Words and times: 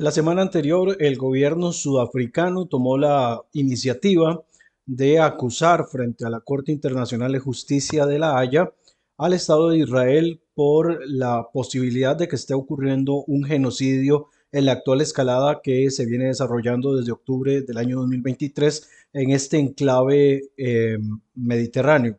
La 0.00 0.12
semana 0.12 0.40
anterior, 0.40 0.96
el 0.98 1.18
gobierno 1.18 1.72
sudafricano 1.72 2.64
tomó 2.64 2.96
la 2.96 3.42
iniciativa 3.52 4.42
de 4.86 5.18
acusar 5.18 5.88
frente 5.88 6.24
a 6.24 6.30
la 6.30 6.40
Corte 6.40 6.72
Internacional 6.72 7.32
de 7.32 7.38
Justicia 7.38 8.06
de 8.06 8.18
La 8.18 8.38
Haya 8.38 8.72
al 9.18 9.34
Estado 9.34 9.68
de 9.68 9.80
Israel 9.80 10.40
por 10.54 11.06
la 11.06 11.48
posibilidad 11.52 12.16
de 12.16 12.28
que 12.28 12.36
esté 12.36 12.54
ocurriendo 12.54 13.24
un 13.26 13.44
genocidio 13.44 14.28
en 14.52 14.64
la 14.64 14.72
actual 14.72 15.02
escalada 15.02 15.60
que 15.62 15.90
se 15.90 16.06
viene 16.06 16.28
desarrollando 16.28 16.96
desde 16.96 17.12
octubre 17.12 17.60
del 17.60 17.76
año 17.76 17.98
2023 17.98 18.88
en 19.12 19.32
este 19.32 19.58
enclave 19.58 20.44
eh, 20.56 20.96
mediterráneo. 21.34 22.16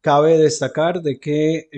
Cabe 0.00 0.38
destacar 0.38 1.02
de 1.02 1.20
que 1.20 1.68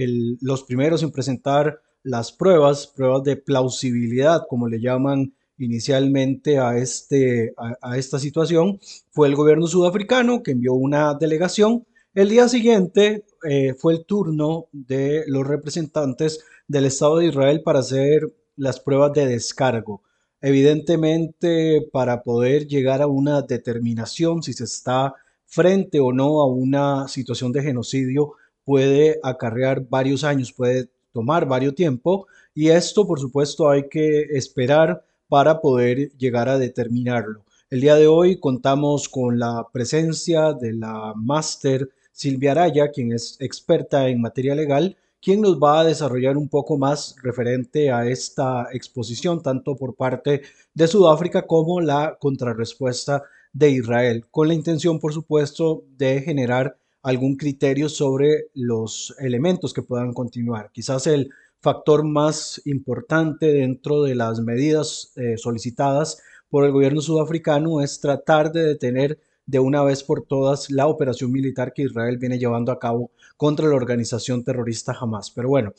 los 0.42 0.62
primeros 0.62 1.02
en 1.02 1.10
presentar 1.10 1.82
las 2.04 2.30
pruebas, 2.30 2.86
pruebas 2.86 3.24
de 3.24 3.36
plausibilidad, 3.36 4.46
como 4.48 4.68
le 4.68 4.80
llaman 4.80 5.34
inicialmente 5.60 6.58
a, 6.58 6.76
este, 6.78 7.54
a, 7.56 7.96
esta 7.96 8.18
situación 8.18 8.80
fue 9.10 9.28
el 9.28 9.36
gobierno 9.36 9.66
sudafricano 9.66 10.42
que 10.42 10.52
envió 10.52 10.74
una 10.74 11.14
delegación. 11.14 11.86
El 12.14 12.30
día 12.30 12.48
siguiente 12.48 13.24
eh, 13.48 13.74
fue 13.74 13.94
el 13.94 14.04
turno 14.04 14.66
de 14.72 15.24
los 15.26 15.46
representantes 15.46 16.44
del 16.66 16.86
Estado 16.86 17.18
de 17.18 17.26
Israel 17.26 17.62
para 17.62 17.80
hacer 17.80 18.32
las 18.56 18.80
pruebas 18.80 19.12
de 19.12 19.26
descargo. 19.26 20.02
Evidentemente, 20.40 21.86
para 21.92 22.22
poder 22.22 22.66
llegar 22.66 23.02
a 23.02 23.06
una 23.06 23.42
determinación 23.42 24.42
si 24.42 24.54
se 24.54 24.64
está 24.64 25.14
frente 25.44 26.00
o 26.00 26.12
no 26.12 26.40
a 26.40 26.46
una 26.46 27.06
situación 27.08 27.52
de 27.52 27.62
genocidio, 27.62 28.32
puede 28.64 29.18
acarrear 29.22 29.86
varios 29.88 30.24
años, 30.24 30.52
puede 30.52 30.88
tomar 31.12 31.46
varios 31.46 31.74
tiempo 31.74 32.26
y 32.54 32.68
esto, 32.68 33.06
por 33.06 33.20
supuesto, 33.20 33.68
hay 33.68 33.88
que 33.88 34.22
esperar 34.32 35.04
para 35.30 35.60
poder 35.60 36.10
llegar 36.18 36.48
a 36.48 36.58
determinarlo. 36.58 37.44
El 37.70 37.80
día 37.80 37.94
de 37.94 38.08
hoy 38.08 38.40
contamos 38.40 39.08
con 39.08 39.38
la 39.38 39.68
presencia 39.72 40.52
de 40.52 40.72
la 40.72 41.14
máster 41.14 41.88
Silvia 42.10 42.50
Araya, 42.50 42.90
quien 42.90 43.12
es 43.12 43.36
experta 43.38 44.08
en 44.08 44.20
materia 44.20 44.56
legal, 44.56 44.96
quien 45.22 45.40
nos 45.40 45.56
va 45.60 45.80
a 45.80 45.84
desarrollar 45.84 46.36
un 46.36 46.48
poco 46.48 46.76
más 46.78 47.14
referente 47.22 47.92
a 47.92 48.08
esta 48.08 48.66
exposición, 48.72 49.40
tanto 49.40 49.76
por 49.76 49.94
parte 49.94 50.42
de 50.74 50.88
Sudáfrica 50.88 51.46
como 51.46 51.80
la 51.80 52.18
contrarrespuesta 52.18 53.22
de 53.52 53.70
Israel, 53.70 54.26
con 54.32 54.48
la 54.48 54.54
intención, 54.54 54.98
por 54.98 55.12
supuesto, 55.12 55.84
de 55.96 56.22
generar 56.22 56.76
algún 57.02 57.36
criterio 57.36 57.88
sobre 57.88 58.48
los 58.54 59.14
elementos 59.20 59.72
que 59.72 59.82
puedan 59.82 60.12
continuar. 60.12 60.70
Quizás 60.72 61.06
el 61.06 61.30
factor 61.60 62.04
más 62.04 62.60
importante 62.64 63.46
dentro 63.52 64.02
de 64.02 64.14
las 64.14 64.40
medidas 64.40 65.12
eh, 65.16 65.36
solicitadas 65.36 66.22
por 66.48 66.64
el 66.64 66.72
gobierno 66.72 67.00
sudafricano 67.00 67.80
es 67.80 68.00
tratar 68.00 68.52
de 68.52 68.64
detener 68.64 69.18
de 69.46 69.58
una 69.58 69.82
vez 69.82 70.02
por 70.02 70.22
todas 70.22 70.70
la 70.70 70.86
operación 70.86 71.32
militar 71.32 71.72
que 71.72 71.82
Israel 71.82 72.18
viene 72.18 72.38
llevando 72.38 72.72
a 72.72 72.78
cabo 72.78 73.10
contra 73.36 73.66
la 73.66 73.74
organización 73.74 74.44
terrorista 74.44 74.96
Hamas. 74.98 75.30
Pero 75.30 75.48
bueno, 75.48 75.72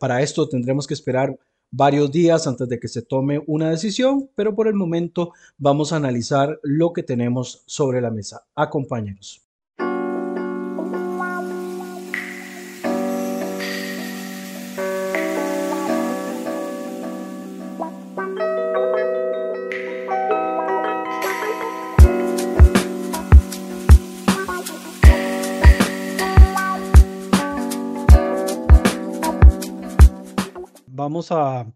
para 0.00 0.20
esto 0.20 0.48
tendremos 0.48 0.86
que 0.86 0.94
esperar 0.94 1.38
varios 1.70 2.10
días 2.10 2.46
antes 2.46 2.68
de 2.68 2.78
que 2.78 2.88
se 2.88 3.02
tome 3.02 3.42
una 3.46 3.70
decisión, 3.70 4.30
pero 4.34 4.54
por 4.54 4.68
el 4.68 4.74
momento 4.74 5.32
vamos 5.58 5.92
a 5.92 5.96
analizar 5.96 6.58
lo 6.62 6.92
que 6.92 7.02
tenemos 7.02 7.62
sobre 7.66 8.00
la 8.00 8.10
mesa. 8.10 8.44
Acompáñenos. 8.54 9.43
Vamos 31.04 31.30
a 31.30 31.70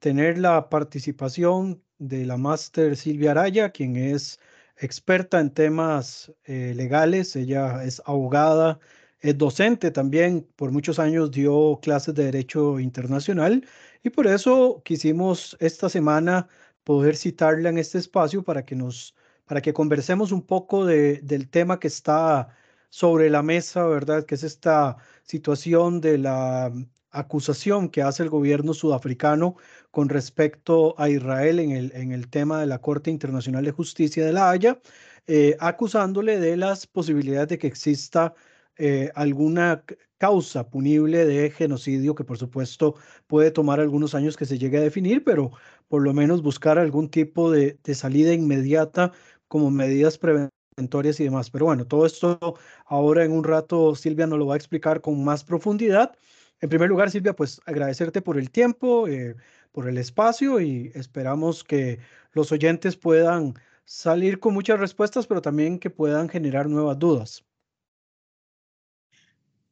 tener 0.00 0.38
la 0.38 0.68
participación 0.68 1.82
de 1.98 2.26
la 2.26 2.36
máster 2.36 2.96
Silvia 2.96 3.30
Araya, 3.32 3.70
quien 3.70 3.96
es 3.96 4.40
experta 4.76 5.40
en 5.40 5.50
temas 5.54 6.32
eh, 6.44 6.72
legales. 6.76 7.36
Ella 7.36 7.84
es 7.84 8.02
abogada, 8.06 8.80
es 9.20 9.38
docente 9.38 9.90
también, 9.92 10.48
por 10.56 10.72
muchos 10.72 10.98
años 10.98 11.30
dio 11.30 11.78
clases 11.82 12.14
de 12.14 12.24
Derecho 12.24 12.80
Internacional 12.80 13.64
y 14.02 14.10
por 14.10 14.26
eso 14.26 14.82
quisimos 14.84 15.56
esta 15.60 15.88
semana 15.88 16.48
poder 16.84 17.16
citarla 17.16 17.68
en 17.70 17.78
este 17.78 17.98
espacio 17.98 18.42
para 18.42 18.64
que 18.64 18.74
nos 18.76 19.14
para 19.46 19.60
que 19.62 19.72
conversemos 19.72 20.32
un 20.32 20.42
poco 20.46 20.86
de, 20.86 21.20
del 21.22 21.48
tema 21.50 21.78
que 21.80 21.88
está 21.88 22.48
sobre 22.90 23.30
la 23.30 23.42
mesa, 23.42 23.86
¿verdad? 23.86 24.24
Que 24.24 24.34
es 24.36 24.42
esta 24.44 24.96
situación 25.24 26.00
de 26.00 26.18
la 26.18 26.72
acusación 27.12 27.88
que 27.88 28.02
hace 28.02 28.22
el 28.22 28.30
gobierno 28.30 28.74
sudafricano 28.74 29.56
con 29.90 30.08
respecto 30.08 30.94
a 30.98 31.08
Israel 31.08 31.60
en 31.60 31.72
el, 31.72 31.92
en 31.94 32.12
el 32.12 32.28
tema 32.28 32.60
de 32.60 32.66
la 32.66 32.80
Corte 32.80 33.10
Internacional 33.10 33.64
de 33.64 33.70
Justicia 33.72 34.24
de 34.24 34.32
La 34.32 34.50
Haya, 34.50 34.80
eh, 35.26 35.56
acusándole 35.60 36.40
de 36.40 36.56
las 36.56 36.86
posibilidades 36.86 37.48
de 37.48 37.58
que 37.58 37.66
exista 37.68 38.34
eh, 38.78 39.10
alguna 39.14 39.84
causa 40.18 40.68
punible 40.70 41.26
de 41.26 41.50
genocidio 41.50 42.14
que 42.14 42.24
por 42.24 42.38
supuesto 42.38 42.94
puede 43.26 43.50
tomar 43.50 43.80
algunos 43.80 44.14
años 44.14 44.36
que 44.36 44.46
se 44.46 44.58
llegue 44.58 44.78
a 44.78 44.80
definir, 44.80 45.24
pero 45.24 45.50
por 45.88 46.02
lo 46.02 46.14
menos 46.14 46.42
buscar 46.42 46.78
algún 46.78 47.10
tipo 47.10 47.50
de, 47.50 47.78
de 47.84 47.94
salida 47.94 48.32
inmediata 48.32 49.12
como 49.48 49.70
medidas 49.70 50.18
preventorias 50.18 51.20
y 51.20 51.24
demás. 51.24 51.50
Pero 51.50 51.66
bueno, 51.66 51.86
todo 51.86 52.06
esto 52.06 52.38
ahora 52.86 53.24
en 53.24 53.32
un 53.32 53.44
rato 53.44 53.94
Silvia 53.94 54.26
nos 54.26 54.38
lo 54.38 54.46
va 54.46 54.54
a 54.54 54.56
explicar 54.56 55.00
con 55.00 55.22
más 55.24 55.44
profundidad. 55.44 56.16
En 56.62 56.68
primer 56.68 56.88
lugar, 56.88 57.10
Silvia, 57.10 57.34
pues 57.34 57.60
agradecerte 57.66 58.22
por 58.22 58.38
el 58.38 58.50
tiempo, 58.50 59.08
eh, 59.08 59.34
por 59.72 59.88
el 59.88 59.98
espacio 59.98 60.60
y 60.60 60.92
esperamos 60.94 61.64
que 61.64 61.98
los 62.32 62.52
oyentes 62.52 62.96
puedan 62.96 63.54
salir 63.84 64.38
con 64.38 64.54
muchas 64.54 64.78
respuestas, 64.78 65.26
pero 65.26 65.42
también 65.42 65.80
que 65.80 65.90
puedan 65.90 66.28
generar 66.28 66.68
nuevas 66.68 66.98
dudas. 67.00 67.44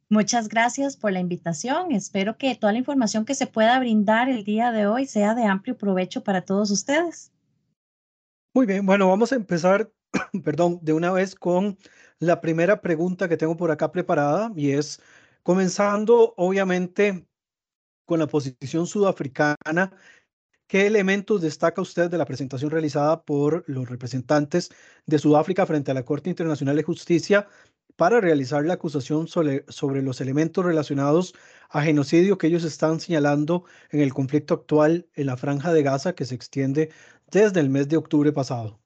Muchas 0.09 0.49
gracias 0.49 0.97
por 0.97 1.13
la 1.13 1.21
invitación. 1.21 1.93
Espero 1.93 2.37
que 2.37 2.53
toda 2.55 2.73
la 2.73 2.79
información 2.79 3.23
que 3.23 3.35
se 3.35 3.47
pueda 3.47 3.79
brindar 3.79 4.27
el 4.27 4.43
día 4.43 4.73
de 4.73 4.85
hoy 4.85 5.05
sea 5.05 5.33
de 5.33 5.45
amplio 5.45 5.77
provecho 5.77 6.21
para 6.25 6.41
todos 6.41 6.69
ustedes. 6.71 7.31
Muy 8.53 8.65
bien, 8.65 8.85
bueno, 8.85 9.07
vamos 9.07 9.31
a 9.31 9.35
empezar, 9.35 9.89
perdón, 10.43 10.79
de 10.81 10.91
una 10.91 11.11
vez 11.13 11.35
con 11.35 11.77
la 12.19 12.41
primera 12.41 12.81
pregunta 12.81 13.29
que 13.29 13.37
tengo 13.37 13.55
por 13.55 13.71
acá 13.71 13.93
preparada 13.93 14.51
y 14.57 14.71
es, 14.71 15.01
Comenzando, 15.43 16.35
obviamente, 16.37 17.27
con 18.05 18.19
la 18.19 18.27
posición 18.27 18.87
sudafricana, 18.87 19.91
¿qué 20.67 20.87
elementos 20.87 21.41
destaca 21.41 21.81
usted 21.81 22.11
de 22.11 22.17
la 22.19 22.25
presentación 22.25 22.71
realizada 22.71 23.23
por 23.23 23.63
los 23.67 23.89
representantes 23.89 24.71
de 25.07 25.19
Sudáfrica 25.19 25.65
frente 25.65 25.91
a 25.91 25.95
la 25.95 26.05
Corte 26.05 26.29
Internacional 26.29 26.75
de 26.77 26.83
Justicia 26.83 27.47
para 27.97 28.21
realizar 28.21 28.65
la 28.65 28.75
acusación 28.75 29.27
sobre, 29.27 29.65
sobre 29.69 30.03
los 30.03 30.21
elementos 30.21 30.65
relacionados 30.65 31.33
a 31.69 31.83
genocidio 31.83 32.37
que 32.37 32.47
ellos 32.47 32.63
están 32.63 32.99
señalando 32.99 33.65
en 33.91 34.01
el 34.01 34.13
conflicto 34.13 34.55
actual 34.55 35.09
en 35.15 35.27
la 35.27 35.37
franja 35.37 35.73
de 35.73 35.83
Gaza 35.83 36.15
que 36.15 36.25
se 36.25 36.35
extiende 36.35 36.91
desde 37.31 37.61
el 37.61 37.69
mes 37.69 37.89
de 37.89 37.97
octubre 37.97 38.33
pasado? 38.33 38.80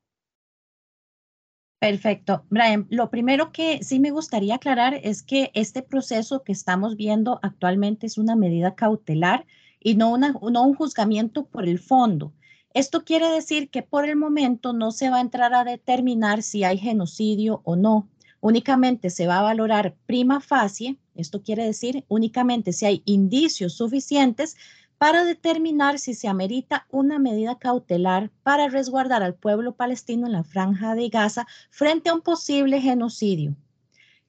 Perfecto. 1.79 2.45
Brian, 2.49 2.87
lo 2.89 3.09
primero 3.09 3.51
que 3.51 3.83
sí 3.83 3.99
me 3.99 4.11
gustaría 4.11 4.55
aclarar 4.55 4.99
es 5.03 5.21
que 5.21 5.51
este 5.53 5.83
proceso 5.83 6.41
que 6.41 6.51
estamos 6.51 6.95
viendo 6.95 7.39
actualmente 7.43 8.07
es 8.07 8.17
una 8.17 8.35
medida 8.35 8.75
cautelar 8.75 9.45
y 9.79 9.95
no, 9.95 10.11
una, 10.11 10.31
no 10.31 10.63
un 10.63 10.73
juzgamiento 10.73 11.45
por 11.45 11.67
el 11.67 11.79
fondo. 11.79 12.33
Esto 12.73 13.03
quiere 13.03 13.29
decir 13.29 13.69
que 13.69 13.83
por 13.83 14.09
el 14.09 14.15
momento 14.15 14.73
no 14.73 14.91
se 14.91 15.09
va 15.09 15.17
a 15.17 15.21
entrar 15.21 15.53
a 15.53 15.63
determinar 15.63 16.41
si 16.41 16.63
hay 16.63 16.77
genocidio 16.77 17.61
o 17.63 17.75
no. 17.75 18.09
Únicamente 18.41 19.09
se 19.09 19.27
va 19.27 19.39
a 19.39 19.43
valorar 19.43 19.95
prima 20.05 20.41
facie, 20.41 20.97
esto 21.15 21.41
quiere 21.41 21.65
decir 21.65 22.03
únicamente 22.09 22.73
si 22.73 22.85
hay 22.85 23.01
indicios 23.05 23.73
suficientes 23.73 24.57
para 24.97 25.23
determinar 25.23 25.99
si 25.99 26.13
se 26.13 26.27
amerita 26.27 26.87
una 26.89 27.19
medida 27.19 27.57
cautelar 27.59 28.31
para 28.43 28.67
resguardar 28.67 29.23
al 29.23 29.35
pueblo 29.35 29.75
palestino 29.75 30.25
en 30.25 30.33
la 30.33 30.43
franja 30.43 30.95
de 30.95 31.09
Gaza 31.09 31.47
frente 31.69 32.09
a 32.09 32.13
un 32.13 32.21
posible 32.21 32.81
genocidio. 32.81 33.55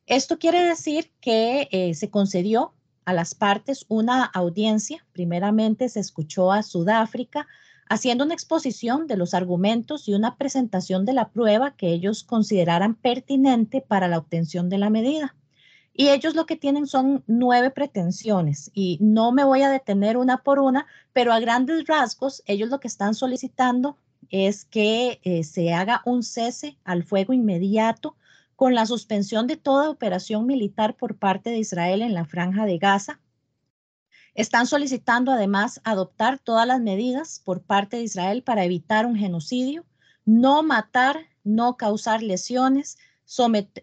Esto 0.07 0.39
quiere 0.39 0.65
decir 0.65 1.11
que 1.21 1.69
eh, 1.73 1.95
se 1.95 2.11
concedió 2.11 2.75
a 3.05 3.13
las 3.13 3.35
partes 3.35 3.87
una 3.89 4.25
audiencia. 4.25 5.05
Primeramente 5.13 5.89
se 5.89 6.01
escuchó 6.01 6.53
a 6.53 6.63
Sudáfrica 6.63 7.47
haciendo 7.89 8.25
una 8.25 8.35
exposición 8.35 9.07
de 9.07 9.17
los 9.17 9.35
argumentos 9.35 10.09
y 10.09 10.15
una 10.15 10.37
presentación 10.37 11.05
de 11.05 11.13
la 11.13 11.29
prueba 11.31 11.77
que 11.77 11.93
ellos 11.93 12.25
consideraran 12.25 12.95
pertinente 12.95 13.81
para 13.81 14.09
la 14.09 14.19
obtención 14.19 14.69
de 14.69 14.79
la 14.79 14.91
medida. 14.91 15.37
Y 15.99 16.11
ellos 16.11 16.35
lo 16.35 16.45
que 16.45 16.57
tienen 16.57 16.87
son 16.87 17.25
nueve 17.27 17.71
pretensiones 17.71 18.71
y 18.75 18.99
no 19.01 19.33
me 19.33 19.45
voy 19.45 19.63
a 19.63 19.71
detener 19.71 20.19
una 20.19 20.43
por 20.43 20.59
una, 20.59 20.87
pero 21.15 21.33
a 21.33 21.41
grandes 21.41 21.87
rasgos, 21.87 22.43
ellos 22.45 22.69
lo 22.69 22.81
que 22.81 22.89
están 22.89 23.15
solicitando 23.15 23.97
es 24.29 24.67
que 24.67 25.21
eh, 25.23 25.43
se 25.43 25.73
haga 25.73 26.03
un 26.05 26.23
cese 26.23 26.77
al 26.85 27.03
fuego 27.03 27.33
inmediato 27.33 28.15
con 28.57 28.75
la 28.75 28.85
suspensión 28.85 29.47
de 29.47 29.57
toda 29.57 29.89
operación 29.89 30.47
militar 30.47 30.97
por 30.97 31.17
parte 31.17 31.49
de 31.49 31.59
Israel 31.59 32.03
en 32.03 32.13
la 32.13 32.27
franja 32.27 32.67
de 32.67 32.77
Gaza. 32.77 33.21
Están 34.35 34.67
solicitando 34.67 35.33
además 35.33 35.81
adoptar 35.83 36.39
todas 36.39 36.67
las 36.67 36.81
medidas 36.81 37.41
por 37.43 37.63
parte 37.63 37.97
de 37.97 38.03
Israel 38.03 38.43
para 38.43 38.65
evitar 38.65 39.07
un 39.07 39.17
genocidio, 39.17 39.87
no 40.27 40.63
matar, 40.63 41.21
no 41.43 41.79
causar 41.79 42.23
lesiones, 42.23 42.99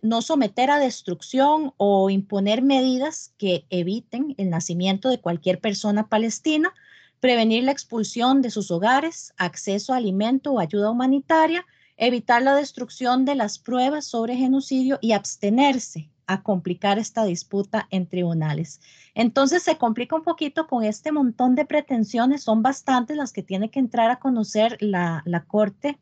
no 0.01 0.21
someter 0.21 0.71
a 0.71 0.79
destrucción 0.79 1.73
o 1.77 2.09
imponer 2.09 2.61
medidas 2.61 3.33
que 3.37 3.65
eviten 3.69 4.35
el 4.37 4.49
nacimiento 4.49 5.09
de 5.09 5.19
cualquier 5.19 5.59
persona 5.59 6.07
palestina, 6.07 6.73
prevenir 7.19 7.63
la 7.63 7.71
expulsión 7.71 8.41
de 8.41 8.51
sus 8.51 8.71
hogares, 8.71 9.33
acceso 9.37 9.93
a 9.93 9.97
alimento 9.97 10.53
o 10.53 10.59
ayuda 10.59 10.91
humanitaria, 10.91 11.65
evitar 11.97 12.41
la 12.41 12.55
destrucción 12.55 13.25
de 13.25 13.35
las 13.35 13.59
pruebas 13.59 14.05
sobre 14.05 14.35
genocidio 14.35 14.97
y 15.01 15.11
abstenerse 15.11 16.09
a 16.25 16.41
complicar 16.41 16.97
esta 16.99 17.25
disputa 17.25 17.87
en 17.91 18.07
tribunales. 18.07 18.79
Entonces 19.13 19.61
se 19.63 19.77
complica 19.77 20.15
un 20.15 20.23
poquito 20.23 20.67
con 20.67 20.83
este 20.83 21.11
montón 21.11 21.55
de 21.55 21.65
pretensiones, 21.65 22.43
son 22.43 22.63
bastantes 22.63 23.17
las 23.17 23.33
que 23.33 23.43
tiene 23.43 23.69
que 23.69 23.79
entrar 23.79 24.09
a 24.09 24.19
conocer 24.19 24.77
la, 24.79 25.21
la 25.25 25.43
Corte 25.43 25.99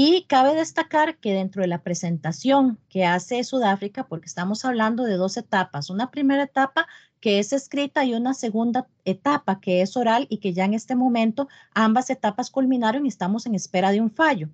y 0.00 0.26
cabe 0.28 0.54
destacar 0.54 1.16
que 1.16 1.32
dentro 1.32 1.60
de 1.60 1.66
la 1.66 1.82
presentación 1.82 2.78
que 2.88 3.04
hace 3.04 3.42
Sudáfrica, 3.42 4.06
porque 4.06 4.26
estamos 4.26 4.64
hablando 4.64 5.02
de 5.02 5.16
dos 5.16 5.36
etapas, 5.36 5.90
una 5.90 6.12
primera 6.12 6.44
etapa 6.44 6.86
que 7.18 7.40
es 7.40 7.52
escrita 7.52 8.04
y 8.04 8.14
una 8.14 8.32
segunda 8.32 8.86
etapa 9.04 9.58
que 9.58 9.82
es 9.82 9.96
oral 9.96 10.28
y 10.30 10.38
que 10.38 10.52
ya 10.52 10.66
en 10.66 10.74
este 10.74 10.94
momento 10.94 11.48
ambas 11.74 12.10
etapas 12.10 12.48
culminaron 12.48 13.06
y 13.06 13.08
estamos 13.08 13.44
en 13.46 13.56
espera 13.56 13.90
de 13.90 14.00
un 14.00 14.12
fallo. 14.12 14.48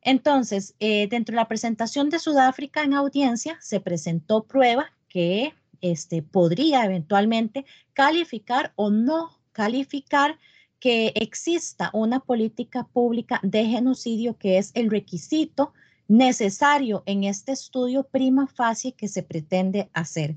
Entonces, 0.00 0.74
eh, 0.80 1.08
dentro 1.08 1.34
de 1.34 1.42
la 1.42 1.48
presentación 1.48 2.08
de 2.08 2.18
Sudáfrica 2.18 2.82
en 2.82 2.94
audiencia, 2.94 3.58
se 3.60 3.80
presentó 3.80 4.44
prueba 4.44 4.86
que 5.10 5.52
este, 5.82 6.22
podría 6.22 6.86
eventualmente 6.86 7.66
calificar 7.92 8.72
o 8.76 8.88
no 8.88 9.38
calificar 9.52 10.38
que 10.80 11.12
exista 11.14 11.90
una 11.92 12.20
política 12.20 12.84
pública 12.92 13.40
de 13.42 13.64
genocidio 13.66 14.36
que 14.36 14.58
es 14.58 14.70
el 14.74 14.90
requisito 14.90 15.72
necesario 16.08 17.02
en 17.06 17.24
este 17.24 17.52
estudio 17.52 18.04
prima 18.04 18.46
facie 18.46 18.92
que 18.92 19.08
se 19.08 19.22
pretende 19.22 19.90
hacer. 19.92 20.36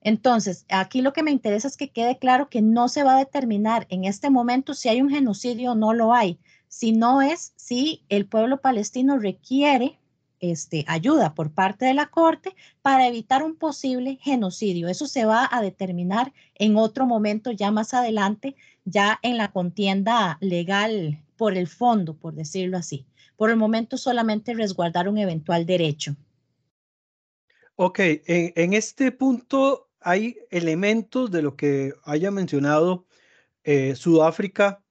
Entonces, 0.00 0.66
aquí 0.68 1.00
lo 1.02 1.12
que 1.12 1.22
me 1.22 1.30
interesa 1.30 1.66
es 1.66 1.76
que 1.76 1.90
quede 1.90 2.18
claro 2.18 2.48
que 2.48 2.62
no 2.62 2.88
se 2.88 3.02
va 3.02 3.16
a 3.16 3.18
determinar 3.18 3.86
en 3.90 4.04
este 4.04 4.30
momento 4.30 4.74
si 4.74 4.88
hay 4.88 5.00
un 5.00 5.10
genocidio 5.10 5.72
o 5.72 5.74
no 5.74 5.94
lo 5.94 6.14
hay, 6.14 6.38
sino 6.68 7.22
es 7.22 7.52
si 7.56 8.04
el 8.08 8.26
pueblo 8.26 8.60
palestino 8.60 9.18
requiere 9.18 9.98
este, 10.50 10.84
ayuda 10.88 11.34
por 11.34 11.50
parte 11.50 11.86
de 11.86 11.94
la 11.94 12.06
Corte 12.06 12.54
para 12.82 13.06
evitar 13.06 13.42
un 13.42 13.56
posible 13.56 14.18
genocidio. 14.20 14.88
Eso 14.88 15.06
se 15.06 15.24
va 15.24 15.48
a 15.50 15.60
determinar 15.60 16.32
en 16.54 16.76
otro 16.76 17.06
momento, 17.06 17.50
ya 17.50 17.70
más 17.70 17.94
adelante, 17.94 18.56
ya 18.84 19.18
en 19.22 19.36
la 19.36 19.52
contienda 19.52 20.38
legal 20.40 21.22
por 21.36 21.56
el 21.56 21.68
fondo, 21.68 22.14
por 22.14 22.34
decirlo 22.34 22.78
así. 22.78 23.06
Por 23.36 23.50
el 23.50 23.56
momento 23.56 23.98
solamente 23.98 24.54
resguardar 24.54 25.08
un 25.08 25.18
eventual 25.18 25.66
derecho. 25.66 26.16
Ok, 27.74 27.98
en, 28.00 28.72
este 28.72 29.12
punto 29.12 29.90
hay 30.00 30.38
elementos 30.50 31.30
de 31.30 31.42
lo 31.42 31.56
que 31.56 31.92
haya 32.04 32.30
mencionado 32.30 33.06
eh, 33.64 33.94
Sudáfrica 33.94 34.82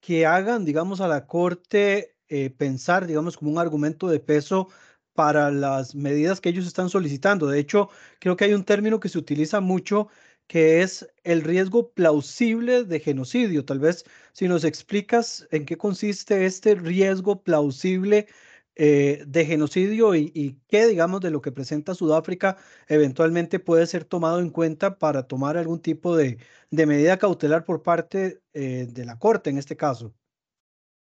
que 0.00 0.26
hagan, 0.26 0.64
digamos, 0.64 1.00
a 1.00 1.08
la 1.08 1.26
Corte 1.26 2.16
eh, 2.28 2.50
pensar, 2.50 3.06
digamos, 3.06 3.36
como 3.36 3.52
un 3.52 3.58
argumento 3.58 4.08
de 4.08 4.20
peso 4.20 4.68
para 5.16 5.50
las 5.50 5.96
medidas 5.96 6.40
que 6.40 6.50
ellos 6.50 6.66
están 6.66 6.88
solicitando. 6.90 7.48
De 7.48 7.58
hecho, 7.58 7.88
creo 8.20 8.36
que 8.36 8.44
hay 8.44 8.54
un 8.54 8.64
término 8.64 9.00
que 9.00 9.08
se 9.08 9.18
utiliza 9.18 9.60
mucho 9.60 10.08
que 10.46 10.82
es 10.82 11.08
el 11.24 11.42
riesgo 11.42 11.90
plausible 11.90 12.84
de 12.84 13.00
genocidio. 13.00 13.64
Tal 13.64 13.80
vez 13.80 14.04
si 14.32 14.46
nos 14.46 14.64
explicas 14.64 15.48
en 15.50 15.66
qué 15.66 15.76
consiste 15.76 16.46
este 16.46 16.76
riesgo 16.76 17.42
plausible 17.42 18.28
eh, 18.76 19.24
de 19.26 19.46
genocidio 19.46 20.14
y, 20.14 20.60
qué, 20.68 20.86
digamos, 20.86 21.20
de 21.22 21.30
lo 21.30 21.40
que 21.40 21.50
presenta 21.50 21.94
Sudáfrica 21.94 22.58
eventualmente 22.88 23.58
puede 23.58 23.86
ser 23.86 24.04
tomado 24.04 24.38
en 24.40 24.50
cuenta 24.50 24.98
para 24.98 25.22
tomar 25.26 25.56
algún 25.56 25.80
tipo 25.80 26.14
de, 26.14 26.38
medida 26.70 27.18
cautelar 27.18 27.64
por 27.64 27.82
parte 27.82 28.42
eh, 28.52 28.86
de 28.88 29.04
la 29.06 29.18
Corte 29.18 29.50
en 29.50 29.58
este 29.58 29.76
caso. 29.76 30.14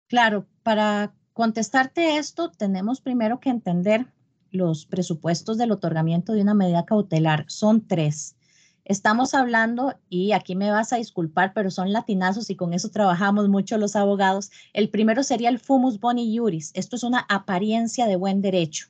Claro, 0.09 0.47
para 0.63 1.15
contestarte 1.35 2.17
esto, 2.17 2.51
tenemos 2.51 3.01
primero 3.01 3.41
que 3.41 3.51
entender 3.51 4.07
los 4.51 4.87
presupuestos 4.87 5.59
del 5.59 5.73
otorgamiento 5.73 6.33
de 6.33 6.41
una 6.41 6.55
medida 6.55 6.87
cautelar. 6.87 7.45
Son 7.49 7.87
tres. 7.87 8.37
Estamos 8.85 9.35
hablando, 9.35 9.95
y 10.09 10.33
aquí 10.33 10.55
me 10.55 10.71
vas 10.71 10.93
a 10.93 10.97
disculpar, 10.97 11.53
pero 11.55 11.71
son 11.71 11.93
latinazos 11.93 12.51
y 12.51 12.57
con 12.57 12.73
eso 12.73 12.91
trabajamos 12.91 13.49
mucho 13.49 13.79
los 13.79 13.97
abogados. 13.97 14.51
El 14.73 14.91
primero 14.91 15.23
sería 15.23 15.49
el 15.49 15.59
fumus 15.59 15.99
boni 15.99 16.33
iuris. 16.33 16.71
Esto 16.75 16.97
es 16.97 17.03
una 17.03 17.27
apariencia 17.29 18.07
de 18.07 18.17
buen 18.17 18.41
derecho. 18.41 18.89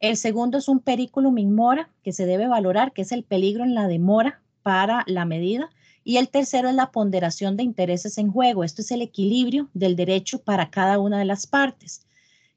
El 0.00 0.16
segundo 0.16 0.58
es 0.58 0.68
un 0.68 0.80
periculum 0.80 1.38
in 1.38 1.54
mora, 1.54 1.90
que 2.02 2.12
se 2.12 2.26
debe 2.26 2.48
valorar, 2.48 2.92
que 2.92 3.02
es 3.02 3.12
el 3.12 3.22
peligro 3.22 3.64
en 3.64 3.74
la 3.74 3.86
demora 3.86 4.42
para 4.62 5.04
la 5.06 5.26
medida. 5.26 5.70
Y 6.04 6.18
el 6.18 6.28
tercero 6.28 6.68
es 6.68 6.74
la 6.74 6.92
ponderación 6.92 7.56
de 7.56 7.62
intereses 7.62 8.18
en 8.18 8.30
juego. 8.30 8.62
Esto 8.62 8.82
es 8.82 8.90
el 8.90 9.02
equilibrio 9.02 9.70
del 9.72 9.96
derecho 9.96 10.42
para 10.42 10.70
cada 10.70 10.98
una 10.98 11.18
de 11.18 11.24
las 11.24 11.46
partes. 11.46 12.06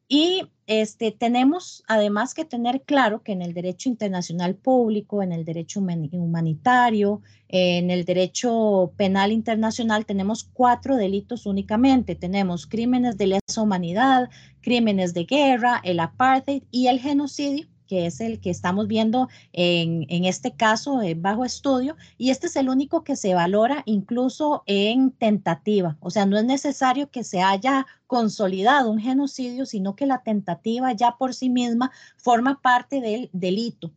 Y 0.09 0.43
este, 0.67 1.11
tenemos 1.11 1.83
además 1.87 2.33
que 2.33 2.45
tener 2.45 2.81
claro 2.83 3.23
que 3.23 3.33
en 3.33 3.41
el 3.41 3.53
derecho 3.53 3.89
internacional 3.89 4.55
público, 4.55 5.21
en 5.21 5.31
el 5.31 5.43
derecho 5.43 5.81
humanitario, 5.81 7.21
en 7.47 7.89
el 7.89 8.05
derecho 8.05 8.91
penal 8.97 9.31
internacional, 9.31 10.05
tenemos 10.05 10.43
cuatro 10.43 10.95
delitos 10.95 11.45
únicamente. 11.45 12.15
Tenemos 12.15 12.67
crímenes 12.67 13.17
de 13.17 13.27
lesa 13.27 13.61
humanidad, 13.61 14.29
crímenes 14.61 15.13
de 15.13 15.25
guerra, 15.25 15.81
el 15.83 15.99
apartheid 15.99 16.63
y 16.71 16.87
el 16.87 16.99
genocidio 16.99 17.67
que 17.87 18.05
es 18.05 18.19
el 18.19 18.39
que 18.39 18.49
estamos 18.49 18.87
viendo 18.87 19.29
en, 19.53 20.05
este 20.25 20.51
caso 20.51 21.01
eh, 21.01 21.15
bajo 21.15 21.45
estudio, 21.45 21.95
y 22.17 22.29
este 22.29 22.47
es 22.47 22.55
el 22.55 22.69
único 22.69 23.03
que 23.03 23.15
se 23.15 23.33
valora 23.33 23.83
incluso 23.85 24.63
en 24.65 25.11
tentativa. 25.11 25.97
O 25.99 26.09
sea, 26.09 26.25
no 26.25 26.37
es 26.37 26.45
necesario 26.45 27.09
que 27.09 27.23
se 27.23 27.41
haya 27.41 27.87
consolidado 28.05 28.91
un 28.91 28.99
genocidio, 28.99 29.65
sino 29.65 29.95
que 29.95 30.05
la 30.05 30.21
tentativa 30.23 30.91
ya 30.93 31.15
por 31.17 31.33
sí 31.33 31.49
misma 31.49 31.91
forma 32.17 32.61
parte 32.61 33.01
del 33.01 33.29
delito. 33.33 33.91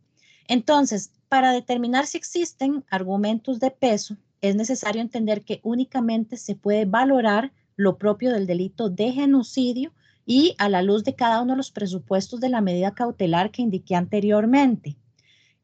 Entonces, 0.47 1.11
para 1.29 1.51
determinar 1.51 2.07
si 2.07 2.17
existen 2.17 2.83
argumentos 2.89 3.59
de 3.59 3.71
peso, 3.71 4.17
es 4.41 4.55
necesario 4.55 5.01
entender 5.01 5.43
que 5.43 5.61
únicamente 5.63 6.35
se 6.35 6.55
puede 6.55 6.85
valorar 6.85 7.53
lo 7.75 7.97
propio 7.97 8.31
del 8.31 8.47
delito 8.47 8.89
de 8.89 9.11
genocidio 9.11 9.93
y 10.25 10.55
a 10.57 10.69
la 10.69 10.81
luz 10.81 11.03
de 11.03 11.15
cada 11.15 11.41
uno 11.41 11.53
de 11.53 11.57
los 11.57 11.71
presupuestos 11.71 12.39
de 12.39 12.49
la 12.49 12.61
medida 12.61 12.93
cautelar 12.93 13.51
que 13.51 13.61
indiqué 13.61 13.95
anteriormente. 13.95 14.97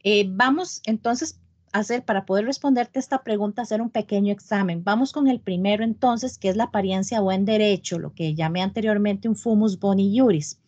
Eh, 0.03 0.25
vamos 0.29 0.81
entonces 0.85 1.39
a 1.73 1.79
hacer, 1.79 2.03
para 2.03 2.25
poder 2.25 2.45
responderte 2.45 2.99
esta 2.99 3.23
pregunta, 3.23 3.61
hacer 3.61 3.81
un 3.81 3.89
pequeño 3.89 4.31
examen. 4.31 4.83
Vamos 4.83 5.11
con 5.11 5.27
el 5.27 5.39
primero 5.39 5.83
entonces, 5.83 6.37
que 6.37 6.49
es 6.49 6.55
la 6.55 6.65
apariencia 6.65 7.19
buen 7.19 7.45
derecho, 7.45 7.99
lo 7.99 8.13
que 8.13 8.35
llamé 8.35 8.61
anteriormente 8.61 9.27
un 9.27 9.35
fumus 9.35 9.79
boni 9.79 10.15
iuris. 10.15 10.59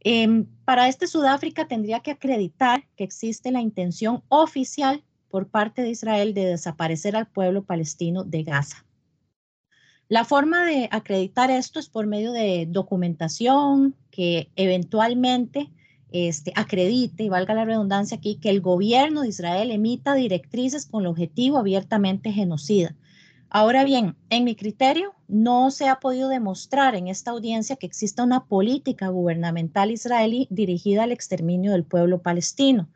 Em, 0.00 0.46
para 0.64 0.88
este 0.88 1.06
Sudáfrica 1.06 1.68
tendría 1.68 2.00
que 2.00 2.12
acreditar 2.12 2.84
que 2.96 3.04
existe 3.04 3.50
la 3.50 3.60
intención 3.60 4.22
oficial 4.28 5.04
por 5.28 5.48
parte 5.48 5.82
de 5.82 5.90
Israel 5.90 6.32
de 6.32 6.46
desaparecer 6.46 7.16
al 7.16 7.26
pueblo 7.26 7.64
palestino 7.64 8.24
de 8.24 8.42
Gaza. 8.42 8.84
La 10.10 10.24
forma 10.24 10.66
de 10.66 10.88
acreditar 10.90 11.52
esto 11.52 11.78
es 11.78 11.88
por 11.88 12.08
medio 12.08 12.32
de 12.32 12.66
documentación 12.68 13.94
que 14.10 14.50
eventualmente 14.56 15.70
este, 16.10 16.52
acredite, 16.56 17.22
y 17.22 17.28
valga 17.28 17.54
la 17.54 17.64
redundancia 17.64 18.16
aquí, 18.16 18.34
que 18.34 18.50
el 18.50 18.60
gobierno 18.60 19.22
de 19.22 19.28
Israel 19.28 19.70
emita 19.70 20.14
directrices 20.14 20.86
con 20.86 21.02
el 21.02 21.06
objetivo 21.06 21.58
abiertamente 21.58 22.32
genocida. 22.32 22.96
Ahora 23.50 23.84
bien, 23.84 24.16
en 24.30 24.42
mi 24.42 24.56
criterio, 24.56 25.14
no 25.28 25.70
se 25.70 25.86
ha 25.86 26.00
podido 26.00 26.28
demostrar 26.28 26.96
en 26.96 27.06
esta 27.06 27.30
audiencia 27.30 27.76
que 27.76 27.86
exista 27.86 28.24
una 28.24 28.46
política 28.46 29.10
gubernamental 29.10 29.92
israelí 29.92 30.48
dirigida 30.50 31.04
al 31.04 31.12
exterminio 31.12 31.70
del 31.70 31.84
pueblo 31.84 32.20
palestino. 32.20 32.88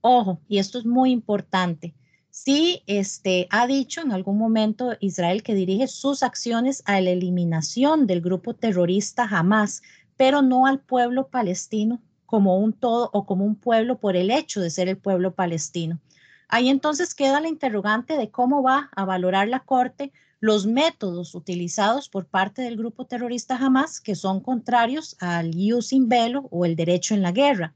Ojo, 0.00 0.38
y 0.48 0.58
esto 0.58 0.78
es 0.78 0.86
muy 0.86 1.10
importante, 1.10 1.92
Sí, 2.34 2.82
este, 2.86 3.46
ha 3.50 3.66
dicho 3.66 4.00
en 4.00 4.10
algún 4.10 4.38
momento 4.38 4.96
Israel 5.00 5.42
que 5.42 5.54
dirige 5.54 5.86
sus 5.86 6.22
acciones 6.22 6.82
a 6.86 6.98
la 7.02 7.10
eliminación 7.10 8.06
del 8.06 8.22
grupo 8.22 8.54
terrorista 8.54 9.24
Hamas, 9.24 9.82
pero 10.16 10.40
no 10.40 10.64
al 10.64 10.80
pueblo 10.80 11.28
palestino 11.28 12.00
como 12.24 12.56
un 12.56 12.72
todo 12.72 13.10
o 13.12 13.26
como 13.26 13.44
un 13.44 13.54
pueblo 13.54 13.98
por 13.98 14.16
el 14.16 14.30
hecho 14.30 14.62
de 14.62 14.70
ser 14.70 14.88
el 14.88 14.96
pueblo 14.96 15.34
palestino. 15.34 16.00
Ahí 16.48 16.70
entonces 16.70 17.14
queda 17.14 17.38
la 17.38 17.48
interrogante 17.48 18.16
de 18.16 18.30
cómo 18.30 18.62
va 18.62 18.88
a 18.96 19.04
valorar 19.04 19.48
la 19.48 19.60
Corte 19.60 20.10
los 20.40 20.66
métodos 20.66 21.34
utilizados 21.34 22.08
por 22.08 22.24
parte 22.24 22.62
del 22.62 22.78
grupo 22.78 23.04
terrorista 23.04 23.56
Hamas 23.56 24.00
que 24.00 24.14
son 24.14 24.40
contrarios 24.40 25.16
al 25.20 25.54
ius 25.54 25.92
in 25.92 26.08
velo 26.08 26.48
o 26.50 26.64
el 26.64 26.76
derecho 26.76 27.12
en 27.12 27.20
la 27.20 27.32
guerra. 27.32 27.74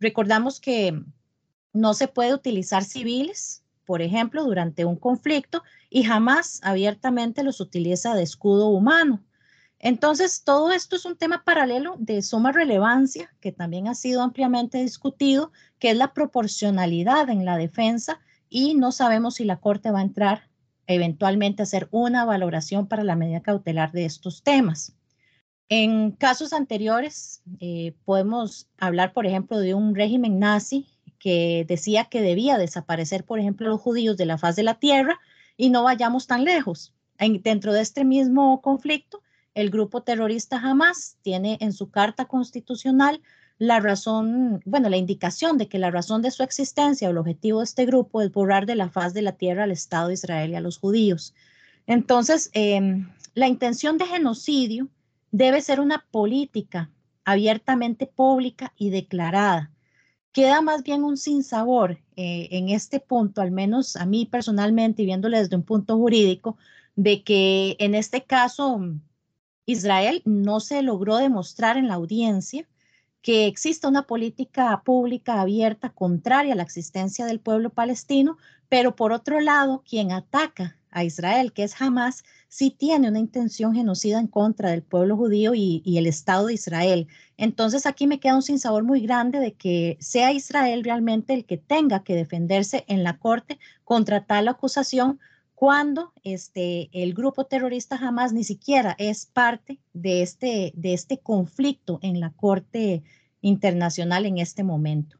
Recordamos 0.00 0.60
que 0.60 0.98
no 1.74 1.92
se 1.92 2.08
puede 2.08 2.32
utilizar 2.32 2.84
civiles, 2.84 3.61
por 3.84 4.02
ejemplo, 4.02 4.44
durante 4.44 4.84
un 4.84 4.96
conflicto 4.96 5.62
y 5.90 6.04
jamás 6.04 6.60
abiertamente 6.62 7.42
los 7.42 7.60
utiliza 7.60 8.14
de 8.14 8.22
escudo 8.22 8.68
humano. 8.68 9.22
Entonces, 9.78 10.44
todo 10.44 10.70
esto 10.70 10.94
es 10.94 11.04
un 11.04 11.16
tema 11.16 11.42
paralelo 11.44 11.96
de 11.98 12.22
suma 12.22 12.52
relevancia 12.52 13.34
que 13.40 13.50
también 13.50 13.88
ha 13.88 13.94
sido 13.94 14.22
ampliamente 14.22 14.78
discutido, 14.78 15.50
que 15.80 15.90
es 15.90 15.96
la 15.96 16.14
proporcionalidad 16.14 17.28
en 17.30 17.44
la 17.44 17.56
defensa 17.56 18.20
y 18.48 18.74
no 18.74 18.92
sabemos 18.92 19.34
si 19.34 19.44
la 19.44 19.60
Corte 19.60 19.90
va 19.90 19.98
a 19.98 20.02
entrar 20.02 20.48
eventualmente 20.86 21.62
hacer 21.62 21.88
una 21.90 22.24
valoración 22.24 22.86
para 22.86 23.02
la 23.02 23.16
medida 23.16 23.40
cautelar 23.40 23.92
de 23.92 24.04
estos 24.04 24.42
temas. 24.42 24.94
En 25.68 26.12
casos 26.12 26.52
anteriores, 26.52 27.42
eh, 27.58 27.94
podemos 28.04 28.68
hablar, 28.78 29.12
por 29.12 29.26
ejemplo, 29.26 29.58
de 29.58 29.74
un 29.74 29.94
régimen 29.94 30.38
nazi 30.38 30.86
que 31.22 31.64
decía 31.68 32.06
que 32.06 32.20
debía 32.20 32.58
desaparecer, 32.58 33.22
por 33.22 33.38
ejemplo, 33.38 33.68
los 33.68 33.80
judíos 33.80 34.16
de 34.16 34.26
la 34.26 34.38
faz 34.38 34.56
de 34.56 34.64
la 34.64 34.80
tierra 34.80 35.20
y 35.56 35.70
no 35.70 35.84
vayamos 35.84 36.26
tan 36.26 36.42
lejos. 36.42 36.92
dentro 37.44 37.72
de 37.72 37.80
este 37.80 38.04
mismo 38.04 38.60
conflicto, 38.60 39.22
el 39.54 39.70
grupo 39.70 40.02
terrorista 40.02 40.58
Hamas 40.58 41.18
tiene 41.22 41.58
en 41.60 41.72
su 41.72 41.90
carta 41.92 42.24
constitucional 42.24 43.22
la 43.58 43.78
razón, 43.78 44.60
bueno, 44.64 44.88
la 44.88 44.96
indicación 44.96 45.58
de 45.58 45.68
que 45.68 45.78
la 45.78 45.92
razón 45.92 46.22
de 46.22 46.32
su 46.32 46.42
existencia 46.42 47.06
o 47.06 47.12
el 47.12 47.18
objetivo 47.18 47.60
de 47.60 47.66
este 47.66 47.86
grupo 47.86 48.20
es 48.20 48.32
borrar 48.32 48.66
de 48.66 48.74
la 48.74 48.90
faz 48.90 49.14
de 49.14 49.22
la 49.22 49.36
tierra 49.36 49.62
al 49.62 49.70
Estado 49.70 50.08
de 50.08 50.14
Israel 50.14 50.50
y 50.50 50.56
a 50.56 50.60
los 50.60 50.78
judíos. 50.78 51.34
Entonces, 51.86 52.50
em, 52.54 53.08
la 53.34 53.46
intención 53.46 53.96
de 53.96 54.06
genocidio 54.06 54.88
debe 55.30 55.60
ser 55.60 55.78
una 55.78 56.04
política 56.10 56.90
abiertamente 57.24 58.08
pública 58.08 58.72
y 58.76 58.90
declarada. 58.90 59.71
Queda 60.32 60.62
más 60.62 60.82
bien 60.82 61.04
un 61.04 61.16
sinsabor 61.16 61.98
eh, 62.16 62.48
en 62.52 62.70
este 62.70 63.00
punto, 63.00 63.40
al 63.42 63.50
menos 63.50 63.96
a 63.96 64.06
mí 64.06 64.26
personalmente, 64.26 65.02
y 65.02 65.06
viéndole 65.06 65.38
desde 65.38 65.56
un 65.56 65.62
punto 65.62 65.96
jurídico, 65.96 66.56
de 66.96 67.22
que 67.22 67.76
en 67.78 67.94
este 67.94 68.24
caso 68.24 68.80
Israel 69.66 70.22
no 70.24 70.60
se 70.60 70.82
logró 70.82 71.16
demostrar 71.16 71.76
en 71.76 71.88
la 71.88 71.94
audiencia 71.94 72.66
que 73.22 73.46
exista 73.46 73.88
una 73.88 74.06
política 74.06 74.82
pública 74.84 75.40
abierta 75.40 75.90
contraria 75.90 76.54
a 76.54 76.56
la 76.56 76.64
existencia 76.64 77.24
del 77.24 77.38
pueblo 77.38 77.70
palestino, 77.70 78.36
pero 78.68 78.96
por 78.96 79.12
otro 79.12 79.40
lado, 79.40 79.82
quien 79.88 80.10
ataca 80.12 80.76
a 80.90 81.04
Israel, 81.04 81.52
que 81.52 81.62
es 81.62 81.80
Hamas, 81.80 82.24
sí 82.48 82.70
tiene 82.70 83.08
una 83.08 83.18
intención 83.18 83.74
genocida 83.74 84.18
en 84.18 84.26
contra 84.26 84.70
del 84.70 84.82
pueblo 84.82 85.16
judío 85.16 85.54
y, 85.54 85.82
el 85.96 86.06
Estado 86.06 86.48
de 86.48 86.54
Israel. 86.54 87.06
Entonces 87.42 87.86
aquí 87.86 88.06
me 88.06 88.20
queda 88.20 88.36
un 88.36 88.42
sinsabor 88.42 88.84
muy 88.84 89.00
grande 89.00 89.40
de 89.40 89.54
que 89.54 89.96
sea 89.98 90.30
Israel 90.30 90.84
realmente 90.84 91.34
el 91.34 91.44
que 91.44 91.56
tenga 91.56 92.04
que 92.04 92.14
defenderse 92.14 92.84
en 92.86 93.02
la 93.02 93.18
corte 93.18 93.58
contra 93.82 94.24
tal 94.24 94.46
acusación 94.46 95.18
cuando 95.56 96.12
este, 96.22 96.88
el 96.92 97.14
grupo 97.14 97.46
terrorista 97.46 97.96
Hamas 97.96 98.32
ni 98.32 98.44
siquiera 98.44 98.94
es 98.96 99.26
parte 99.26 99.80
de 99.92 100.22
este, 100.22 100.72
de 100.76 100.94
este 100.94 101.18
conflicto 101.18 101.98
en 102.02 102.20
la 102.20 102.30
Corte 102.30 103.02
Internacional 103.40 104.24
en 104.24 104.38
este 104.38 104.62
momento. 104.62 105.18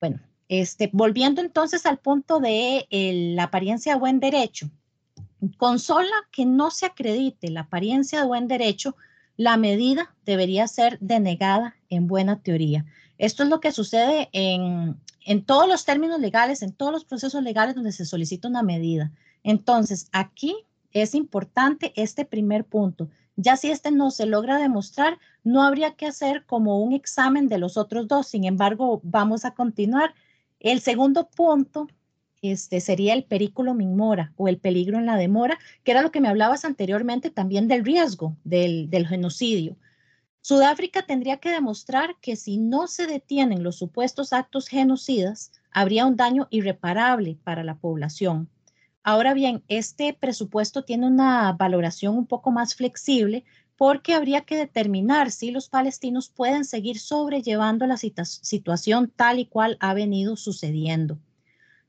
Bueno, 0.00 0.20
este, 0.48 0.88
volviendo 0.94 1.42
entonces 1.42 1.84
al 1.84 1.98
punto 1.98 2.40
de 2.40 2.86
la 3.34 3.42
apariencia 3.42 3.92
de 3.92 4.00
buen 4.00 4.18
derecho, 4.18 4.70
con 5.58 5.78
sola 5.78 6.16
que 6.32 6.46
no 6.46 6.70
se 6.70 6.86
acredite 6.86 7.50
la 7.50 7.60
apariencia 7.60 8.20
de 8.20 8.26
buen 8.26 8.48
derecho, 8.48 8.96
la 9.36 9.56
medida 9.56 10.14
debería 10.24 10.68
ser 10.68 10.98
denegada 11.00 11.76
en 11.88 12.06
buena 12.06 12.40
teoría. 12.40 12.84
Esto 13.18 13.42
es 13.42 13.48
lo 13.48 13.60
que 13.60 13.72
sucede 13.72 14.28
en, 14.32 14.96
en 15.24 15.44
todos 15.44 15.68
los 15.68 15.84
términos 15.84 16.20
legales, 16.20 16.62
en 16.62 16.72
todos 16.72 16.92
los 16.92 17.04
procesos 17.04 17.42
legales 17.42 17.74
donde 17.74 17.92
se 17.92 18.04
solicita 18.04 18.48
una 18.48 18.62
medida. 18.62 19.12
Entonces, 19.42 20.08
aquí 20.12 20.54
es 20.92 21.14
importante 21.14 21.92
este 21.96 22.24
primer 22.24 22.64
punto. 22.64 23.08
Ya 23.36 23.56
si 23.56 23.70
este 23.70 23.90
no 23.90 24.10
se 24.10 24.26
logra 24.26 24.58
demostrar, 24.58 25.18
no 25.42 25.62
habría 25.62 25.92
que 25.94 26.06
hacer 26.06 26.44
como 26.46 26.80
un 26.80 26.92
examen 26.92 27.48
de 27.48 27.58
los 27.58 27.76
otros 27.76 28.06
dos. 28.06 28.28
Sin 28.28 28.44
embargo, 28.44 29.00
vamos 29.02 29.44
a 29.44 29.52
continuar. 29.52 30.14
El 30.60 30.80
segundo 30.80 31.28
punto 31.28 31.88
este, 32.52 32.80
sería 32.80 33.14
el 33.14 33.24
perículo 33.24 33.74
mora 33.74 34.32
o 34.36 34.48
el 34.48 34.58
peligro 34.58 34.98
en 34.98 35.06
la 35.06 35.16
demora, 35.16 35.58
que 35.82 35.92
era 35.92 36.02
lo 36.02 36.10
que 36.10 36.20
me 36.20 36.28
hablabas 36.28 36.64
anteriormente 36.64 37.30
también 37.30 37.68
del 37.68 37.84
riesgo 37.84 38.36
del 38.44 39.06
genocidio. 39.08 39.76
Sudáfrica 40.40 41.06
tendría 41.06 41.38
que 41.38 41.50
demostrar 41.50 42.16
que 42.20 42.36
si 42.36 42.58
no 42.58 42.86
se 42.86 43.06
detienen 43.06 43.62
los 43.62 43.76
supuestos 43.76 44.34
actos 44.34 44.68
genocidas, 44.68 45.52
habría 45.70 46.04
un 46.04 46.16
daño 46.16 46.48
irreparable 46.50 47.38
para 47.44 47.64
la 47.64 47.76
población. 47.76 48.50
Ahora 49.02 49.32
bien, 49.32 49.62
este 49.68 50.12
presupuesto 50.12 50.84
tiene 50.84 51.06
una 51.06 51.52
valoración 51.52 52.16
un 52.18 52.26
poco 52.26 52.50
más 52.50 52.74
flexible 52.74 53.44
porque 53.76 54.14
habría 54.14 54.42
que 54.42 54.56
determinar 54.56 55.30
si 55.30 55.50
los 55.50 55.68
palestinos 55.68 56.28
pueden 56.28 56.64
seguir 56.64 56.98
sobrellevando 56.98 57.86
la 57.86 57.96
situación 57.96 59.12
tal 59.14 59.38
y 59.38 59.46
cual 59.46 59.76
ha 59.80 59.94
venido 59.94 60.36
sucediendo, 60.36 61.18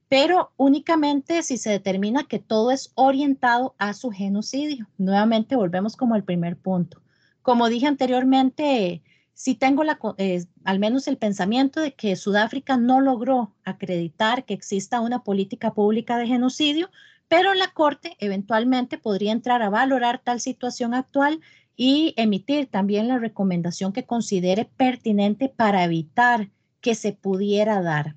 pero 0.08 0.52
únicamente 0.56 1.42
si 1.42 1.56
se 1.56 1.70
determina 1.70 2.24
que 2.24 2.38
todo 2.38 2.70
es 2.70 2.92
orientado 2.94 3.74
a 3.78 3.92
su 3.94 4.10
genocidio. 4.10 4.88
Nuevamente 4.98 5.56
volvemos 5.56 5.96
como 5.96 6.14
el 6.14 6.24
primer 6.24 6.56
punto. 6.56 7.02
Como 7.42 7.68
dije 7.68 7.86
anteriormente, 7.86 9.02
si 9.34 9.54
tengo 9.54 9.82
eh, 10.18 10.44
al 10.64 10.78
menos 10.78 11.08
el 11.08 11.18
pensamiento 11.18 11.80
de 11.80 11.94
que 11.94 12.16
Sudáfrica 12.16 12.76
no 12.76 13.00
logró 13.00 13.54
acreditar 13.64 14.44
que 14.44 14.54
exista 14.54 15.00
una 15.00 15.24
política 15.24 15.74
pública 15.74 16.16
de 16.18 16.26
genocidio, 16.26 16.90
pero 17.28 17.54
la 17.54 17.68
Corte 17.72 18.16
eventualmente 18.18 18.98
podría 18.98 19.32
entrar 19.32 19.62
a 19.62 19.70
valorar 19.70 20.20
tal 20.22 20.40
situación 20.40 20.94
actual 20.94 21.40
y 21.76 22.14
emitir 22.16 22.66
también 22.68 23.08
la 23.08 23.18
recomendación 23.18 23.92
que 23.92 24.06
considere 24.06 24.64
pertinente 24.64 25.48
para 25.48 25.84
evitar 25.84 26.50
que 26.80 26.94
se 26.94 27.12
pudiera 27.12 27.82
dar. 27.82 28.14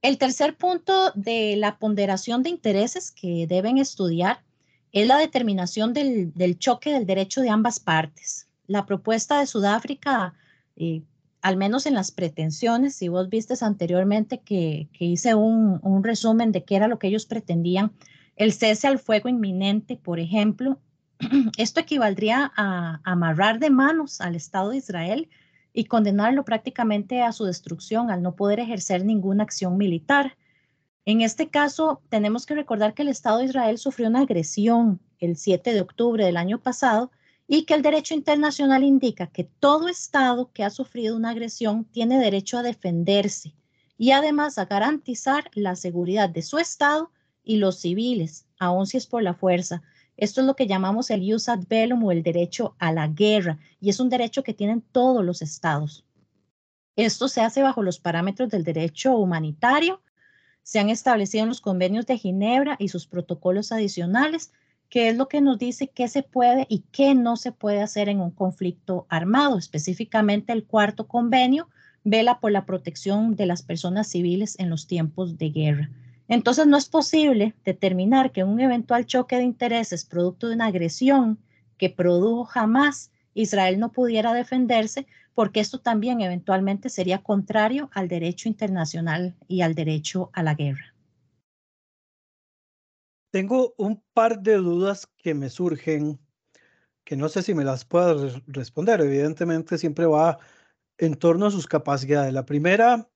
El 0.00 0.16
tercer 0.16 0.56
punto 0.56 1.10
de 1.14 1.56
la 1.56 1.78
ponderación 1.78 2.42
de 2.42 2.50
intereses 2.50 3.10
que 3.10 3.46
deben 3.48 3.78
estudiar 3.78 4.44
es 4.92 5.06
la 5.08 5.18
determinación 5.18 5.92
del, 5.92 6.58
choque 6.58 6.92
del 6.92 7.04
derecho 7.04 7.40
de 7.40 7.50
ambas 7.50 7.80
partes. 7.80 8.48
La 8.66 8.86
propuesta 8.86 9.40
de 9.40 9.46
Sudáfrica, 9.46 10.34
eh, 10.76 11.02
al 11.42 11.56
menos 11.56 11.86
en 11.86 11.94
las 11.94 12.12
pretensiones, 12.12 12.94
si 12.94 13.08
vos 13.08 13.28
vistes 13.28 13.62
anteriormente 13.62 14.38
que, 14.38 14.88
hice 14.98 15.34
un, 15.34 16.02
resumen 16.04 16.52
de 16.52 16.64
qué 16.64 16.76
era 16.76 16.88
lo 16.88 16.98
que 17.00 17.08
ellos 17.08 17.26
pretendían, 17.26 17.92
el 18.36 18.52
cese 18.52 18.86
al 18.86 19.00
fuego 19.00 19.28
inminente, 19.28 19.96
por 19.96 20.20
ejemplo, 20.20 20.78
esto 21.58 21.80
equivaldría 21.80 22.52
a, 22.56 23.00
amarrar 23.02 23.58
de 23.58 23.70
manos 23.70 24.20
al 24.20 24.36
Estado 24.36 24.70
de 24.70 24.76
Israel 24.76 25.28
y 25.78 25.84
condenarlo 25.84 26.44
prácticamente 26.44 27.22
a 27.22 27.30
su 27.30 27.44
destrucción 27.44 28.10
al 28.10 28.20
no 28.20 28.34
poder 28.34 28.58
ejercer 28.58 29.04
ninguna 29.04 29.44
acción 29.44 29.76
militar. 29.76 30.36
En 31.04 31.20
este 31.20 31.50
caso, 31.50 32.02
tenemos 32.08 32.46
que 32.46 32.56
recordar 32.56 32.94
que 32.94 33.02
el 33.02 33.08
Estado 33.08 33.38
de 33.38 33.44
Israel 33.44 33.78
sufrió 33.78 34.08
una 34.08 34.22
agresión 34.22 34.98
el 35.20 35.36
7 35.36 35.72
de 35.72 35.80
octubre 35.80 36.24
del 36.24 36.36
año 36.36 36.60
pasado 36.60 37.12
y 37.46 37.62
que 37.62 37.74
el 37.74 37.82
derecho 37.82 38.14
internacional 38.14 38.82
indica 38.82 39.28
que 39.28 39.44
todo 39.44 39.86
Estado 39.86 40.50
que 40.52 40.64
ha 40.64 40.70
sufrido 40.70 41.14
una 41.14 41.30
agresión 41.30 41.84
tiene 41.84 42.18
derecho 42.18 42.58
a 42.58 42.64
defenderse 42.64 43.54
y 43.96 44.10
además 44.10 44.58
a 44.58 44.64
garantizar 44.64 45.48
la 45.54 45.76
seguridad 45.76 46.28
de 46.28 46.42
su 46.42 46.58
Estado 46.58 47.12
y 47.44 47.58
los 47.58 47.78
civiles, 47.78 48.46
aun 48.58 48.88
si 48.88 48.96
es 48.96 49.06
por 49.06 49.22
la 49.22 49.34
fuerza. 49.34 49.84
Esto 50.18 50.40
es 50.40 50.48
lo 50.48 50.56
que 50.56 50.66
llamamos 50.66 51.10
el 51.10 51.20
jus 51.20 51.48
ad 51.48 51.60
bellum 51.68 52.02
o 52.04 52.10
el 52.10 52.24
derecho 52.24 52.74
a 52.80 52.92
la 52.92 53.06
guerra 53.06 53.58
y 53.80 53.88
es 53.88 54.00
un 54.00 54.10
derecho 54.10 54.42
que 54.42 54.52
tienen 54.52 54.82
todos 54.82 55.24
los 55.24 55.42
estados. 55.42 56.04
Esto 56.96 57.28
se 57.28 57.40
hace 57.40 57.62
bajo 57.62 57.84
los 57.84 58.00
parámetros 58.00 58.50
del 58.50 58.64
derecho 58.64 59.16
humanitario, 59.16 60.02
se 60.64 60.80
han 60.80 60.90
establecido 60.90 61.46
los 61.46 61.60
convenios 61.60 62.04
de 62.06 62.18
Ginebra 62.18 62.74
y 62.80 62.88
sus 62.88 63.06
protocolos 63.06 63.70
adicionales, 63.70 64.52
qué 64.88 65.08
es 65.08 65.16
lo 65.16 65.28
que 65.28 65.40
nos 65.40 65.56
dice 65.56 65.86
qué 65.86 66.08
se 66.08 66.24
puede 66.24 66.66
y 66.68 66.80
qué 66.90 67.14
no 67.14 67.36
se 67.36 67.52
puede 67.52 67.80
hacer 67.80 68.08
en 68.08 68.20
un 68.20 68.32
conflicto 68.32 69.06
armado. 69.08 69.56
Específicamente 69.56 70.52
el 70.52 70.64
cuarto 70.64 71.06
convenio 71.06 71.68
vela 72.02 72.40
por 72.40 72.50
la 72.50 72.66
protección 72.66 73.36
de 73.36 73.46
las 73.46 73.62
personas 73.62 74.08
civiles 74.08 74.58
en 74.58 74.68
los 74.68 74.88
tiempos 74.88 75.38
de 75.38 75.50
guerra. 75.50 75.90
Entonces 76.28 76.66
no 76.66 76.76
es 76.76 76.88
posible 76.88 77.54
determinar 77.64 78.32
que 78.32 78.44
un 78.44 78.60
eventual 78.60 79.06
choque 79.06 79.36
de 79.36 79.44
intereses 79.44 80.04
producto 80.04 80.48
de 80.48 80.54
una 80.54 80.66
agresión 80.66 81.38
que 81.78 81.88
produjo 81.88 82.44
jamás 82.44 83.10
Israel 83.32 83.78
no 83.78 83.92
pudiera 83.92 84.34
defenderse, 84.34 85.06
porque 85.34 85.60
esto 85.60 85.80
también 85.80 86.20
eventualmente 86.20 86.90
sería 86.90 87.22
contrario 87.22 87.88
al 87.94 88.08
derecho 88.08 88.48
internacional 88.48 89.36
y 89.46 89.62
al 89.62 89.74
derecho 89.74 90.30
a 90.32 90.42
la 90.42 90.54
guerra. 90.54 90.94
Tengo 93.30 93.74
un 93.76 94.02
par 94.12 94.40
de 94.40 94.56
dudas 94.56 95.06
que 95.16 95.34
me 95.34 95.48
surgen, 95.48 96.18
que 97.04 97.16
no 97.16 97.28
sé 97.28 97.42
si 97.42 97.54
me 97.54 97.64
las 97.64 97.84
puedo 97.84 98.40
responder. 98.46 99.00
Evidentemente 99.00 99.78
siempre 99.78 100.06
va 100.06 100.38
en 100.96 101.14
torno 101.14 101.46
a 101.46 101.50
sus 101.50 101.66
capacidades. 101.66 102.32
La 102.32 102.44
primera, 102.44 103.08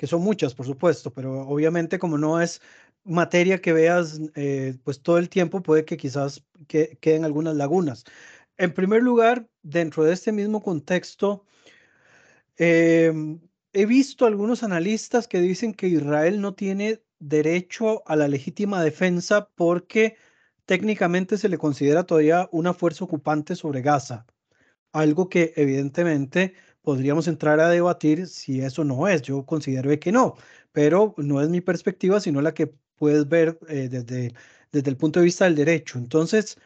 que 0.00 0.06
son 0.06 0.22
muchas, 0.22 0.54
por 0.54 0.64
supuesto, 0.64 1.12
pero 1.12 1.46
obviamente 1.46 1.98
como 1.98 2.16
no 2.16 2.40
es 2.40 2.62
materia 3.04 3.60
que 3.60 3.74
veas 3.74 4.18
eh, 4.34 4.78
pues 4.82 5.02
todo 5.02 5.18
el 5.18 5.28
tiempo, 5.28 5.62
puede 5.62 5.84
que 5.84 5.98
quizás 5.98 6.42
queden 6.66 7.26
algunas 7.26 7.54
lagunas. 7.54 8.06
En 8.56 8.72
primer 8.72 9.02
lugar, 9.02 9.46
dentro 9.62 10.02
de 10.04 10.14
este 10.14 10.32
mismo 10.32 10.62
contexto, 10.62 11.44
em, 12.56 13.40
he 13.74 13.84
visto 13.84 14.24
algunos 14.24 14.62
analistas 14.62 15.28
que 15.28 15.38
dicen 15.38 15.74
que 15.74 15.88
Israel 15.88 16.40
no 16.40 16.54
tiene 16.54 17.02
derecho 17.18 18.02
a 18.08 18.16
la 18.16 18.26
legítima 18.26 18.82
defensa 18.82 19.50
porque 19.54 20.16
técnicamente 20.64 21.36
se 21.36 21.50
le 21.50 21.58
considera 21.58 22.04
todavía 22.04 22.48
una 22.52 22.72
fuerza 22.72 23.04
ocupante 23.04 23.54
sobre 23.54 23.82
Gaza, 23.82 24.24
algo 24.92 25.28
que 25.28 25.52
evidentemente 25.56 26.54
podríamos 26.82 27.28
entrar 27.28 27.60
a 27.60 27.68
debatir 27.68 28.26
si 28.26 28.60
eso 28.60 28.84
no 28.84 29.08
es. 29.08 29.22
Yo 29.22 29.44
considero 29.46 29.98
que 30.00 30.12
no, 30.12 30.36
pero 30.72 31.14
no 31.18 31.40
es 31.40 31.48
mi 31.48 31.60
perspectiva, 31.60 32.20
sino 32.20 32.40
la 32.42 32.54
que 32.54 32.74
puedes 32.96 33.28
ver 33.28 33.58
eh, 33.68 33.88
desde, 33.90 34.34
desde 34.72 34.90
el 34.90 34.96
punto 34.96 35.20
de 35.20 35.24
vista 35.26 35.44
del 35.44 35.56
derecho. 35.56 35.98
Entonces, 35.98 36.58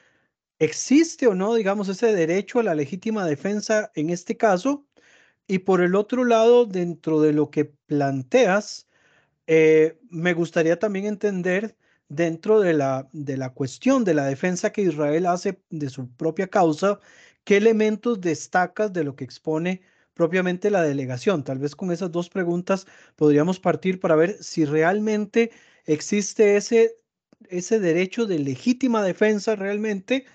¿existe 0.59 1.27
o 1.27 1.35
no, 1.35 1.55
digamos, 1.55 1.89
ese 1.89 2.15
derecho 2.15 2.61
a 2.61 2.65
la 2.65 2.75
legítima 2.75 3.27
defensa 3.27 3.91
en 3.95 4.11
este 4.11 4.37
caso? 4.37 4.87
Y 5.47 5.61
por 5.61 5.83
el 5.83 5.95
otro 5.95 6.25
lado, 6.25 6.67
dentro 6.67 7.21
de 7.21 7.33
lo 7.33 7.51
que 7.51 7.67
planteas, 7.67 8.89
eh, 9.47 9.99
me 10.11 10.35
gustaría 10.35 10.79
también 10.79 11.07
entender 11.07 11.77
dentro 12.09 12.61
de 12.61 12.75
la, 12.75 13.09
de 13.13 13.37
la 13.37 13.51
cuestión 13.55 14.05
de 14.05 14.15
la 14.15 14.27
defensa 14.27 14.73
que 14.73 14.83
Israel 14.83 15.27
hace 15.27 15.61
de 15.71 15.91
su 15.91 16.11
propia 16.17 16.49
causa, 16.49 17.01
qué 17.45 17.57
elementos 17.59 18.21
destacas 18.21 18.93
de 18.93 19.05
lo 19.05 19.17
que 19.17 19.25
expone 19.25 19.83
propiamente 20.15 20.71
la 20.71 20.83
delegación. 20.83 21.45
Tal 21.45 21.59
vez 21.59 21.77
con 21.77 21.93
esas 21.93 22.11
dos 22.13 22.31
preguntas 22.31 22.87
podríamos 23.17 23.61
partir 23.61 24.01
para 24.01 24.17
ver 24.17 24.43
si 24.43 24.65
realmente 24.65 25.51
existe 25.87 26.57
ese, 26.57 26.97
ese 27.49 27.81
derecho 27.81 28.27
de 28.27 28.39
legítima 28.39 29.03
defensa 29.03 29.57
realmente 29.57 30.27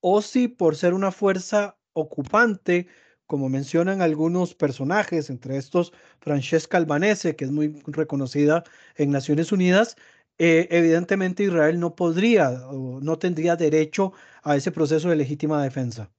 o 0.00 0.22
si 0.22 0.48
por 0.48 0.76
ser 0.76 0.94
una 0.94 1.12
fuerza 1.12 1.78
ocupante, 1.92 2.88
como 3.26 3.48
mencionan 3.48 4.02
algunos 4.02 4.54
personajes, 4.54 5.30
entre 5.30 5.56
estos 5.56 5.92
Francesca 6.20 6.78
Albanese, 6.78 7.36
que 7.36 7.44
es 7.44 7.50
muy 7.50 7.82
reconocida 7.86 8.64
en 8.96 9.10
Naciones 9.10 9.52
Unidas, 9.52 9.96
eh, 10.38 10.68
evidentemente 10.70 11.42
Israel 11.44 11.80
no 11.80 11.94
podría 11.96 12.50
o 12.68 13.00
no 13.00 13.18
tendría 13.18 13.56
derecho 13.56 14.12
a 14.42 14.56
ese 14.56 14.70
proceso 14.72 15.08
de 15.10 15.16
legítima 15.16 15.62
defensa. 15.62 16.10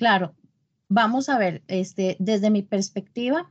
Claro, 0.00 0.34
vamos 0.88 1.28
a 1.28 1.36
ver, 1.36 1.62
este, 1.68 2.16
desde 2.18 2.48
mi 2.48 2.62
perspectiva, 2.62 3.50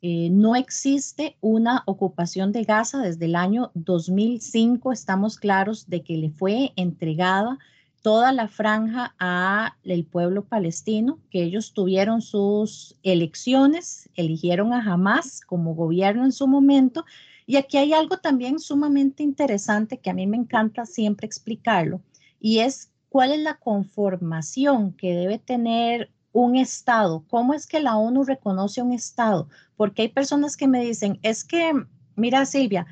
eh, 0.00 0.30
no 0.30 0.56
existe 0.56 1.36
una 1.42 1.82
ocupación 1.84 2.52
de 2.52 2.64
Gaza 2.64 3.02
desde 3.02 3.26
el 3.26 3.36
año 3.36 3.70
2005. 3.74 4.92
Estamos 4.92 5.36
claros 5.36 5.90
de 5.90 6.02
que 6.02 6.16
le 6.16 6.30
fue 6.30 6.72
entregada 6.76 7.58
toda 8.00 8.32
la 8.32 8.48
franja 8.48 9.14
a 9.18 9.76
el 9.84 10.06
pueblo 10.06 10.46
palestino, 10.46 11.18
que 11.28 11.42
ellos 11.42 11.74
tuvieron 11.74 12.22
sus 12.22 12.96
elecciones, 13.02 14.08
eligieron 14.14 14.72
a 14.72 14.82
Hamas 14.82 15.42
como 15.42 15.74
gobierno 15.74 16.24
en 16.24 16.32
su 16.32 16.48
momento. 16.48 17.04
Y 17.44 17.56
aquí 17.56 17.76
hay 17.76 17.92
algo 17.92 18.16
también 18.16 18.58
sumamente 18.58 19.22
interesante 19.22 19.98
que 19.98 20.08
a 20.08 20.14
mí 20.14 20.26
me 20.26 20.38
encanta 20.38 20.86
siempre 20.86 21.26
explicarlo, 21.26 22.00
y 22.40 22.60
es 22.60 22.90
cuál 23.10 23.32
es 23.32 23.40
la 23.40 23.58
conformación 23.58 24.94
que 24.94 25.14
debe 25.14 25.38
tener 25.38 26.10
un 26.32 26.56
Estado. 26.56 27.24
¿Cómo 27.28 27.52
es 27.52 27.66
que 27.66 27.80
la 27.80 27.96
ONU 27.96 28.24
reconoce 28.24 28.80
un 28.80 28.92
Estado? 28.92 29.48
Porque 29.76 30.02
hay 30.02 30.08
personas 30.08 30.56
que 30.56 30.68
me 30.68 30.80
dicen, 30.80 31.18
es 31.22 31.44
que, 31.44 31.72
mira 32.14 32.46
Silvia, 32.46 32.86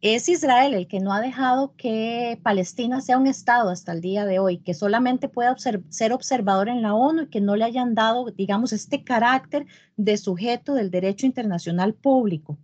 es 0.00 0.28
Israel 0.28 0.74
el 0.74 0.88
que 0.88 0.98
no 0.98 1.12
ha 1.12 1.20
dejado 1.20 1.74
que 1.76 2.40
Palestina 2.42 3.00
sea 3.00 3.18
un 3.18 3.28
Estado 3.28 3.70
hasta 3.70 3.92
el 3.92 4.00
día 4.00 4.26
de 4.26 4.40
hoy, 4.40 4.58
que 4.58 4.74
solamente 4.74 5.28
pueda 5.28 5.54
ser 5.56 6.12
observador 6.12 6.68
en 6.68 6.82
la 6.82 6.94
ONU 6.94 7.22
y 7.22 7.28
que 7.28 7.40
no 7.40 7.54
le 7.54 7.64
hayan 7.64 7.94
dado, 7.94 8.30
digamos, 8.30 8.72
este 8.72 9.04
carácter 9.04 9.66
de 9.96 10.16
sujeto 10.16 10.74
del 10.74 10.90
derecho 10.90 11.26
internacional 11.26 11.94
público. 11.94 12.58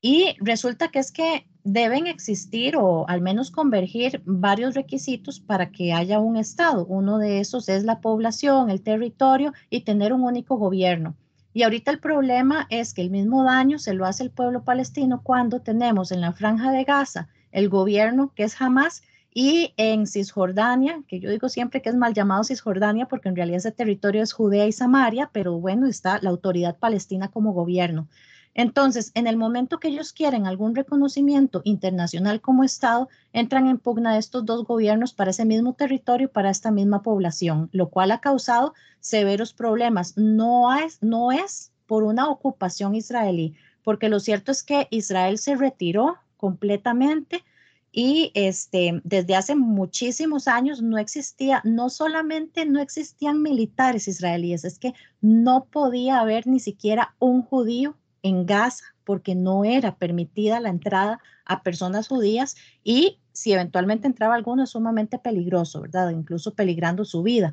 Y 0.00 0.34
resulta 0.40 0.88
que 0.88 0.98
es 0.98 1.12
que 1.12 1.46
deben 1.62 2.06
existir 2.06 2.76
o 2.76 3.06
al 3.08 3.20
menos 3.20 3.50
convergir 3.50 4.22
varios 4.24 4.74
requisitos 4.74 5.40
para 5.40 5.70
que 5.70 5.92
haya 5.92 6.20
un 6.20 6.36
Estado. 6.36 6.86
Uno 6.86 7.18
de 7.18 7.40
esos 7.40 7.68
es 7.68 7.84
la 7.84 8.00
población, 8.00 8.70
el 8.70 8.80
territorio 8.80 9.52
y 9.68 9.82
tener 9.82 10.12
un 10.12 10.22
único 10.22 10.56
gobierno. 10.56 11.16
Y 11.52 11.64
ahorita 11.64 11.90
el 11.90 11.98
problema 11.98 12.66
es 12.70 12.94
que 12.94 13.02
el 13.02 13.10
mismo 13.10 13.44
daño 13.44 13.78
se 13.78 13.92
lo 13.92 14.06
hace 14.06 14.22
el 14.22 14.30
pueblo 14.30 14.62
palestino 14.62 15.20
cuando 15.22 15.60
tenemos 15.60 16.12
en 16.12 16.20
la 16.20 16.32
franja 16.32 16.70
de 16.70 16.84
Gaza 16.84 17.28
el 17.52 17.68
gobierno 17.68 18.32
que 18.34 18.44
es 18.44 18.60
Hamas 18.60 19.02
y 19.32 19.74
en 19.76 20.06
Cisjordania, 20.06 21.02
que 21.06 21.20
yo 21.20 21.30
digo 21.30 21.48
siempre 21.48 21.82
que 21.82 21.88
es 21.88 21.96
mal 21.96 22.14
llamado 22.14 22.44
Cisjordania 22.44 23.06
porque 23.06 23.28
en 23.28 23.36
realidad 23.36 23.58
ese 23.58 23.72
territorio 23.72 24.22
es 24.22 24.32
Judea 24.32 24.66
y 24.66 24.72
Samaria, 24.72 25.30
pero 25.32 25.58
bueno, 25.58 25.86
está 25.86 26.18
la 26.22 26.30
autoridad 26.30 26.78
palestina 26.78 27.28
como 27.28 27.52
gobierno. 27.52 28.08
Entonces, 28.54 29.12
en 29.14 29.26
el 29.26 29.36
momento 29.36 29.78
que 29.78 29.88
ellos 29.88 30.12
quieren 30.12 30.46
algún 30.46 30.74
reconocimiento 30.74 31.62
internacional 31.64 32.40
como 32.40 32.64
Estado, 32.64 33.08
entran 33.32 33.68
en 33.68 33.78
pugna 33.78 34.18
estos 34.18 34.44
dos 34.44 34.64
gobiernos 34.64 35.12
para 35.12 35.30
ese 35.30 35.44
mismo 35.44 35.74
territorio 35.74 36.30
para 36.30 36.50
esta 36.50 36.70
misma 36.70 37.02
población, 37.02 37.68
lo 37.72 37.90
cual 37.90 38.10
ha 38.10 38.20
causado 38.20 38.74
severos 38.98 39.52
problemas. 39.52 40.16
No 40.16 40.76
es, 40.76 40.98
no 41.00 41.30
es 41.30 41.72
por 41.86 42.02
una 42.02 42.28
ocupación 42.28 42.94
israelí, 42.94 43.54
porque 43.82 44.08
lo 44.08 44.20
cierto 44.20 44.52
es 44.52 44.62
que 44.62 44.88
Israel 44.90 45.38
se 45.38 45.54
retiró 45.56 46.16
completamente 46.36 47.44
y 47.92 48.30
este, 48.34 49.00
desde 49.04 49.34
hace 49.34 49.56
muchísimos 49.56 50.46
años 50.46 50.80
no 50.80 50.98
existía, 50.98 51.60
no 51.64 51.90
solamente 51.90 52.64
no 52.64 52.80
existían 52.80 53.42
militares 53.42 54.06
israelíes, 54.06 54.64
es 54.64 54.78
que 54.78 54.94
no 55.20 55.64
podía 55.64 56.20
haber 56.20 56.46
ni 56.46 56.60
siquiera 56.60 57.14
un 57.18 57.42
judío 57.42 57.96
en 58.22 58.46
Gaza 58.46 58.84
porque 59.04 59.34
no 59.34 59.64
era 59.64 59.96
permitida 59.96 60.60
la 60.60 60.68
entrada 60.68 61.20
a 61.44 61.62
personas 61.62 62.08
judías 62.08 62.56
y 62.84 63.18
si 63.32 63.52
eventualmente 63.52 64.06
entraba 64.06 64.34
alguno 64.34 64.64
es 64.64 64.70
sumamente 64.70 65.18
peligroso, 65.18 65.80
¿verdad? 65.80 66.10
Incluso 66.10 66.54
peligrando 66.54 67.04
su 67.04 67.22
vida. 67.22 67.52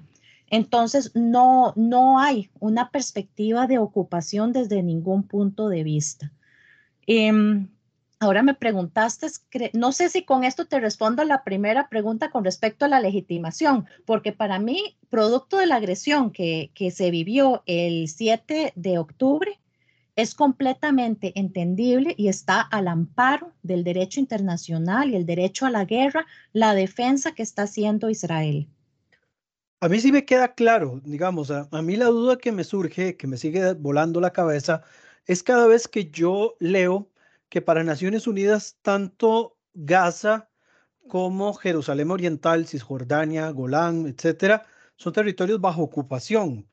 Entonces, 0.50 1.12
no, 1.16 1.74
no 1.76 2.20
hay 2.20 2.50
una 2.60 2.90
perspectiva 2.90 3.68
de 3.68 3.80
ocupación 3.80 4.54
desde 4.54 4.84
ningún 4.84 5.24
punto 5.24 5.68
de 5.68 5.84
vista. 5.84 6.32
Em, 7.06 7.70
ahora 8.20 8.44
me 8.44 8.54
preguntaste, 8.54 9.28
no 9.74 9.92
sé 9.92 10.10
si 10.10 10.24
con 10.24 10.44
esto 10.44 10.66
te 10.66 10.80
respondo 10.80 11.24
la 11.24 11.44
primera 11.44 11.90
pregunta 11.90 12.30
con 12.30 12.44
respecto 12.46 12.86
a 12.86 12.90
la 12.90 13.00
legitimación, 13.00 13.88
porque 14.06 14.32
para 14.32 14.60
mí, 14.60 14.98
producto 15.10 15.58
de 15.58 15.66
la 15.66 15.76
agresión 15.76 16.32
que, 16.32 16.72
que 16.74 16.92
se 16.92 17.12
vivió 17.12 17.64
el 17.66 18.08
7 18.08 18.74
de 18.76 18.98
octubre, 18.98 19.60
es 20.18 20.34
completamente 20.34 21.32
entendible 21.40 22.16
y 22.18 22.28
está 22.28 22.60
al 22.60 22.88
amparo 22.88 23.54
del 23.62 23.84
derecho 23.84 24.20
internacional 24.20 25.12
y 25.12 25.16
el 25.16 25.28
derecho 25.28 25.68
a 25.68 25.70
la 25.70 25.86
guerra, 25.86 26.26
la 26.54 26.74
defensa 26.74 27.34
que 27.34 27.44
está 27.44 27.64
haciendo 27.64 28.10
Israel. 28.10 28.68
A 29.80 29.88
mí 29.88 30.00
sí 30.00 30.12
me 30.12 30.26
queda 30.26 30.56
claro, 30.56 31.00
digamos, 31.06 31.52
a, 31.52 31.70
mí 31.84 31.96
la 31.98 32.08
duda 32.08 32.40
que 32.40 32.52
me 32.52 32.64
surge, 32.64 33.16
que 33.16 33.28
me 33.28 33.38
sigue 33.38 33.74
volando 33.74 34.20
la 34.20 34.34
cabeza, 34.34 34.82
es 35.28 35.44
cada 35.44 35.68
vez 35.68 35.88
que 35.88 36.10
yo 36.10 36.56
leo 36.60 37.12
que 37.50 37.62
para 37.62 37.84
Naciones 37.84 38.26
Unidas 38.26 38.76
tanto 38.82 39.56
Gaza 39.76 40.50
como 41.08 41.54
Jerusalén 41.54 42.10
Oriental, 42.10 42.66
Cisjordania, 42.66 43.52
Golán, 43.52 44.08
etcétera, 44.08 44.66
son 44.96 45.14
territorios 45.14 45.62
bajo 45.62 45.84
ocupación 45.84 46.68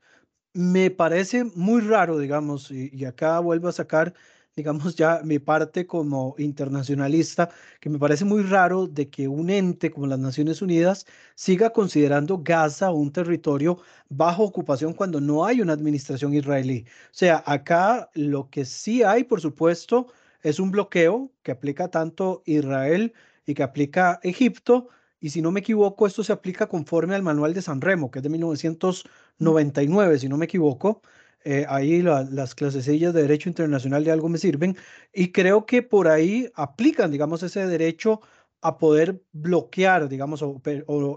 me 0.55 0.91
parece 0.91 1.45
muy 1.45 1.81
raro, 1.83 2.19
digamos, 2.19 2.71
y, 2.71 3.05
acá 3.05 3.41
vuelvo 3.41 3.69
a 3.69 3.73
sacar, 3.73 4.15
digamos, 4.57 4.95
ya 4.97 5.21
mi 5.25 5.39
parte 5.39 5.87
como 5.87 6.35
internacionalista, 6.39 7.51
que 7.81 7.91
me 7.91 7.99
parece 7.99 8.25
muy 8.25 8.43
raro 8.43 8.87
de 8.87 9.11
que 9.11 9.29
un 9.29 9.51
ente 9.51 9.91
como 9.91 10.07
las 10.07 10.19
Naciones 10.21 10.63
Unidas 10.63 11.07
siga 11.35 11.71
considerando 11.71 12.39
Gaza 12.43 12.93
un 12.93 13.13
territorio 13.13 13.79
bajo 14.09 14.45
ocupación 14.45 14.95
cuando 14.95 15.21
no 15.21 15.45
hay 15.45 15.61
una 15.61 15.73
administración 15.73 16.35
israelí. 16.35 16.85
O 17.07 17.15
sea, 17.15 17.43
acá 17.47 18.11
lo 18.15 18.49
que 18.51 18.65
sí 18.65 19.03
hay, 19.03 19.25
por 19.25 19.41
supuesto, 19.41 20.07
es 20.43 20.61
un 20.61 20.71
bloqueo 20.71 21.33
que 21.43 21.53
aplica 21.53 21.89
tanto 21.89 22.43
Israel 22.47 23.13
y 23.47 23.55
que 23.55 23.63
aplica 23.63 24.21
Egipto 24.23 24.89
y 25.25 25.31
si 25.31 25.41
no 25.41 25.51
me 25.53 25.61
equivoco, 25.61 26.07
esto 26.07 26.23
se 26.23 26.35
aplica 26.35 26.67
conforme 26.69 27.15
al 27.15 27.23
manual 27.23 27.55
de 27.55 27.63
San 27.63 27.81
Remo, 27.81 28.11
que 28.11 28.19
es 28.19 28.23
de 28.23 28.29
1999, 28.29 30.19
si 30.19 30.29
no 30.29 30.37
me 30.37 30.45
equivoco. 30.45 31.01
Eh, 31.45 31.65
ahí 31.67 32.03
las 32.03 32.55
clasecillas 32.55 33.15
de 33.15 33.23
derecho 33.23 33.49
internacional 33.49 34.05
de 34.05 34.11
algo 34.13 34.29
me 34.29 34.37
sirven 34.37 34.77
y 35.15 35.33
creo 35.33 35.65
que 35.65 35.83
por 35.83 36.09
ahí 36.09 36.51
aplican, 36.55 37.11
digamos, 37.11 37.43
ese 37.43 37.67
derecho 37.67 38.21
a 38.61 38.77
poder 38.77 39.23
bloquear, 39.33 40.11
digamos, 40.11 40.43
o, 40.43 40.61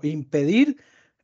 impedir 0.03 0.77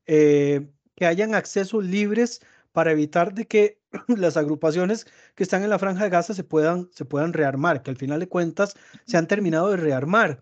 eh, 0.05 0.67
que 0.95 1.05
hayan 1.05 1.35
accesos 1.35 1.85
libres 1.85 2.41
para 2.73 2.91
evitar 2.91 3.33
de 3.33 3.47
que 3.47 3.79
las 4.09 4.35
agrupaciones 4.35 5.07
que 5.35 5.43
están 5.43 5.63
en 5.63 5.69
la 5.69 5.79
franja 5.79 6.03
de 6.03 6.09
Gaza 6.09 6.33
se 6.33 6.43
puedan, 6.43 6.89
se 6.91 7.05
puedan 7.05 7.31
rearmar, 7.31 7.81
que 7.81 7.91
al 7.91 7.97
final 7.97 8.19
de 8.19 8.27
cuentas 8.27 8.75
se 9.05 9.15
han 9.15 9.27
terminado 9.27 9.69
de 9.69 9.77
rearmar. 9.77 10.41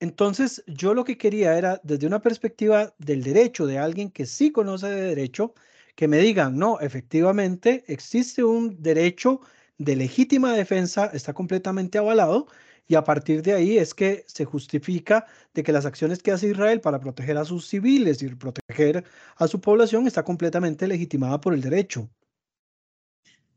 Entonces, 0.00 0.64
yo 0.66 0.94
lo 0.94 1.04
que 1.04 1.18
quería 1.18 1.56
era, 1.58 1.80
desde 1.84 2.06
una 2.06 2.22
perspectiva 2.22 2.94
del 2.98 3.22
derecho, 3.22 3.66
de 3.66 3.78
alguien 3.78 4.10
que 4.10 4.24
sí 4.24 4.50
conoce 4.50 4.88
de 4.88 5.02
derecho, 5.02 5.54
que 5.94 6.08
me 6.08 6.18
digan, 6.18 6.56
no, 6.58 6.80
efectivamente 6.80 7.84
existe 7.86 8.42
un 8.42 8.82
derecho 8.82 9.42
de 9.76 9.96
legítima 9.96 10.54
defensa, 10.54 11.10
está 11.12 11.34
completamente 11.34 11.98
avalado, 11.98 12.46
y 12.88 12.94
a 12.94 13.04
partir 13.04 13.42
de 13.42 13.52
ahí 13.52 13.78
es 13.78 13.94
que 13.94 14.24
se 14.26 14.46
justifica 14.46 15.26
de 15.54 15.62
que 15.62 15.70
las 15.70 15.84
acciones 15.84 16.22
que 16.22 16.32
hace 16.32 16.48
Israel 16.48 16.80
para 16.80 16.98
proteger 16.98 17.36
a 17.36 17.44
sus 17.44 17.68
civiles 17.68 18.22
y 18.22 18.34
proteger 18.34 19.04
a 19.36 19.46
su 19.46 19.60
población 19.60 20.06
está 20.06 20.24
completamente 20.24 20.88
legitimada 20.88 21.40
por 21.40 21.52
el 21.52 21.60
derecho. 21.60 22.08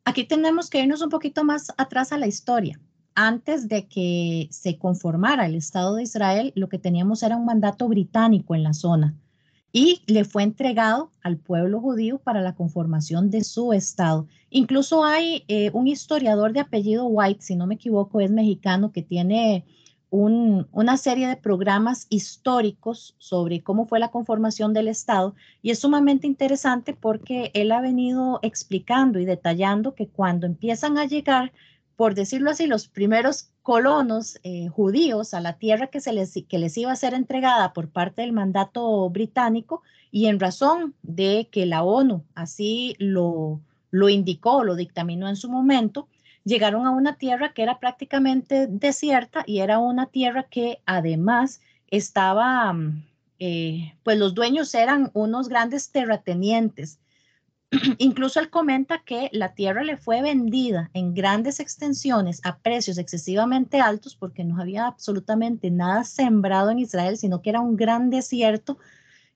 Aquí 0.03 0.25
tenemos 0.27 0.69
que 0.69 0.81
irnos 0.81 1.01
un 1.01 1.09
poquito 1.09 1.45
más 1.45 1.71
atrás 1.77 2.11
a 2.11 2.17
la 2.17 2.27
historia. 2.27 2.79
Antes 3.15 3.67
de 3.67 3.87
que 3.87 4.47
se 4.51 4.77
conformara 4.77 5.45
el 5.45 5.55
Estado 5.55 5.95
de 5.95 6.03
Israel, 6.03 6.51
lo 6.55 6.69
que 6.69 6.79
teníamos 6.79 7.23
era 7.23 7.37
un 7.37 7.45
mandato 7.45 7.87
británico 7.87 8.55
en 8.55 8.63
la 8.63 8.73
zona 8.73 9.15
y 9.75 10.03
le 10.05 10.23
fue 10.23 10.43
entregado 10.43 11.11
al 11.23 11.37
pueblo 11.37 11.81
judío 11.81 12.19
para 12.19 12.41
la 12.41 12.53
conformación 12.53 13.31
de 13.31 13.43
su 13.43 13.73
Estado. 13.73 14.27
Incluso 14.51 15.03
hay 15.03 15.43
eh, 15.47 15.71
un 15.73 15.87
historiador 15.87 16.53
de 16.53 16.59
apellido 16.59 17.07
White, 17.07 17.41
si 17.41 17.55
no 17.55 17.65
me 17.65 17.75
equivoco, 17.75 18.21
es 18.21 18.29
mexicano, 18.29 18.91
que 18.91 19.01
tiene 19.01 19.65
una 20.11 20.97
serie 20.97 21.27
de 21.27 21.37
programas 21.37 22.05
históricos 22.11 23.15
sobre 23.17 23.63
cómo 23.63 23.87
fue 23.87 23.97
la 23.97 24.11
conformación 24.11 24.71
del 24.71 24.87
Estado 24.87 25.33
y 25.63 25.71
es 25.71 25.79
sumamente 25.79 26.27
interesante 26.27 26.93
porque 26.93 27.49
él 27.55 27.71
ha 27.71 27.81
venido 27.81 28.39
explicando 28.43 29.17
y 29.17 29.25
detallando 29.25 29.95
que 29.95 30.07
cuando 30.07 30.45
empiezan 30.45 30.99
a 30.99 31.05
llegar 31.05 31.51
por 31.95 32.15
decirlo 32.15 32.49
así, 32.49 32.67
los 32.67 32.87
primeros 32.87 33.49
colonos 33.61 34.39
eh, 34.43 34.67
judíos 34.67 35.33
a 35.33 35.41
la 35.41 35.57
tierra 35.57 35.87
que, 35.87 36.01
se 36.01 36.13
les, 36.13 36.33
que 36.47 36.59
les 36.59 36.77
iba 36.77 36.91
a 36.91 36.95
ser 36.95 37.13
entregada 37.13 37.73
por 37.73 37.89
parte 37.89 38.21
del 38.21 38.33
mandato 38.33 39.09
británico 39.09 39.83
y 40.11 40.27
en 40.27 40.39
razón 40.39 40.95
de 41.01 41.47
que 41.51 41.65
la 41.65 41.83
ONU 41.83 42.23
así 42.35 42.95
lo, 42.99 43.61
lo 43.91 44.09
indicó, 44.09 44.63
lo 44.63 44.75
dictaminó 44.75 45.29
en 45.29 45.35
su 45.35 45.49
momento, 45.49 46.07
llegaron 46.43 46.85
a 46.85 46.91
una 46.91 47.17
tierra 47.17 47.53
que 47.53 47.63
era 47.63 47.79
prácticamente 47.79 48.67
desierta 48.67 49.43
y 49.45 49.59
era 49.59 49.79
una 49.79 50.07
tierra 50.07 50.43
que 50.43 50.79
además 50.85 51.61
estaba, 51.89 52.73
mm, 52.73 53.03
eh, 53.39 53.93
pues 54.03 54.17
los 54.17 54.33
dueños 54.33 54.73
eran 54.75 55.11
unos 55.13 55.47
grandes 55.47 55.91
terratenientes 55.91 56.99
Incluso 57.97 58.39
él 58.39 58.49
comenta 58.49 59.03
que 59.03 59.29
la 59.31 59.55
tierra 59.55 59.83
le 59.83 59.97
fue 59.97 60.21
vendida 60.21 60.91
en 60.93 61.13
grandes 61.13 61.59
extensiones 61.59 62.39
a 62.43 62.57
precios 62.59 62.97
excesivamente 62.97 63.79
altos 63.79 64.15
porque 64.15 64.43
no 64.43 64.61
había 64.61 64.85
absolutamente 64.85 65.71
nada 65.71 66.03
sembrado 66.03 66.69
en 66.69 66.79
Israel, 66.79 67.17
sino 67.17 67.41
que 67.41 67.49
era 67.49 67.61
un 67.61 67.75
gran 67.75 68.09
desierto. 68.09 68.77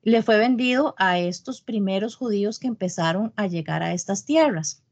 Le 0.04 0.22
fue 0.22 0.38
vendido 0.38 0.94
a 0.98 1.20
estos 1.20 1.62
primeros 1.62 2.16
judíos 2.16 2.60
que 2.60 2.68
empezaron 2.68 3.34
a 3.36 3.48
llegar 3.48 3.82
a 3.82 3.94
estas 3.94 4.26
tierras. 4.26 4.84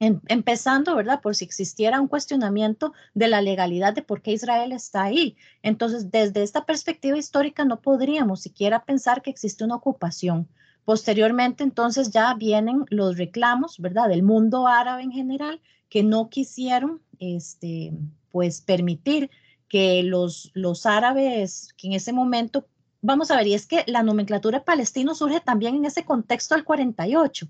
Em, 0.00 0.20
empezando, 0.28 0.94
¿verdad? 0.94 1.20
Por 1.20 1.34
si 1.34 1.44
existiera 1.44 2.00
un 2.00 2.08
cuestionamiento 2.08 2.92
de 3.14 3.28
la 3.28 3.42
legalidad 3.42 3.94
de 3.94 4.02
por 4.02 4.22
qué 4.22 4.32
Israel 4.32 4.72
está 4.72 5.04
ahí. 5.04 5.36
Entonces, 5.62 6.10
desde 6.10 6.42
esta 6.42 6.66
perspectiva 6.66 7.18
histórica 7.18 7.64
no 7.64 7.80
podríamos 7.80 8.40
siquiera 8.40 8.84
pensar 8.84 9.22
que 9.22 9.30
existe 9.30 9.64
una 9.64 9.76
ocupación 9.76 10.48
Posteriormente, 10.88 11.64
entonces, 11.64 12.12
ya 12.12 12.32
vienen 12.32 12.86
los 12.88 13.18
reclamos, 13.18 13.78
¿verdad?, 13.78 14.08
del 14.08 14.22
mundo 14.22 14.66
árabe 14.66 15.02
en 15.02 15.12
general, 15.12 15.60
que 15.90 16.02
no 16.02 16.30
quisieron, 16.30 17.02
este, 17.18 17.92
pues, 18.30 18.62
permitir 18.62 19.30
que 19.68 20.02
los, 20.02 20.50
los 20.54 20.86
árabes, 20.86 21.74
que 21.76 21.88
en 21.88 21.92
ese 21.92 22.14
momento, 22.14 22.66
vamos 23.02 23.30
a 23.30 23.36
ver, 23.36 23.48
y 23.48 23.52
es 23.52 23.66
que 23.66 23.84
la 23.86 24.02
nomenclatura 24.02 24.64
palestino 24.64 25.14
surge 25.14 25.40
también 25.40 25.74
en 25.74 25.84
ese 25.84 26.06
contexto 26.06 26.54
del 26.54 26.64
48, 26.64 27.48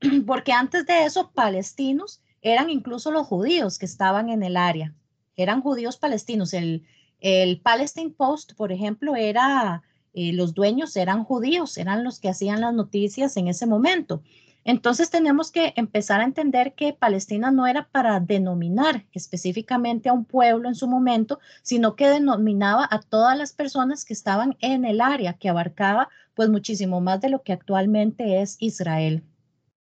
porque 0.24 0.52
antes 0.52 0.86
de 0.86 1.02
eso, 1.04 1.32
palestinos 1.32 2.20
eran 2.42 2.70
incluso 2.70 3.10
los 3.10 3.26
judíos 3.26 3.76
que 3.80 3.86
estaban 3.86 4.28
en 4.28 4.44
el 4.44 4.56
área, 4.56 4.94
eran 5.34 5.62
judíos 5.62 5.96
palestinos. 5.96 6.54
El, 6.54 6.86
el 7.18 7.60
Palestine 7.60 8.10
Post, 8.10 8.52
por 8.54 8.70
ejemplo, 8.70 9.16
era 9.16 9.82
eh, 10.20 10.32
los 10.32 10.52
dueños 10.52 10.96
eran 10.96 11.22
judíos, 11.22 11.78
eran 11.78 12.02
los 12.02 12.18
que 12.18 12.28
hacían 12.28 12.60
las 12.60 12.74
noticias 12.74 13.36
en 13.36 13.46
ese 13.46 13.66
momento. 13.66 14.20
Entonces 14.64 15.10
tenemos 15.10 15.52
que 15.52 15.72
empezar 15.76 16.20
a 16.20 16.24
entender 16.24 16.74
que 16.74 16.92
Palestina 16.92 17.52
no 17.52 17.68
era 17.68 17.86
para 17.86 18.18
denominar 18.18 19.06
específicamente 19.12 20.08
a 20.08 20.12
un 20.12 20.24
pueblo 20.24 20.68
en 20.68 20.74
su 20.74 20.88
momento, 20.88 21.38
sino 21.62 21.94
que 21.94 22.08
denominaba 22.08 22.88
a 22.90 23.00
todas 23.00 23.38
las 23.38 23.52
personas 23.52 24.04
que 24.04 24.12
estaban 24.12 24.56
en 24.58 24.84
el 24.84 25.00
área, 25.00 25.34
que 25.34 25.50
abarcaba 25.50 26.08
pues 26.34 26.48
muchísimo 26.48 27.00
más 27.00 27.20
de 27.20 27.28
lo 27.28 27.44
que 27.44 27.52
actualmente 27.52 28.42
es 28.42 28.56
Israel, 28.58 29.22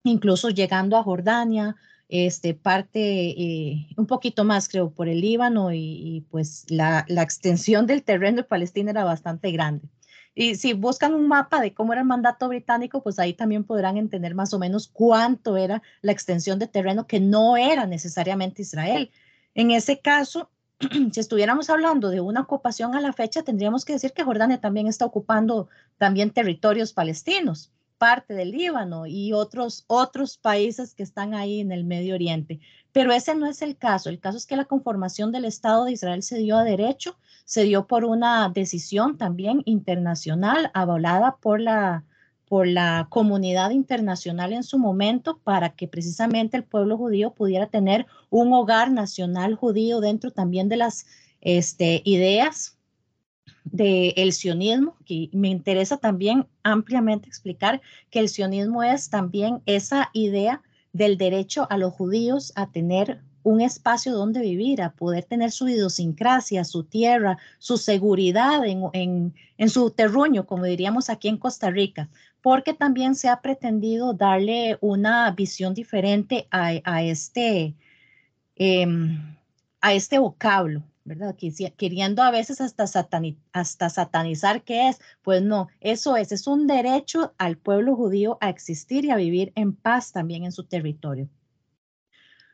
incluso 0.05 0.49
llegando 0.49 0.97
a 0.97 1.03
Jordania, 1.03 1.77
este, 2.09 2.55
parte 2.55 3.01
eh, 3.01 3.87
un 3.99 4.07
poquito 4.07 4.45
más, 4.45 4.68
creo, 4.68 4.90
por 4.90 5.09
el 5.09 5.21
Líbano 5.21 5.75
y, 5.75 6.27
pues 6.31 6.64
la, 6.71 7.05
la 7.09 7.23
extensión 7.23 7.87
del 7.87 8.03
terreno 8.03 8.38
de 8.38 8.45
Palestina 8.45 8.90
era 8.90 9.05
bastante 9.05 9.51
grande. 9.51 9.88
Y 10.35 10.55
si 10.55 10.73
buscan 10.73 11.14
un 11.14 11.29
mapa 11.29 11.61
de 11.61 11.75
cómo 11.75 11.92
era 11.92 12.01
el 12.01 12.09
mandato 12.09 12.49
británico, 12.49 13.03
pues 13.03 13.18
ahí 13.18 13.35
también 13.35 13.64
podrán 13.64 13.97
entender 13.99 14.35
más 14.35 14.55
o 14.55 14.59
menos 14.59 14.88
cuánto 14.88 15.57
era 15.57 15.83
la 16.01 16.12
extensión 16.12 16.59
de 16.59 16.68
terreno 16.68 17.07
que 17.07 17.21
no 17.21 17.57
era 17.57 17.87
necesariamente 17.87 18.62
Israel. 18.62 19.11
En 19.55 19.71
ese 19.71 20.01
caso, 20.01 20.51
si 21.12 21.21
estuviéramos 21.21 21.68
hablando 21.68 22.09
de 22.09 22.21
una 22.21 22.40
ocupación 22.40 22.95
a 22.95 23.01
la 23.01 23.12
fecha, 23.12 23.42
tendríamos 23.42 23.85
que 23.85 23.92
decir 23.92 24.12
que 24.12 24.25
Jordania 24.25 24.61
también 24.61 24.87
está 24.87 25.05
ocupando 25.05 25.68
también 25.99 26.31
territorios 26.31 26.92
palestinos 26.92 27.71
parte 28.03 28.35
del 28.35 28.51
Líbano 28.51 29.07
y 29.07 29.33
otros, 29.33 29.85
otros 29.87 30.37
países 30.37 30.93
que 30.93 31.05
están 31.05 31.35
ahí 31.35 31.61
en 31.61 31.71
el 31.71 31.85
Medio 31.85 32.17
Oriente. 32.17 32.59
Pero 32.91 33.12
ese 33.12 33.37
no 33.37 33.47
es 33.47 33.62
el 33.62 33.77
caso. 33.77 34.09
El 34.09 34.19
caso 34.19 34.38
es 34.38 34.45
que 34.45 34.57
la 34.57 34.65
conformación 34.65 35.31
del 35.31 35.45
Estado 35.45 35.85
de 35.85 35.93
Israel 35.93 36.25
se 36.25 36.38
dio 36.38 36.57
a 36.57 36.65
derecho, 36.65 37.17
se 37.45 37.62
dio 37.62 37.87
por 37.87 38.05
una 38.05 38.49
decisión 38.49 39.19
también 39.19 39.62
internacional 39.67 40.73
avalada 40.75 41.37
por 41.37 41.61
la, 41.61 42.03
por 42.49 42.67
la 42.67 43.07
comunidad 43.09 43.71
internacional 43.71 44.53
en 44.53 44.65
su 44.65 44.81
momento 44.81 45.38
para 45.38 45.69
que 45.69 45.87
precisamente 45.87 46.57
el 46.57 46.65
pueblo 46.65 46.99
judío 46.99 47.31
pudiera 47.31 47.69
tener 47.69 48.07
un 48.31 48.53
hogar 48.53 48.91
nacional 48.91 49.55
judío 49.55 50.01
dentro 50.01 50.33
también 50.33 50.69
de 50.69 50.79
las 50.79 51.07
este, 51.41 52.03
ideas 52.05 52.77
del 53.64 54.33
sionismo, 54.33 54.96
que 55.05 55.31
me 55.33 55.48
interesa 55.48 55.96
también 55.96 56.46
ampliamente 56.62 57.29
explicar 57.29 57.81
que 58.11 58.18
el 58.18 58.29
sionismo 58.29 58.83
es 58.83 59.09
también 59.09 59.62
esa 59.66 60.11
idea 60.12 60.62
del 60.92 61.16
derecho 61.16 61.66
a 61.70 61.79
los 61.79 61.92
judíos 61.92 62.53
a 62.57 62.70
tener 62.70 63.20
un 63.44 63.61
espacio 63.61 64.12
donde 64.12 64.40
vivir, 64.40 64.83
a 64.83 64.92
poder 64.92 65.25
tener 65.25 65.51
su 65.51 65.68
idiosincrasia, 65.68 66.64
su 66.64 66.85
tierra, 66.85 67.38
su 67.59 67.77
seguridad 67.77 68.62
en, 68.64 69.35
su 69.68 69.90
terruño, 69.90 70.46
como 70.46 70.64
diríamos 70.64 71.11
aquí 71.11 71.29
en 71.29 71.38
Costa 71.38 71.70
Rica, 71.70 72.09
porque 72.40 72.75
también 72.75 73.14
se 73.14 73.29
ha 73.29 73.40
pretendido 73.40 74.12
darle 74.12 74.79
una 74.81 75.31
visión 75.33 75.75
diferente 75.75 76.46
a, 76.51 77.03
este, 77.03 77.75
em, 78.57 79.37
a 79.81 79.92
este 79.94 80.18
vocablo, 80.18 80.83
¿verdad? 81.05 81.37
Queriendo 81.77 82.23
a 82.23 82.31
veces 82.31 82.61
hasta, 82.61 82.85
hasta 83.53 83.91
satanizar 83.91 84.62
qué 84.62 84.88
es. 84.88 85.01
Pues 85.23 85.43
no, 85.43 85.69
eso 85.81 86.17
es, 86.17 86.33
es 86.33 86.47
un 86.47 86.67
derecho 86.67 87.35
al 87.38 87.57
pueblo 87.57 87.97
judío 87.97 88.38
a 88.41 88.49
existir 88.49 89.05
y 89.05 89.11
a 89.11 89.17
vivir 89.17 89.53
en 89.55 89.75
paz 89.75 90.12
también 90.12 90.45
en 90.45 90.53
su 90.53 90.65
territorio. 90.65 91.29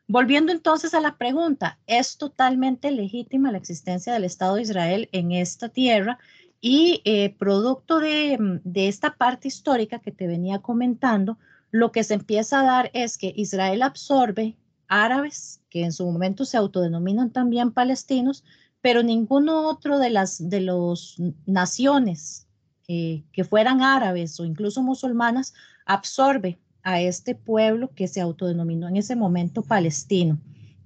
Volviendo 0.07 0.53
entonces 0.53 0.95
a 0.95 1.01
la 1.01 1.19
pregunta, 1.19 1.79
¿es 1.87 2.17
totalmente 2.17 2.91
legítima 2.91 3.53
la 3.53 3.59
existencia 3.59 4.13
del 4.13 4.25
Estado 4.25 4.55
de 4.55 4.63
Israel 4.63 5.09
en 5.13 5.33
esta 5.33 5.69
tierra? 5.69 6.19
Y 6.61 7.03
eh, 7.05 7.37
producto 7.39 8.01
de, 8.01 8.39
de 8.65 8.89
esta 8.89 9.17
parte 9.17 9.49
histórica 9.49 9.99
que 9.99 10.11
te 10.11 10.27
venía 10.27 10.61
comentando, 10.61 11.39
lo 11.71 11.93
que 11.93 12.05
se 12.05 12.15
empieza 12.15 12.61
a 12.61 12.65
dar 12.65 12.91
es 12.95 13.19
que 13.19 13.35
Israel 13.37 13.83
absorbe 13.83 14.57
árabes, 14.88 15.61
que 15.70 15.85
en 15.85 15.92
su 15.92 16.11
momento 16.11 16.44
se 16.44 16.57
autodenominan 16.57 17.31
también 17.31 17.72
palestinos, 17.72 18.44
pero 18.81 19.03
ninguno 19.03 19.68
otro 19.68 19.98
de 19.98 20.11
las 20.11 20.48
de 20.48 20.61
los 20.61 21.16
naciones 21.46 22.48
eh, 22.90 23.24
que 23.33 23.44
fueran 23.44 23.83
árabes 23.83 24.40
o 24.40 24.46
incluso 24.46 24.83
musulmanas, 24.83 25.53
absorbe 25.85 26.59
a 26.83 27.03
este 27.03 27.35
pueblo 27.35 27.90
que 27.94 28.09
se 28.09 28.22
autodenominó 28.22 28.88
en 28.88 28.96
ese 28.96 29.14
momento 29.14 29.62
palestino, 29.62 30.40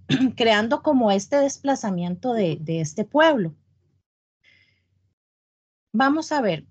creando 0.37 0.83
como 0.83 1.13
este 1.13 1.37
desplazamiento 1.37 2.33
de, 2.33 2.61
este 2.67 3.05
pueblo. 3.05 3.55
Vamos 5.93 6.33
a 6.33 6.41
ver, 6.41 6.67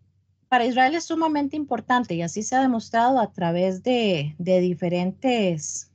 para 0.50 0.66
Israel 0.66 0.96
es 0.96 1.06
sumamente 1.06 1.56
importante 1.56 2.14
y 2.14 2.24
así 2.24 2.44
se 2.44 2.58
ha 2.58 2.62
demostrado 2.62 3.22
a 3.22 3.32
través 3.32 3.84
de, 3.84 4.36
de 4.38 4.60
diferentes 4.60 5.91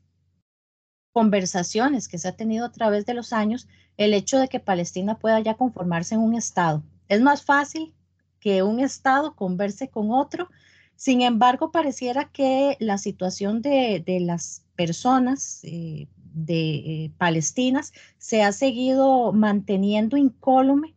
conversaciones 1.17 2.09
que 2.09 2.19
se 2.19 2.29
ha 2.29 2.37
tenido 2.37 2.67
a 2.67 2.73
través 2.73 3.07
de 3.07 3.15
los 3.15 3.33
años 3.33 3.67
el 3.97 4.13
hecho 4.13 4.39
de 4.39 4.49
que 4.49 4.61
Palestina 4.61 5.19
pueda 5.19 5.41
ya 5.41 5.55
conformarse 5.55 6.15
en 6.15 6.21
un 6.21 6.35
Estado. 6.35 6.83
Es 7.09 7.23
más 7.23 7.43
fácil 7.43 7.95
que 8.39 8.63
un 8.63 8.81
Estado 8.81 9.35
converse 9.35 9.89
con 9.89 10.11
otro 10.11 10.51
sin 10.97 11.21
embargo, 11.21 11.71
pareciera 11.71 12.31
que 12.33 12.77
la 12.81 12.97
situación 12.97 13.61
de, 13.61 14.03
las 14.23 14.65
personas 14.75 15.61
eh, 15.63 16.09
de 16.33 16.75
eh, 16.75 17.13
palestinas 17.19 17.93
se 18.17 18.43
ha 18.43 18.53
seguido 18.53 19.33
manteniendo 19.33 20.17
incólume 20.17 20.95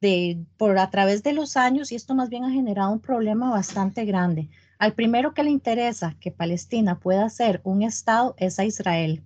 de, 0.00 0.38
por 0.56 0.78
a 0.78 0.88
través 0.90 1.24
de 1.24 1.32
los 1.32 1.56
años 1.56 1.90
y 1.90 1.96
esto 1.96 2.14
más 2.14 2.30
bien 2.30 2.44
ha 2.44 2.52
generado 2.52 2.92
un 2.92 3.00
problema 3.00 3.50
bastante 3.50 4.04
grande. 4.04 4.48
Al 4.78 4.94
primero 4.94 5.34
que 5.34 5.42
le 5.42 5.50
interesa 5.50 6.16
que 6.20 6.30
Palestina 6.30 7.00
pueda 7.00 7.28
ser 7.28 7.60
un 7.64 7.82
Estado 7.82 8.34
es 8.38 8.58
a 8.60 8.64
Israel. 8.64 9.24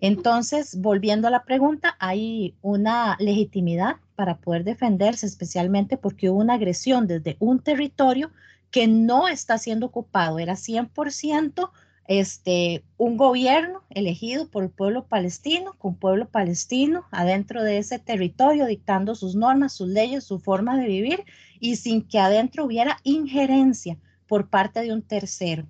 Entonces, 0.00 0.80
volviendo 0.80 1.28
a 1.28 1.30
la 1.30 1.44
pregunta, 1.44 1.96
hay 1.98 2.54
una 2.62 3.16
legitimidad 3.20 3.96
para 4.16 4.38
poder 4.38 4.64
defenderse, 4.64 5.26
especialmente 5.26 5.96
porque 5.96 6.30
hubo 6.30 6.40
una 6.40 6.54
agresión 6.54 7.06
desde 7.06 7.36
un 7.38 7.60
territorio 7.60 8.30
que 8.70 8.86
no 8.86 9.28
está 9.28 9.58
siendo 9.58 9.86
ocupado, 9.86 10.38
era 10.38 10.54
100% 10.54 11.70
este, 12.10 12.82
un 12.96 13.16
gobierno 13.16 13.84
elegido 13.88 14.48
por 14.48 14.64
el 14.64 14.70
pueblo 14.70 15.06
palestino, 15.06 15.74
con 15.78 15.94
pueblo 15.94 16.28
palestino 16.28 17.04
adentro 17.12 17.62
de 17.62 17.78
ese 17.78 18.00
territorio, 18.00 18.66
dictando 18.66 19.14
sus 19.14 19.36
normas, 19.36 19.74
sus 19.74 19.88
leyes, 19.88 20.24
su 20.24 20.40
forma 20.40 20.76
de 20.76 20.88
vivir 20.88 21.24
y 21.60 21.76
sin 21.76 22.02
que 22.02 22.18
adentro 22.18 22.64
hubiera 22.64 22.98
injerencia 23.04 23.96
por 24.26 24.48
parte 24.48 24.80
de 24.80 24.92
un 24.92 25.02
tercero. 25.02 25.68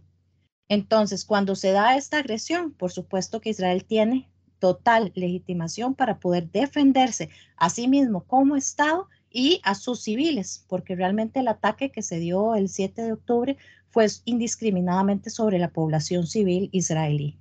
Entonces, 0.70 1.24
cuando 1.24 1.56
se 1.56 1.72
da 1.72 1.96
esta 1.96 2.18
agresión, 2.18 2.70
por 2.70 2.92
supuesto 2.92 3.40
que 3.40 3.50
Israel 3.50 3.84
tiene 3.84 4.30
total 4.60 5.10
legitimación 5.16 5.96
para 5.96 6.20
poder 6.20 6.48
defenderse 6.52 7.28
a 7.56 7.70
sí 7.70 7.88
mismo 7.88 8.22
como 8.24 8.54
Estado 8.54 9.08
y 9.32 9.60
a 9.64 9.74
sus 9.74 10.00
civiles, 10.02 10.64
porque 10.68 10.94
realmente 10.94 11.40
el 11.40 11.48
ataque 11.48 11.90
que 11.90 12.02
se 12.02 12.20
dio 12.20 12.54
el 12.54 12.68
7 12.68 13.02
de 13.02 13.12
octubre 13.12 13.56
fue 13.88 14.06
indiscriminadamente 14.24 15.28
sobre 15.28 15.58
la 15.58 15.70
población 15.72 16.28
civil 16.28 16.68
israelí. 16.70 17.36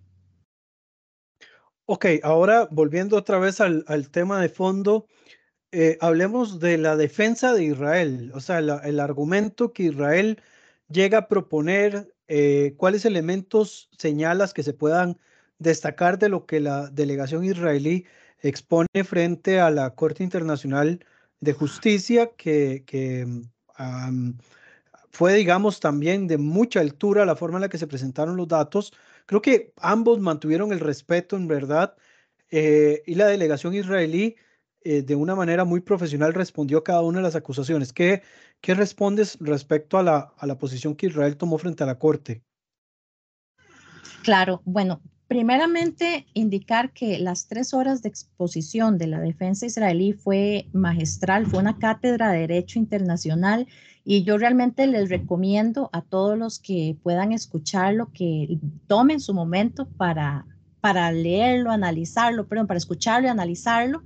Ok, 1.85 2.07
ahora 2.23 2.67
volviendo 2.71 3.15
otra 3.15 3.37
vez 3.37 3.61
al, 3.61 4.09
tema 4.09 4.41
de 4.41 4.49
fondo, 4.49 5.05
eh, 5.71 5.99
hablemos 6.01 6.59
de 6.59 6.79
la 6.79 6.95
defensa 6.95 7.53
de 7.53 7.65
Israel, 7.65 8.31
o 8.33 8.39
sea, 8.39 8.57
el 8.57 8.99
argumento 8.99 9.71
que 9.71 9.83
Israel 9.83 10.41
llega 10.87 11.19
a 11.19 11.27
proponer, 11.27 12.11
eh, 12.29 12.75
cuáles 12.77 13.05
elementos 13.05 13.89
señalas 13.97 14.53
que 14.53 14.61
se 14.61 14.73
puedan 14.73 15.17
destacar 15.57 16.19
de 16.19 16.29
lo 16.29 16.45
que 16.45 16.59
la 16.59 16.87
delegación 16.89 17.43
israelí 17.43 18.05
expone 18.41 19.03
frente 19.03 19.59
a 19.59 19.71
la 19.71 19.95
Corte 19.95 20.23
Internacional 20.23 21.03
de 21.39 21.53
justicia 21.53 22.31
que, 22.37 22.85
fue, 25.11 25.33
digamos, 25.33 25.79
también 25.79 26.27
de 26.27 26.37
mucha 26.37 26.81
altura 26.81 27.25
la 27.25 27.35
forma 27.35 27.57
en 27.57 27.61
la 27.63 27.69
que 27.69 27.79
se 27.79 27.87
presentaron 27.87 28.37
los 28.37 28.47
datos. 28.47 28.93
Creo 29.25 29.41
que 29.41 29.73
ambos 29.77 30.19
mantuvieron 30.19 30.71
el 30.71 30.79
respeto, 30.79 31.35
en 31.35 31.47
verdad, 31.47 31.95
eh, 32.51 33.01
y 33.07 33.15
la 33.15 33.25
delegación 33.25 33.73
israelí, 33.73 34.35
eh, 34.83 35.01
de 35.01 35.15
una 35.15 35.35
manera 35.35 35.65
muy 35.65 35.81
profesional, 35.81 36.33
respondió 36.33 36.79
a 36.79 36.83
cada 36.83 37.01
una 37.01 37.19
de 37.19 37.23
las 37.23 37.35
acusaciones. 37.35 37.93
¿Qué, 37.93 38.21
qué 38.61 38.73
respondes 38.73 39.37
respecto 39.39 39.97
a 39.97 40.03
la, 40.03 40.33
a 40.37 40.47
la 40.47 40.57
posición 40.57 40.95
que 40.95 41.07
Israel 41.07 41.37
tomó 41.37 41.57
frente 41.57 41.83
a 41.83 41.87
la 41.87 41.99
Corte? 41.99 42.43
Claro, 44.23 44.61
bueno, 44.65 45.01
Primeramente, 45.29 46.25
indicar 46.33 46.91
que 46.91 47.19
las 47.19 47.47
tres 47.47 47.75
horas 47.75 48.01
de 48.01 48.09
exposición 48.09 48.97
de 48.97 49.05
la 49.05 49.19
defensa 49.19 49.67
israelí 49.67 50.11
fue 50.11 50.65
magistral, 50.73 51.45
fue 51.45 51.59
una 51.59 51.77
cátedra 51.77 52.31
de 52.31 52.39
derecho 52.39 52.79
internacional 52.79 53.67
y 54.03 54.23
yo 54.23 54.39
realmente 54.39 54.87
les 54.87 55.07
recomiendo 55.07 55.91
a 55.93 56.01
todos 56.01 56.35
los 56.35 56.57
que 56.57 56.97
puedan 57.03 57.31
escucharlo 57.31 58.11
que 58.11 58.57
tomen 58.87 59.19
su 59.19 59.35
momento 59.35 59.87
para, 59.87 60.47
para 60.81 61.11
leerlo, 61.11 61.69
analizarlo, 61.69 62.47
perdón, 62.47 62.65
para 62.65 62.79
escucharlo 62.79 63.27
y 63.27 63.29
analizarlo. 63.29 64.01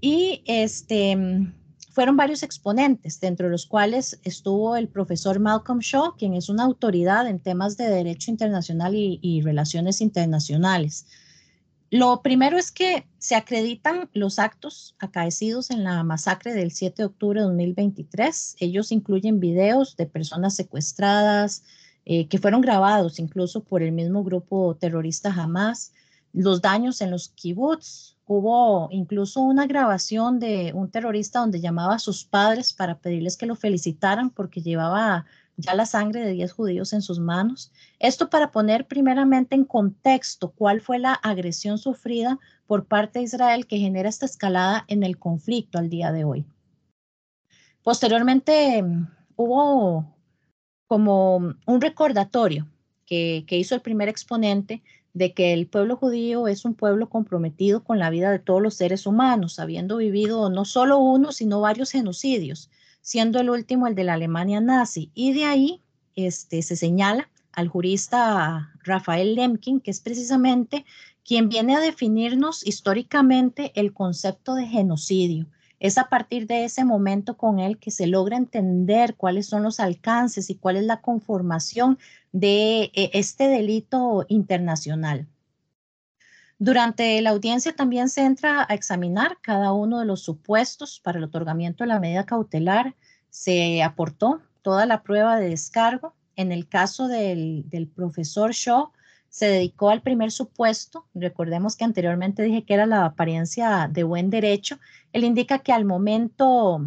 Y 0.00 0.42
este, 0.46 1.16
fueron 1.90 2.16
varios 2.16 2.42
exponentes, 2.42 3.20
dentro 3.20 3.46
de 3.46 3.52
los 3.52 3.66
cuales 3.66 4.18
estuvo 4.24 4.76
el 4.76 4.88
profesor 4.88 5.40
Malcolm 5.40 5.80
Shaw, 5.80 6.16
quien 6.16 6.34
es 6.34 6.48
una 6.48 6.64
autoridad 6.64 7.26
en 7.28 7.40
temas 7.40 7.76
de 7.76 7.88
derecho 7.88 8.30
internacional 8.30 8.94
y, 8.94 9.42
relaciones 9.42 10.00
internacionales. 10.00 11.06
Lo 11.90 12.22
primero 12.22 12.56
es 12.56 12.70
que 12.70 13.06
se 13.18 13.34
acreditan 13.34 14.08
los 14.12 14.38
actos 14.38 14.94
acaecidos 15.00 15.70
en 15.70 15.82
la 15.82 16.04
masacre 16.04 16.54
del 16.54 16.70
7 16.70 17.02
de 17.02 17.06
octubre 17.06 17.40
de 17.40 17.46
2023. 17.46 18.56
Ellos 18.60 18.92
incluyen 18.92 19.40
videos 19.40 19.96
de 19.96 20.06
personas 20.06 20.54
secuestradas 20.54 21.64
eh, 22.04 22.28
que 22.28 22.38
fueron 22.38 22.60
grabados 22.60 23.18
incluso 23.18 23.64
por 23.64 23.82
el 23.82 23.90
mismo 23.90 24.22
grupo 24.22 24.76
terrorista 24.76 25.32
Hamas, 25.32 25.92
los 26.32 26.60
daños 26.62 27.00
en 27.00 27.10
los 27.10 27.28
kibbutz, 27.28 28.16
Hubo 28.32 28.86
incluso 28.92 29.40
una 29.40 29.66
grabación 29.66 30.38
de 30.38 30.70
un 30.72 30.88
terrorista 30.88 31.40
donde 31.40 31.60
llamaba 31.60 31.96
a 31.96 31.98
sus 31.98 32.24
padres 32.24 32.72
para 32.72 32.96
pedirles 33.00 33.36
que 33.36 33.44
lo 33.44 33.56
felicitaran 33.56 34.30
porque 34.30 34.62
llevaba 34.62 35.26
ya 35.56 35.74
la 35.74 35.84
sangre 35.84 36.24
de 36.24 36.34
10 36.34 36.52
judíos 36.52 36.92
en 36.92 37.02
sus 37.02 37.18
manos. 37.18 37.72
Esto 37.98 38.30
para 38.30 38.52
poner 38.52 38.86
primeramente 38.86 39.56
en 39.56 39.64
contexto 39.64 40.52
cuál 40.52 40.80
fue 40.80 41.00
la 41.00 41.14
agresión 41.14 41.76
sufrida 41.76 42.38
por 42.68 42.84
parte 42.84 43.18
de 43.18 43.24
Israel 43.24 43.66
que 43.66 43.78
genera 43.78 44.08
esta 44.08 44.26
escalada 44.26 44.84
en 44.86 45.02
el 45.02 45.18
conflicto 45.18 45.78
al 45.78 45.90
día 45.90 46.12
de 46.12 46.22
hoy. 46.22 46.46
Posteriormente 47.82 48.84
hubo 49.34 50.06
como 50.86 51.56
un 51.66 51.80
recordatorio 51.80 52.68
que, 53.06 53.44
que 53.48 53.58
hizo 53.58 53.74
el 53.74 53.80
primer 53.80 54.08
exponente 54.08 54.84
de 55.12 55.34
que 55.34 55.52
el 55.52 55.66
pueblo 55.66 55.96
judío 55.96 56.46
es 56.46 56.64
un 56.64 56.74
pueblo 56.74 57.08
comprometido 57.08 57.82
con 57.82 57.98
la 57.98 58.10
vida 58.10 58.30
de 58.30 58.38
todos 58.38 58.62
los 58.62 58.74
seres 58.74 59.06
humanos, 59.06 59.58
habiendo 59.58 59.96
vivido 59.96 60.50
no 60.50 60.64
solo 60.64 60.98
uno, 60.98 61.32
sino 61.32 61.60
varios 61.60 61.90
genocidios, 61.90 62.70
siendo 63.00 63.40
el 63.40 63.50
último 63.50 63.86
el 63.86 63.94
de 63.94 64.04
la 64.04 64.14
Alemania 64.14 64.60
nazi. 64.60 65.10
Y 65.14 65.32
de 65.32 65.44
ahí 65.44 65.82
este, 66.14 66.62
se 66.62 66.76
señala 66.76 67.28
al 67.52 67.68
jurista 67.68 68.72
Rafael 68.84 69.34
Lemkin, 69.34 69.80
que 69.80 69.90
es 69.90 70.00
precisamente 70.00 70.84
quien 71.24 71.48
viene 71.48 71.76
a 71.76 71.80
definirnos 71.80 72.66
históricamente 72.66 73.72
el 73.74 73.92
concepto 73.92 74.54
de 74.54 74.66
genocidio. 74.66 75.46
Es 75.80 75.96
a 75.96 76.10
partir 76.10 76.46
de 76.46 76.64
ese 76.64 76.84
momento 76.84 77.38
con 77.38 77.58
él 77.58 77.78
que 77.78 77.90
se 77.90 78.06
logra 78.06 78.36
entender 78.36 79.16
cuáles 79.16 79.46
son 79.46 79.62
los 79.62 79.80
alcances 79.80 80.50
y 80.50 80.54
cuál 80.54 80.76
es 80.76 80.84
la 80.84 81.00
conformación 81.00 81.98
de 82.32 82.92
eh, 82.94 83.10
este 83.14 83.48
delito 83.48 84.26
internacional. 84.28 85.26
Durante 86.58 87.18
la 87.22 87.30
audiencia 87.30 87.74
también 87.74 88.10
se 88.10 88.20
entra 88.20 88.66
a 88.68 88.74
examinar 88.74 89.38
cada 89.40 89.72
uno 89.72 89.98
de 89.98 90.04
los 90.04 90.20
supuestos 90.20 91.00
para 91.00 91.16
el 91.16 91.24
otorgamiento 91.24 91.82
de 91.82 91.88
la 91.88 91.98
medida 91.98 92.26
cautelar. 92.26 92.94
Se 93.30 93.82
aportó 93.82 94.42
toda 94.60 94.84
la 94.84 95.02
prueba 95.02 95.38
de 95.38 95.48
descargo. 95.48 96.14
En 96.36 96.52
el 96.52 96.68
caso 96.68 97.08
del, 97.08 97.64
del 97.70 97.88
profesor 97.88 98.52
Shaw, 98.52 98.92
se 99.30 99.46
dedicó 99.46 99.90
al 99.90 100.02
primer 100.02 100.32
supuesto. 100.32 101.06
Recordemos 101.14 101.76
que 101.76 101.84
anteriormente 101.84 102.42
dije 102.42 102.64
que 102.64 102.74
era 102.74 102.84
la 102.84 103.06
apariencia 103.06 103.88
de 103.90 104.02
buen 104.02 104.28
derecho. 104.28 104.78
Él 105.12 105.24
indica 105.24 105.60
que 105.60 105.72
al 105.72 105.84
momento 105.84 106.84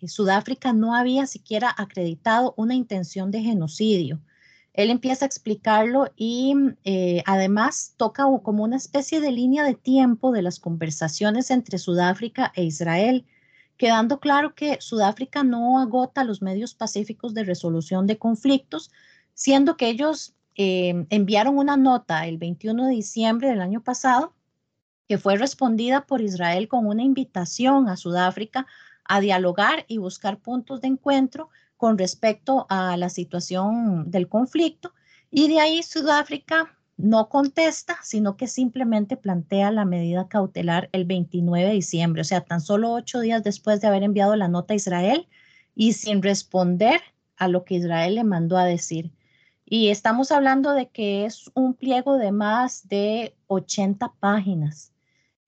eh, 0.00 0.08
Sudáfrica 0.08 0.72
no 0.72 0.94
había 0.94 1.26
siquiera 1.26 1.72
acreditado 1.74 2.52
una 2.56 2.74
intención 2.74 3.30
de 3.30 3.40
genocidio. 3.42 4.20
Él 4.72 4.90
empieza 4.90 5.24
a 5.24 5.28
explicarlo 5.28 6.10
y 6.16 6.54
eh, 6.82 7.22
además 7.26 7.94
toca 7.96 8.24
como 8.42 8.64
una 8.64 8.76
especie 8.76 9.20
de 9.20 9.30
línea 9.30 9.62
de 9.62 9.74
tiempo 9.74 10.32
de 10.32 10.42
las 10.42 10.58
conversaciones 10.58 11.52
entre 11.52 11.78
Sudáfrica 11.78 12.52
e 12.56 12.64
Israel, 12.64 13.24
quedando 13.76 14.18
claro 14.18 14.56
que 14.56 14.80
Sudáfrica 14.80 15.44
no 15.44 15.78
agota 15.78 16.24
los 16.24 16.42
medios 16.42 16.74
pacíficos 16.74 17.34
de 17.34 17.44
resolución 17.44 18.08
de 18.08 18.18
conflictos, 18.18 18.90
siendo 19.32 19.76
que 19.76 19.88
ellos 19.88 20.34
eh, 20.56 21.06
enviaron 21.10 21.58
una 21.58 21.76
nota 21.76 22.26
el 22.26 22.38
21 22.38 22.86
de 22.86 22.94
diciembre 22.94 23.48
del 23.48 23.60
año 23.60 23.82
pasado 23.82 24.34
que 25.08 25.18
fue 25.18 25.36
respondida 25.36 26.06
por 26.06 26.22
Israel 26.22 26.68
con 26.68 26.86
una 26.86 27.02
invitación 27.02 27.88
a 27.88 27.96
Sudáfrica 27.96 28.66
a 29.04 29.20
dialogar 29.20 29.84
y 29.88 29.98
buscar 29.98 30.38
puntos 30.38 30.80
de 30.80 30.88
encuentro 30.88 31.50
con 31.76 31.98
respecto 31.98 32.66
a 32.70 32.96
la 32.96 33.10
situación 33.10 34.10
del 34.10 34.28
conflicto. 34.28 34.94
Y 35.30 35.48
de 35.48 35.60
ahí 35.60 35.82
Sudáfrica 35.82 36.78
no 36.96 37.28
contesta, 37.28 37.98
sino 38.02 38.36
que 38.36 38.46
simplemente 38.46 39.16
plantea 39.16 39.70
la 39.72 39.84
medida 39.84 40.28
cautelar 40.28 40.88
el 40.92 41.04
29 41.04 41.68
de 41.68 41.74
diciembre, 41.74 42.22
o 42.22 42.24
sea, 42.24 42.42
tan 42.42 42.60
solo 42.60 42.92
ocho 42.92 43.20
días 43.20 43.42
después 43.42 43.80
de 43.80 43.88
haber 43.88 44.04
enviado 44.04 44.36
la 44.36 44.48
nota 44.48 44.74
a 44.74 44.76
Israel 44.76 45.28
y 45.74 45.94
sin 45.94 46.22
responder 46.22 47.00
a 47.36 47.48
lo 47.48 47.64
que 47.64 47.74
Israel 47.74 48.14
le 48.14 48.24
mandó 48.24 48.56
a 48.56 48.64
decir. 48.64 49.10
Y 49.76 49.88
estamos 49.88 50.30
hablando 50.30 50.72
de 50.72 50.88
que 50.88 51.24
es 51.24 51.50
un 51.52 51.74
pliego 51.74 52.16
de 52.16 52.30
más 52.30 52.86
de 52.86 53.34
80 53.48 54.12
páginas. 54.20 54.92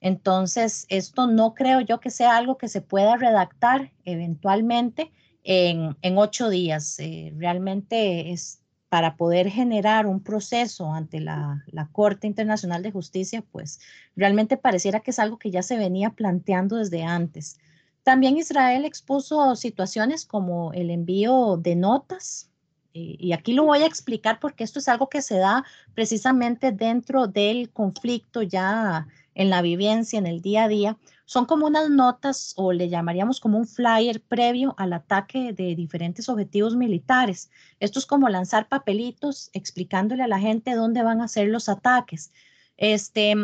Entonces, 0.00 0.84
esto 0.88 1.28
no 1.28 1.54
creo 1.54 1.80
yo 1.80 2.00
que 2.00 2.10
sea 2.10 2.36
algo 2.36 2.58
que 2.58 2.66
se 2.66 2.80
pueda 2.80 3.16
redactar 3.16 3.92
eventualmente 4.04 5.12
en, 5.44 5.94
ocho 6.18 6.48
días. 6.48 6.98
Eh, 6.98 7.34
realmente 7.36 8.32
es 8.32 8.60
para 8.88 9.16
poder 9.16 9.48
generar 9.48 10.06
un 10.06 10.20
proceso 10.20 10.92
ante 10.92 11.20
la, 11.20 11.62
la, 11.68 11.88
Corte 11.92 12.26
Internacional 12.26 12.82
de 12.82 12.90
Justicia, 12.90 13.44
pues 13.52 13.78
realmente 14.16 14.56
pareciera 14.56 14.98
que 14.98 15.12
es 15.12 15.20
algo 15.20 15.38
que 15.38 15.52
ya 15.52 15.62
se 15.62 15.78
venía 15.78 16.10
planteando 16.10 16.78
desde 16.78 17.04
antes. 17.04 17.60
También 18.02 18.36
Israel 18.38 18.86
expuso 18.86 19.54
situaciones 19.54 20.26
como 20.26 20.72
el 20.72 20.90
envío 20.90 21.58
de 21.58 21.76
notas, 21.76 22.50
y 22.96 23.32
aquí 23.32 23.52
lo 23.52 23.64
voy 23.64 23.80
a 23.80 23.86
explicar 23.86 24.40
porque 24.40 24.64
esto 24.64 24.78
es 24.78 24.88
algo 24.88 25.08
que 25.08 25.22
se 25.22 25.38
da 25.38 25.64
precisamente 25.94 26.72
dentro 26.72 27.26
del 27.26 27.70
conflicto 27.70 28.42
ya 28.42 29.06
en 29.34 29.50
la 29.50 29.60
vivencia, 29.62 30.18
en 30.18 30.26
el 30.26 30.40
día 30.40 30.64
a 30.64 30.68
día, 30.68 30.96
son 31.26 31.44
como 31.44 31.66
unas 31.66 31.90
notas 31.90 32.54
o 32.56 32.72
le 32.72 32.88
llamaríamos 32.88 33.38
como 33.38 33.58
un 33.58 33.66
flyer 33.66 34.22
previo 34.22 34.74
al 34.78 34.92
ataque 34.92 35.52
de 35.52 35.74
diferentes 35.74 36.28
objetivos 36.28 36.74
militares. 36.74 37.50
Esto 37.78 37.98
es 37.98 38.06
como 38.06 38.28
lanzar 38.28 38.68
papelitos 38.68 39.50
explicándole 39.52 40.22
a 40.22 40.28
la 40.28 40.38
gente 40.38 40.74
dónde 40.74 41.02
van 41.02 41.20
a 41.20 41.28
ser 41.28 41.48
los 41.48 41.68
ataques. 41.68 42.32
Este, 42.76 43.34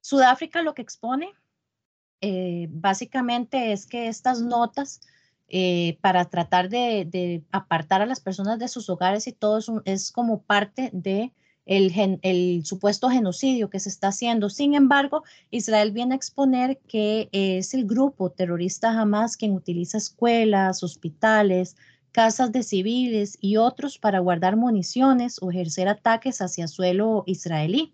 Sudáfrica 0.00 0.62
lo 0.62 0.74
que 0.74 0.82
expone 0.82 1.34
eh, 2.20 2.68
básicamente 2.70 3.72
es 3.72 3.86
que 3.86 4.08
estas 4.08 4.40
notas 4.40 5.00
eh, 5.48 5.98
para 6.00 6.24
tratar 6.24 6.68
de, 6.68 7.42
apartar 7.52 8.02
a 8.02 8.06
las 8.06 8.20
personas 8.20 8.58
de 8.58 8.68
sus 8.68 8.90
hogares 8.90 9.26
y 9.26 9.32
todo 9.32 9.60
es 9.84 10.10
como 10.10 10.42
parte 10.42 10.90
de 10.92 11.32
supuesto 12.64 13.10
genocidio 13.10 13.70
que 13.70 13.80
se 13.80 13.88
está 13.88 14.08
haciendo. 14.08 14.50
Sin 14.50 14.74
embargo, 14.74 15.22
Israel 15.50 15.92
viene 15.92 16.14
a 16.14 16.16
exponer 16.16 16.78
que 16.88 17.28
es 17.32 17.74
el 17.74 17.86
grupo 17.86 18.30
terrorista 18.30 18.90
Hamas 18.90 19.36
quien 19.36 19.52
utiliza 19.52 19.98
escuelas, 19.98 20.82
hospitales, 20.82 21.76
casas 22.12 22.50
de 22.50 22.62
civiles 22.62 23.36
y 23.40 23.58
otros 23.58 23.98
para 23.98 24.20
guardar 24.20 24.56
municiones 24.56 25.36
o 25.42 25.50
ejercer 25.50 25.86
ataques 25.86 26.40
hacia 26.40 26.66
suelo 26.66 27.24
israelí. 27.26 27.92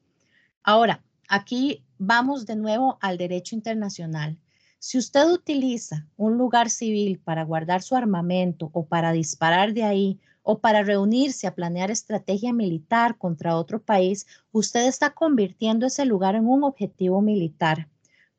Ahora, 0.62 1.02
aquí 1.28 1.82
vamos 1.98 2.46
de 2.46 2.56
nuevo 2.56 2.98
al 3.00 3.18
derecho 3.18 3.56
internacional. 3.56 4.38
Si 4.84 4.98
usted 4.98 5.30
utiliza 5.30 6.08
un 6.16 6.36
lugar 6.36 6.68
civil 6.68 7.20
para 7.20 7.44
guardar 7.44 7.82
su 7.82 7.94
armamento 7.94 8.68
o 8.72 8.84
para 8.84 9.12
disparar 9.12 9.74
de 9.74 9.84
ahí 9.84 10.20
o 10.42 10.58
para 10.58 10.82
reunirse 10.82 11.46
a 11.46 11.54
planear 11.54 11.92
estrategia 11.92 12.52
militar 12.52 13.16
contra 13.16 13.54
otro 13.54 13.80
país, 13.80 14.26
usted 14.50 14.88
está 14.88 15.10
convirtiendo 15.10 15.86
ese 15.86 16.04
lugar 16.04 16.34
en 16.34 16.48
un 16.48 16.64
objetivo 16.64 17.22
militar. 17.22 17.88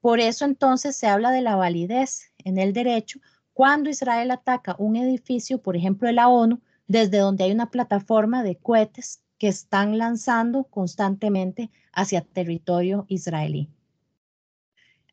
Por 0.02 0.20
eso 0.20 0.44
entonces 0.44 0.98
se 0.98 1.08
habla 1.08 1.32
de 1.32 1.40
la 1.40 1.56
validez 1.56 2.34
en 2.40 2.58
el 2.58 2.74
derecho 2.74 3.22
cuando 3.54 3.90
Israel 3.90 4.30
ataca 4.30 4.76
un 4.78 4.98
edificio, 4.98 5.62
por 5.62 5.78
ejemplo, 5.78 6.10
de 6.10 6.14
la 6.16 6.28
ONU, 6.28 6.60
desde 6.88 7.20
donde 7.20 7.46
hay 7.46 7.54
una 7.54 7.72
plataforma 7.72 8.44
de 8.44 8.58
cohetes 8.58 9.24
que 9.38 9.48
están 9.48 9.98
lanzando 9.98 10.66
constantemente 10.66 11.72
hacia 11.94 12.20
territorio 12.20 13.06
israelí. 13.08 13.70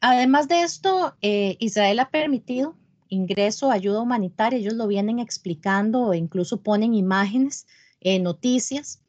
Además 0.01 0.49
de 0.49 0.63
esto, 0.63 1.15
eh, 1.21 1.57
Israel 1.61 1.99
ha 2.01 2.11
permitido 2.11 2.77
ingreso, 3.09 3.71
ayuda 3.71 4.01
humanitaria, 4.01 4.59
ellos 4.59 4.75
lo 4.75 4.87
vienen 4.87 5.19
explicando 5.19 6.15
incluso 6.15 6.63
ponen 6.63 6.95
imágenes, 6.95 7.67
en 8.01 8.23
noticias. 8.23 9.03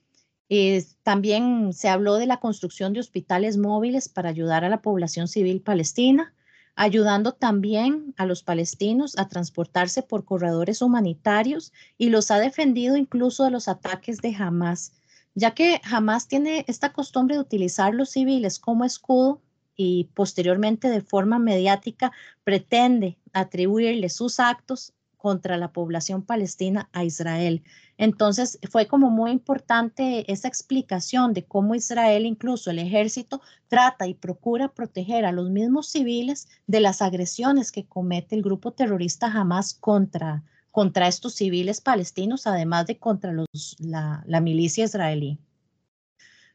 Eh, 0.50 0.84
también 1.04 1.72
se 1.72 1.88
habló 1.88 2.16
de 2.16 2.26
la 2.26 2.42
construcción 2.42 2.92
de 2.92 3.00
hospitales 3.00 3.58
móviles 3.58 4.10
para 4.10 4.30
ayudar 4.30 4.66
a 4.66 4.70
la 4.70 4.82
población 4.82 5.30
civil 5.30 5.62
palestina, 5.62 6.34
ayudando 6.76 7.32
también 7.32 8.14
a 8.18 8.26
los 8.26 8.44
palestinos 8.44 9.18
a 9.18 9.30
transportarse 9.30 10.04
por 10.04 10.26
corredores 10.26 10.82
humanitarios 10.82 11.72
y 11.98 12.10
los 12.10 12.32
ha 12.32 12.40
defendido 12.40 12.98
incluso 12.98 13.46
de 13.46 13.52
los 13.52 13.70
ataques 13.70 14.18
de 14.18 14.36
Hamas, 14.36 14.94
ya 15.36 15.52
que 15.52 15.80
Hamas 15.90 16.28
tiene 16.28 16.66
esta 16.68 16.92
costumbre 16.92 17.36
de 17.36 17.42
utilizar 17.42 17.94
los 17.94 18.10
civiles 18.10 18.60
como 18.60 18.84
escudo 18.84 19.42
y 19.84 20.04
posteriormente 20.14 20.90
de 20.90 21.02
forma 21.02 21.40
mediática 21.40 22.12
pretende 22.44 23.18
atribuirle 23.34 24.10
sus 24.10 24.40
actos 24.40 24.94
contra 25.18 25.58
la 25.58 25.72
población 25.72 26.22
palestina 26.24 26.88
a 26.94 27.04
Israel. 27.04 27.64
Entonces 27.98 28.60
fue 28.70 28.88
como 28.88 29.10
muy 29.10 29.32
importante 29.32 30.32
esa 30.32 30.48
explicación 30.48 31.34
de 31.34 31.46
cómo 31.46 31.74
Israel, 31.74 32.28
incluso 32.28 32.70
el 32.70 32.78
ejército, 32.78 33.42
trata 33.68 34.08
y 34.08 34.14
procura 34.14 34.68
proteger 34.68 35.26
a 35.26 35.32
los 35.32 35.50
mismos 35.50 35.90
civiles 35.90 36.48
de 36.68 36.80
las 36.80 37.02
agresiones 37.02 37.72
que 37.72 37.86
comete 37.86 38.36
el 38.36 38.44
grupo 38.44 38.72
terrorista 38.74 39.28
Hamas 39.28 39.74
contra, 39.74 40.44
contra 40.72 41.08
estos 41.08 41.34
civiles 41.34 41.82
palestinos, 41.82 42.46
además 42.46 42.86
de 42.86 43.00
contra 43.00 43.32
los, 43.32 43.48
la, 43.80 44.24
la 44.28 44.42
milicia 44.42 44.86
israelí. 44.86 45.40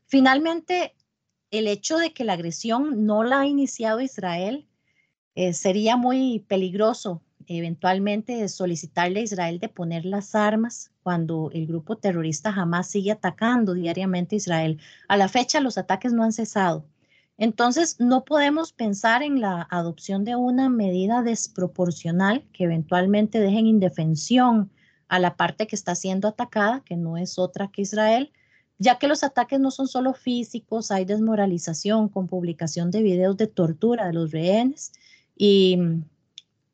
Finalmente, 0.07 0.95
el 1.57 1.69
hecho 1.69 1.99
de 1.99 2.13
que 2.13 2.25
la 2.25 2.35
agresión 2.35 3.07
no 3.07 3.25
la 3.25 3.41
ha 3.41 3.47
iniciado 3.47 4.01
Israel 4.01 4.67
eh, 5.35 5.53
sería 5.53 5.97
muy 5.97 6.41
peligroso 6.49 7.23
eventualmente 7.47 8.49
solicitarle 8.49 9.21
a 9.21 9.23
Israel 9.23 9.59
de 9.61 9.69
poner 9.69 10.05
las 10.05 10.35
armas 10.35 10.91
cuando 11.03 11.51
el 11.53 11.67
grupo 11.67 11.97
terrorista 11.97 12.53
jamás 12.53 12.89
sigue 12.89 13.13
atacando 13.13 13.75
diariamente 13.75 14.35
a 14.35 14.39
Israel. 14.39 14.81
A 15.09 15.17
la 15.17 15.29
fecha 15.29 15.61
los 15.61 15.79
ataques 15.79 16.13
no 16.13 16.25
han 16.25 16.33
cesado. 16.33 16.85
Entonces, 17.39 18.01
no 18.01 18.25
podemos 18.25 18.73
pensar 18.73 19.23
en 19.23 19.41
la 19.41 19.67
adopción 19.71 20.25
de 20.25 20.37
una 20.37 20.71
medida 20.71 21.23
desproporcional 21.23 22.45
que 22.53 22.65
eventualmente 22.65 23.39
deje 23.39 23.59
en 23.59 23.67
indefensión 23.67 24.71
a 25.09 25.19
la 25.19 25.37
parte 25.37 25.67
que 25.67 25.77
está 25.77 25.95
siendo 25.95 26.29
atacada, 26.29 26.83
que 26.85 26.97
no 26.97 27.17
es 27.17 27.39
otra 27.39 27.69
que 27.69 27.83
Israel, 27.83 28.33
ya 28.79 28.99
que 28.99 29.09
los 29.09 29.25
ataques 29.25 29.61
no 29.61 29.71
son 29.71 29.89
solo 29.89 30.13
físicos, 30.13 30.91
hay 30.91 31.05
desmoralización 31.05 32.09
con 32.09 32.27
publicación 32.27 32.91
de 32.91 33.03
videos 33.03 33.37
de 33.37 33.47
tortura 33.47 34.07
de 34.07 34.13
los 34.13 34.33
rehenes. 34.33 34.93
Y 35.37 35.79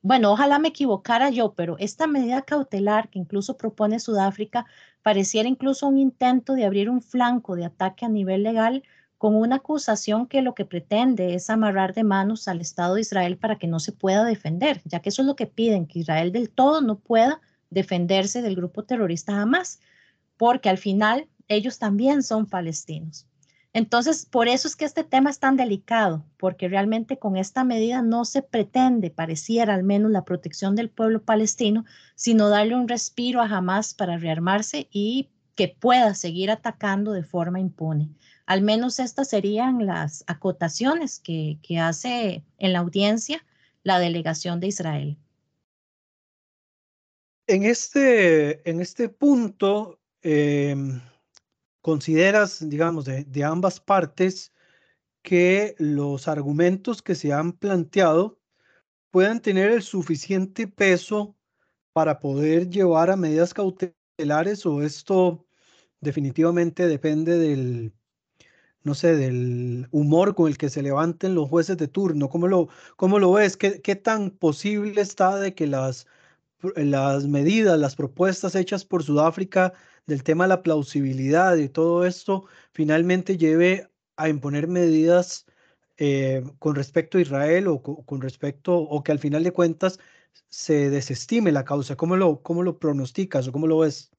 bueno, 0.03 0.33
ojalá 0.33 0.59
me 0.59 0.69
equivocara 0.69 1.31
yo, 1.31 1.55
pero 1.55 1.77
esta 1.79 2.07
medida 2.07 2.43
cautelar 2.43 3.09
que 3.09 3.21
incluso 3.21 3.57
propone 3.57 4.01
Sudáfrica 4.01 4.67
pareciera 5.03 5.49
incluso 5.49 5.87
un 5.87 5.99
intento 5.99 6.55
de 6.55 6.65
abrir 6.65 6.91
un 6.91 7.03
flanco 7.03 7.55
de 7.55 7.65
ataque 7.65 8.05
a 8.05 8.09
nivel 8.09 8.43
legal 8.43 8.83
con 9.17 9.37
una 9.37 9.57
acusación 9.57 10.27
que 10.27 10.43
lo 10.43 10.57
que 10.57 10.65
pretende 10.65 11.35
es 11.35 11.49
amarrar 11.49 11.95
de 11.95 12.03
manos 12.03 12.49
al 12.49 12.61
Estado 12.61 12.97
de 12.97 13.03
Israel 13.03 13.39
para 13.39 13.57
que 13.57 13.69
no 13.69 13.79
se 13.79 13.93
pueda 13.93 14.25
defender, 14.25 14.83
ya 14.85 14.99
que 14.99 15.11
eso 15.11 15.23
es 15.23 15.29
lo 15.29 15.37
que 15.37 15.47
piden, 15.47 15.87
que 15.87 16.01
Israel 16.01 16.33
del 16.33 16.51
todo 16.51 16.81
no 16.81 16.99
pueda 16.99 17.41
defenderse 17.71 18.43
del 18.43 18.57
grupo 18.57 18.83
terrorista 18.83 19.33
jamás, 19.33 19.81
porque 20.37 20.69
al 20.69 20.79
final 20.79 21.29
ellos 21.53 21.79
también 21.79 22.23
son 22.23 22.47
palestinos. 22.47 23.27
Entonces, 23.75 24.27
por 24.27 24.49
eso 24.49 24.69
es 24.69 24.77
que 24.77 24.85
este 24.85 25.03
tema 25.03 25.31
es 25.31 25.39
tan 25.39 25.57
delicado, 25.57 26.27
porque 26.37 26.69
realmente 26.69 27.19
con 27.19 27.37
esta 27.37 27.65
medida 27.65 28.03
no 28.03 28.27
se 28.27 28.43
pretende, 28.43 29.11
pareciera 29.11 29.73
al 29.75 29.83
menos, 29.83 30.11
la 30.11 30.25
protección 30.25 30.77
del 30.77 30.91
pueblo 30.91 31.23
palestino, 31.23 31.87
sino 32.15 32.51
darle 32.51 32.75
un 32.75 32.87
respiro 32.87 33.41
a 33.41 33.47
Hamas 33.47 33.95
para 33.95 34.19
rearmarse 34.19 34.89
y 34.91 35.31
que 35.55 35.69
pueda 35.69 36.15
seguir 36.15 36.51
atacando 36.51 37.13
de 37.13 37.23
forma 37.23 37.61
impune. 37.61 38.11
Al 38.45 38.61
menos 38.61 38.99
estas 38.99 39.31
serían 39.31 39.87
las 39.87 40.25
acotaciones 40.27 41.19
que, 41.19 41.59
hace 41.81 42.45
en 42.59 42.73
la 42.75 42.81
audiencia 42.81 43.45
la 43.83 43.99
delegación 43.99 44.61
de 44.61 44.67
Israel. 44.67 45.17
En 47.47 47.65
este, 47.65 48.69
en 48.69 48.81
este 48.81 49.09
punto, 49.09 49.99
em, 50.23 51.01
consideras, 51.83 52.69
digamos, 52.69 53.05
de, 53.05 53.45
ambas 53.45 53.81
partes 53.81 54.53
que 55.23 55.75
los 55.79 56.29
argumentos 56.29 57.03
que 57.03 57.15
se 57.15 57.33
han 57.33 57.53
planteado 57.53 58.39
puedan 59.11 59.41
tener 59.43 59.71
el 59.73 59.83
suficiente 59.83 60.67
peso 60.69 61.37
para 61.93 62.21
poder 62.21 62.71
llevar 62.71 63.11
a 63.11 63.17
medidas 63.17 63.55
cautelares 63.55 64.67
o 64.67 64.83
esto 64.83 65.47
definitivamente 66.01 66.89
depende 66.89 67.39
del, 67.39 67.93
no 68.85 68.95
sé, 68.95 69.17
del 69.17 69.89
humor 69.93 70.35
con 70.35 70.49
el 70.49 70.59
que 70.59 70.71
se 70.71 70.83
levanten 70.83 71.35
los 71.35 71.49
jueces 71.49 71.77
de 71.77 71.89
turno. 71.89 72.29
¿Cómo 72.31 72.49
lo, 72.49 72.69
cómo 72.97 73.19
lo 73.19 73.33
ves? 73.33 73.57
¿Qué, 73.57 73.83
¿Qué 73.83 73.97
tan 73.97 74.31
posible 74.31 75.01
está 75.01 75.39
de 75.39 75.55
que 75.55 75.67
las 75.67 76.07
las 76.77 77.27
medidas, 77.27 77.79
las 77.79 77.97
propuestas 77.97 78.55
hechas 78.55 78.85
por 78.85 79.03
Sudáfrica 79.03 79.73
del 80.07 80.23
tema 80.23 80.45
de 80.45 80.49
la 80.49 80.63
plausibilidad 80.63 81.57
y 81.57 81.69
todo 81.69 82.05
esto 82.05 82.47
finalmente 82.73 83.37
lleve 83.37 83.89
a 84.17 84.29
imponer 84.29 84.69
medidas 84.69 85.47
eh, 85.99 86.43
con 86.59 86.75
respecto 86.75 87.19
a 87.19 87.21
Israel 87.21 87.69
o 87.69 87.83
con, 87.83 88.21
respecto, 88.21 88.77
o 88.77 89.03
que 89.03 89.13
al 89.13 89.19
final 89.19 89.45
de 89.45 89.53
cuentas 89.53 89.99
se 90.49 90.91
desestime 90.91 91.53
la 91.53 91.65
causa? 91.65 91.97
¿Cómo 91.97 92.17
lo, 92.17 92.43
cómo 92.43 92.63
lo 92.63 92.79
pronosticas 92.79 93.47
o 93.47 93.53
cómo 93.53 93.67
lo 93.67 93.79
ves? 93.79 94.11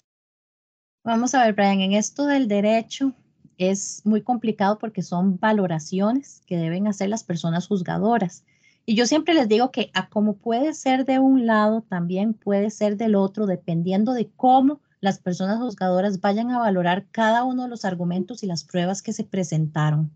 Vamos 1.04 1.36
a 1.36 1.44
ver, 1.44 1.54
Brian, 1.54 1.82
en 1.82 1.94
esto 1.94 2.26
del 2.26 2.48
derecho 2.48 3.14
es 3.58 4.02
muy 4.06 4.22
complicado 4.22 4.78
porque 4.80 5.02
son 5.02 5.38
valoraciones 5.40 6.42
que 6.46 6.58
deben 6.58 6.88
hacer 6.88 7.10
las 7.10 7.24
personas 7.24 7.68
juzgadoras. 7.68 8.46
Y 8.86 8.96
yo 8.96 9.06
siempre 9.06 9.34
les 9.34 9.48
digo 9.48 9.72
que 9.72 9.92
a 9.94 10.10
como 10.10 10.38
puede 10.38 10.74
ser 10.74 11.06
de 11.06 11.20
un 11.20 11.46
lado, 11.46 11.82
también 11.82 12.34
puede 12.34 12.70
ser 12.70 12.98
del 12.98 13.16
otro, 13.16 13.46
dependiendo 13.46 14.14
de 14.14 14.30
cómo 14.36 14.82
las 15.04 15.20
personas 15.20 15.60
juzgadoras 15.60 16.22
vayan 16.22 16.50
a 16.52 16.60
valorar 16.60 17.08
cada 17.12 17.44
uno 17.44 17.64
de 17.64 17.68
los 17.68 17.84
argumentos 17.84 18.42
y 18.42 18.48
las 18.48 18.64
pruebas 18.64 19.02
que 19.02 19.12
se 19.12 19.26
presentaron. 19.26 20.12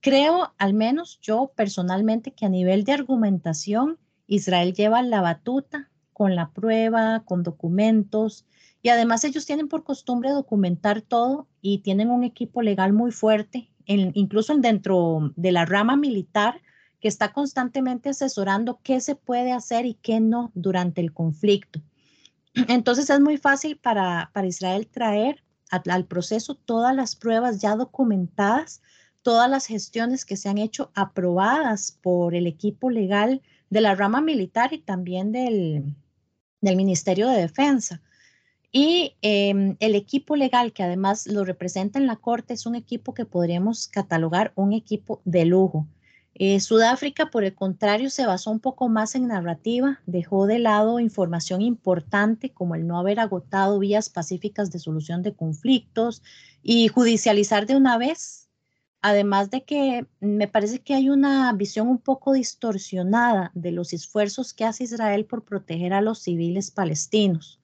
Creo, 0.00 0.54
al 0.58 0.74
menos 0.74 1.18
yo 1.20 1.50
personalmente, 1.56 2.30
que 2.30 2.46
a 2.46 2.48
nivel 2.48 2.84
de 2.84 2.92
argumentación, 2.92 3.98
Israel 4.28 4.74
lleva 4.74 5.02
la 5.02 5.22
batuta 5.22 5.90
con 6.12 6.36
la 6.36 6.52
prueba, 6.52 7.24
con 7.24 7.42
documentos, 7.42 8.46
y 8.80 8.90
además 8.90 9.24
ellos 9.24 9.44
tienen 9.44 9.66
por 9.66 9.82
costumbre 9.82 10.30
documentar 10.30 11.02
todo 11.02 11.48
y 11.60 11.78
tienen 11.78 12.08
un 12.08 12.22
equipo 12.22 12.62
legal 12.62 12.92
muy 12.92 13.10
fuerte, 13.10 13.70
incluso 13.86 14.56
dentro 14.56 15.32
de 15.34 15.50
la 15.50 15.64
rama 15.64 15.96
militar, 15.96 16.60
que 17.00 17.08
está 17.08 17.32
constantemente 17.32 18.10
asesorando 18.10 18.78
qué 18.84 19.00
se 19.00 19.16
puede 19.16 19.50
hacer 19.50 19.84
y 19.84 19.94
qué 19.94 20.20
no 20.20 20.52
durante 20.54 21.00
el 21.00 21.12
conflicto. 21.12 21.82
Entonces 22.54 23.08
es 23.08 23.20
muy 23.20 23.38
fácil 23.38 23.76
para, 23.76 24.30
Israel 24.44 24.86
traer 24.86 25.42
al 25.70 26.04
proceso 26.04 26.54
todas 26.54 26.94
las 26.94 27.16
pruebas 27.16 27.60
ya 27.60 27.76
documentadas, 27.76 28.82
todas 29.22 29.48
las 29.48 29.66
gestiones 29.66 30.24
que 30.24 30.36
se 30.36 30.48
han 30.48 30.58
hecho 30.58 30.90
aprobadas 30.94 31.98
por 32.02 32.34
el 32.34 32.46
equipo 32.46 32.90
legal 32.90 33.40
de 33.70 33.80
la 33.80 33.94
rama 33.94 34.20
militar 34.20 34.74
y 34.74 34.78
también 34.78 35.32
del, 35.32 35.94
Ministerio 36.60 37.28
de 37.28 37.40
Defensa. 37.40 38.02
Y 38.70 39.16
em, 39.22 39.76
el 39.80 39.94
equipo 39.94 40.36
legal 40.36 40.72
que 40.72 40.82
además 40.82 41.26
lo 41.26 41.44
representa 41.44 41.98
en 41.98 42.06
la 42.06 42.16
Corte 42.16 42.54
es 42.54 42.66
un 42.66 42.74
equipo 42.74 43.14
que 43.14 43.24
podríamos 43.24 43.88
catalogar 43.88 44.52
un 44.54 44.72
equipo 44.72 45.20
de 45.24 45.44
lujo. 45.44 45.86
Eh, 46.34 46.60
Sudáfrica, 46.60 47.30
por 47.30 47.44
el 47.44 47.54
contrario, 47.54 48.08
se 48.08 48.26
basó 48.26 48.50
un 48.50 48.60
poco 48.60 48.88
más 48.88 49.14
en 49.14 49.28
narrativa, 49.28 50.00
dejó 50.06 50.46
de 50.46 50.58
lado 50.58 50.98
información 50.98 51.60
importante 51.60 52.50
como 52.50 52.74
el 52.74 52.86
no 52.86 52.98
haber 52.98 53.20
agotado 53.20 53.78
vías 53.78 54.08
pacíficas 54.08 54.70
de 54.72 54.78
solución 54.78 55.22
de 55.22 55.34
conflictos 55.34 56.22
y 56.62 56.88
judicializar 56.88 57.66
de 57.66 57.76
una 57.76 57.98
vez. 57.98 58.48
Además 59.02 59.50
de 59.50 59.64
que 59.64 60.06
me 60.20 60.48
parece 60.48 60.80
que 60.80 60.94
hay 60.94 61.10
una 61.10 61.52
visión 61.52 61.88
un 61.88 61.98
poco 61.98 62.32
distorsionada 62.32 63.50
de 63.54 63.72
los 63.72 63.92
esfuerzos 63.92 64.54
que 64.54 64.64
hace 64.64 64.84
Israel 64.84 65.26
por 65.26 65.44
proteger 65.44 65.92
a 65.92 66.00
los 66.00 66.20
civiles 66.20 66.70
palestinos. 66.70 67.61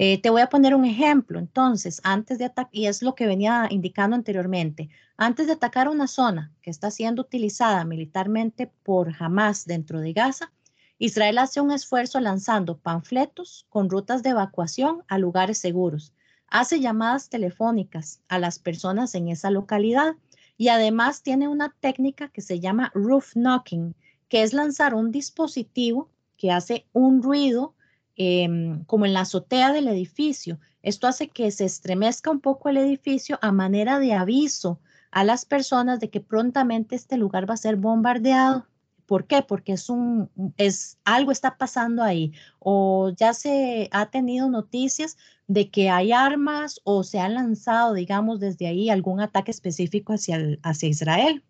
Eh, 0.00 0.22
te 0.22 0.30
voy 0.30 0.42
a 0.42 0.48
poner 0.48 0.76
un 0.76 0.84
ejemplo. 0.84 1.40
Entonces, 1.40 2.00
antes 2.04 2.38
de 2.38 2.44
atacar, 2.44 2.70
y 2.72 2.86
es 2.86 3.02
lo 3.02 3.16
que 3.16 3.26
venía 3.26 3.66
indicando 3.68 4.14
anteriormente, 4.14 4.90
antes 5.16 5.48
de 5.48 5.54
atacar 5.54 5.88
una 5.88 6.06
zona 6.06 6.52
que 6.62 6.70
está 6.70 6.92
siendo 6.92 7.22
utilizada 7.22 7.84
militarmente 7.84 8.70
por 8.84 9.12
Hamas 9.18 9.64
dentro 9.64 9.98
de 9.98 10.12
Gaza, 10.12 10.52
Israel 10.98 11.38
hace 11.38 11.60
un 11.60 11.72
esfuerzo 11.72 12.20
lanzando 12.20 12.78
panfletos 12.78 13.66
con 13.70 13.90
rutas 13.90 14.22
de 14.22 14.30
evacuación 14.30 15.02
a 15.08 15.18
lugares 15.18 15.58
seguros. 15.58 16.14
Hace 16.46 16.78
llamadas 16.78 17.28
telefónicas 17.28 18.22
a 18.28 18.38
las 18.38 18.60
personas 18.60 19.16
en 19.16 19.26
esa 19.26 19.50
localidad 19.50 20.14
y 20.56 20.68
además 20.68 21.24
tiene 21.24 21.48
una 21.48 21.74
técnica 21.80 22.28
que 22.28 22.40
se 22.40 22.60
llama 22.60 22.92
roof 22.94 23.34
knocking, 23.34 23.96
que 24.28 24.44
es 24.44 24.52
lanzar 24.52 24.94
un 24.94 25.10
dispositivo 25.10 26.08
que 26.36 26.52
hace 26.52 26.86
un 26.92 27.20
ruido 27.20 27.74
Em, 28.20 28.82
como 28.86 29.06
en 29.06 29.12
la 29.12 29.20
azotea 29.20 29.72
del 29.72 29.86
edificio. 29.86 30.58
Esto 30.82 31.06
hace 31.06 31.28
que 31.28 31.52
se 31.52 31.64
estremezca 31.64 32.32
un 32.32 32.40
poco 32.40 32.68
el 32.68 32.76
edificio 32.76 33.38
a 33.42 33.52
manera 33.52 34.00
de 34.00 34.12
aviso 34.12 34.80
a 35.12 35.22
las 35.22 35.44
personas 35.44 36.00
de 36.00 36.10
que 36.10 36.20
prontamente 36.20 36.96
este 36.96 37.16
lugar 37.16 37.48
va 37.48 37.54
a 37.54 37.58
ser 37.58 37.76
bombardeado. 37.76 38.66
¿Por 39.06 39.28
qué? 39.28 39.42
Porque 39.42 39.74
es 39.74 39.88
un, 39.88 40.30
es, 40.56 40.98
algo 41.04 41.30
está 41.30 41.58
pasando 41.58 42.02
ahí 42.02 42.32
o 42.58 43.12
ya 43.16 43.34
se 43.34 43.88
ha 43.92 44.06
tenido 44.10 44.50
noticias 44.50 45.16
de 45.46 45.70
que 45.70 45.88
hay 45.88 46.10
armas 46.10 46.80
o 46.82 47.04
se 47.04 47.20
ha 47.20 47.28
lanzado, 47.28 47.94
digamos, 47.94 48.40
desde 48.40 48.66
ahí 48.66 48.90
algún 48.90 49.20
ataque 49.20 49.52
específico 49.52 50.12
hacia, 50.12 50.40
hacia 50.64 50.88
Israel. 50.88 51.44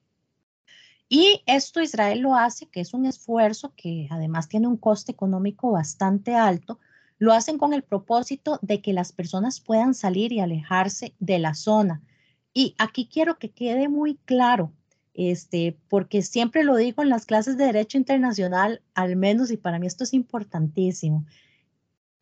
Y 1.09 1.43
esto 1.47 1.81
Israel 1.81 2.21
lo 2.21 2.35
hace, 2.35 2.67
que 2.67 2.81
es 2.81 2.93
un 2.93 3.07
esfuerzo 3.07 3.73
que 3.77 4.09
además 4.11 4.49
tiene 4.49 4.69
un 4.69 4.77
coste 4.77 5.13
económico 5.13 5.71
bastante 5.71 6.35
alto, 6.35 6.79
lo 7.19 7.33
hacen 7.33 7.59
con 7.59 7.73
el 7.73 7.83
propósito 7.83 8.59
de 8.63 8.81
que 8.83 8.93
las 8.93 9.13
personas 9.13 9.61
puedan 9.61 9.95
salir 9.95 10.33
y 10.33 10.41
alejarse 10.41 11.15
de 11.19 11.39
la 11.39 11.55
zona. 11.55 12.03
Y 12.53 12.75
aquí 12.79 13.09
quiero 13.11 13.39
que 13.39 13.51
quede 13.51 13.89
muy 13.89 14.17
claro, 14.25 14.73
este, 15.15 15.79
porque 15.89 16.23
siempre 16.23 16.63
lo 16.63 16.77
digo 16.77 17.03
en 17.03 17.09
las 17.09 17.27
clases 17.27 17.57
de 17.57 17.65
Derecho 17.65 17.99
Internacional, 17.99 18.83
al 18.95 19.17
menos, 19.17 19.51
y 19.51 19.57
para 19.57 19.79
mí 19.79 19.87
esto 19.87 20.05
es 20.05 20.13
importantísimo. 20.13 21.25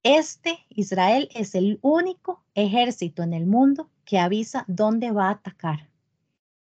Este 0.03 0.59
Israel 0.69 1.29
es 1.35 1.57
el 1.57 1.81
único 1.83 2.45
ejército 2.55 3.25
en 3.25 3.35
el 3.35 3.47
mundo 3.47 3.91
que 4.05 4.21
avisa 4.21 4.65
dónde 4.69 5.11
va 5.11 5.29
a 5.29 5.33
atacar. 5.33 5.91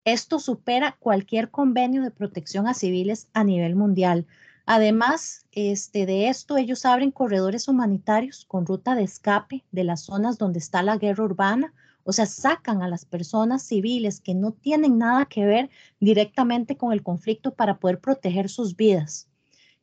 Esto 0.05 0.37
supera 0.39 0.95
cualquier 0.99 1.49
convenio 1.49 2.03
de 2.03 2.11
protección 2.11 2.67
a 2.67 2.75
civiles 2.75 3.27
a 3.33 3.43
nivel 3.43 3.75
mundial. 3.75 4.27
Además 4.67 5.47
este, 5.51 6.05
de 6.05 6.29
esto, 6.29 6.57
ellos 6.57 6.85
abren 6.85 7.09
corredores 7.09 7.67
humanitarios 7.67 8.45
con 8.45 8.67
ruta 8.67 8.93
de 8.93 9.03
escape 9.03 9.63
de 9.71 9.83
las 9.83 10.01
zonas 10.01 10.37
donde 10.37 10.59
está 10.59 10.83
la 10.83 10.97
guerra 10.97 11.23
urbana, 11.23 11.73
o 12.03 12.13
sea, 12.13 12.27
sacan 12.27 12.83
a 12.83 12.87
las 12.87 13.03
personas 13.03 13.63
civiles 13.63 14.21
que 14.21 14.35
no 14.35 14.51
tienen 14.51 14.99
nada 14.99 15.25
que 15.25 15.43
ver 15.43 15.71
directamente 15.99 16.77
con 16.77 16.93
el 16.93 17.01
conflicto 17.01 17.55
para 17.55 17.79
poder 17.79 17.99
proteger 17.99 18.47
sus 18.47 18.75
vidas. 18.75 19.27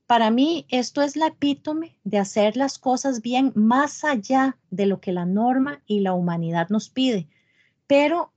Para 0.07 0.31
mí, 0.31 0.67
esto 0.69 1.03
es 1.03 1.17
la 1.17 1.29
epítome 1.29 1.99
de 2.05 2.19
hacer 2.19 2.57
las 2.57 2.79
cosas 2.79 3.23
bien 3.23 3.51
más 3.57 4.05
allá 4.05 4.57
de 4.71 4.87
lo 4.87 5.01
que 5.01 5.11
la 5.11 5.27
norma 5.27 5.83
y 5.87 5.99
la 5.99 6.13
humanidad 6.13 6.69
nos 6.69 6.91
pide. 6.91 7.27
Pero 7.89 8.33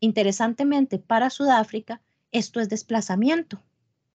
Interesantemente, 0.00 0.98
para 0.98 1.30
Sudáfrica, 1.30 2.00
esto 2.32 2.60
es 2.60 2.68
desplazamiento. 2.68 3.62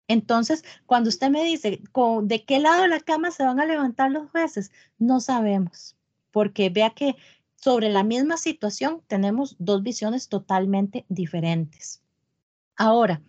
Entonces, 0.08 0.64
cuando 0.86 1.10
usted 1.10 1.30
me 1.30 1.44
dice, 1.44 1.82
¿de 2.24 2.46
qué 2.46 2.60
lado 2.60 2.84
de 2.84 2.88
la 2.90 3.00
cama 3.00 3.32
se 3.32 3.44
van 3.44 3.60
a 3.60 3.66
levantar 3.66 4.12
los 4.12 4.30
jueces? 4.30 4.72
No 5.00 5.20
sabemos, 5.20 5.96
porque 6.32 6.70
vea 6.70 6.92
que 6.92 7.16
sobre 7.56 7.90
la 7.90 8.04
misma 8.04 8.38
situación 8.38 9.02
tenemos 9.08 9.56
dos 9.58 9.82
visiones 9.82 10.30
totalmente 10.30 11.06
diferentes. 11.10 12.04
Ahora, 12.76 13.22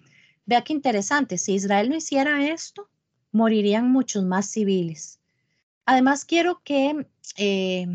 vea 0.45 0.63
qué 0.65 0.73
interesante, 0.73 1.39
si 1.39 1.55
Israel 1.55 1.89
no 1.89 1.97
hiciera 1.97 2.47
esto, 2.47 2.91
morirían 3.33 3.91
muchos 3.91 4.25
más 4.25 4.47
civiles. 4.47 5.21
Además, 5.87 6.25
quiero 6.25 6.61
que 6.65 7.07
eh, 7.37 7.87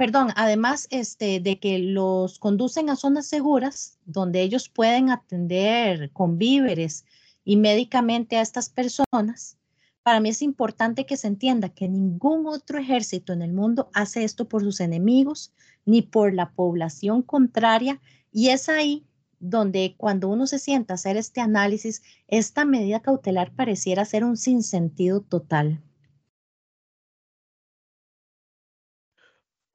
perdón, 0.00 0.28
además 0.34 0.86
este, 0.88 1.40
de 1.40 1.58
que 1.58 1.78
los 1.78 2.38
conducen 2.38 2.88
a 2.88 2.96
zonas 2.96 3.26
seguras 3.26 3.98
donde 4.06 4.40
ellos 4.40 4.70
pueden 4.70 5.10
atender 5.10 6.10
con 6.12 6.38
víveres 6.38 7.04
y 7.44 7.58
médicamente 7.58 8.38
a 8.38 8.40
estas 8.40 8.70
personas, 8.70 9.58
para 10.02 10.20
mí 10.20 10.30
es 10.30 10.40
importante 10.40 11.04
que 11.04 11.18
se 11.18 11.26
entienda 11.26 11.68
que 11.68 11.86
ningún 11.86 12.46
otro 12.46 12.78
ejército 12.78 13.34
en 13.34 13.42
el 13.42 13.52
mundo 13.52 13.90
hace 13.92 14.24
esto 14.24 14.48
por 14.48 14.62
sus 14.62 14.80
enemigos 14.80 15.52
ni 15.84 16.00
por 16.00 16.32
la 16.32 16.50
población 16.52 17.20
contraria 17.20 18.00
y 18.32 18.48
es 18.48 18.70
ahí 18.70 19.04
donde 19.38 19.96
cuando 19.98 20.30
uno 20.30 20.46
se 20.46 20.58
sienta 20.58 20.94
a 20.94 20.96
hacer 20.96 21.18
este 21.18 21.42
análisis, 21.42 22.00
esta 22.26 22.64
medida 22.64 23.00
cautelar 23.00 23.52
pareciera 23.52 24.06
ser 24.06 24.24
un 24.24 24.38
sinsentido 24.38 25.20
total. 25.20 25.82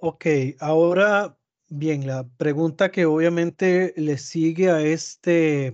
Ok, 0.08 0.28
ahora, 0.60 1.36
bien, 1.68 2.06
la 2.06 2.28
pregunta 2.38 2.92
que 2.92 3.08
obviamente 3.08 3.92
le 3.98 4.20
sigue 4.20 4.70
a 4.70 4.80
este, 4.82 5.74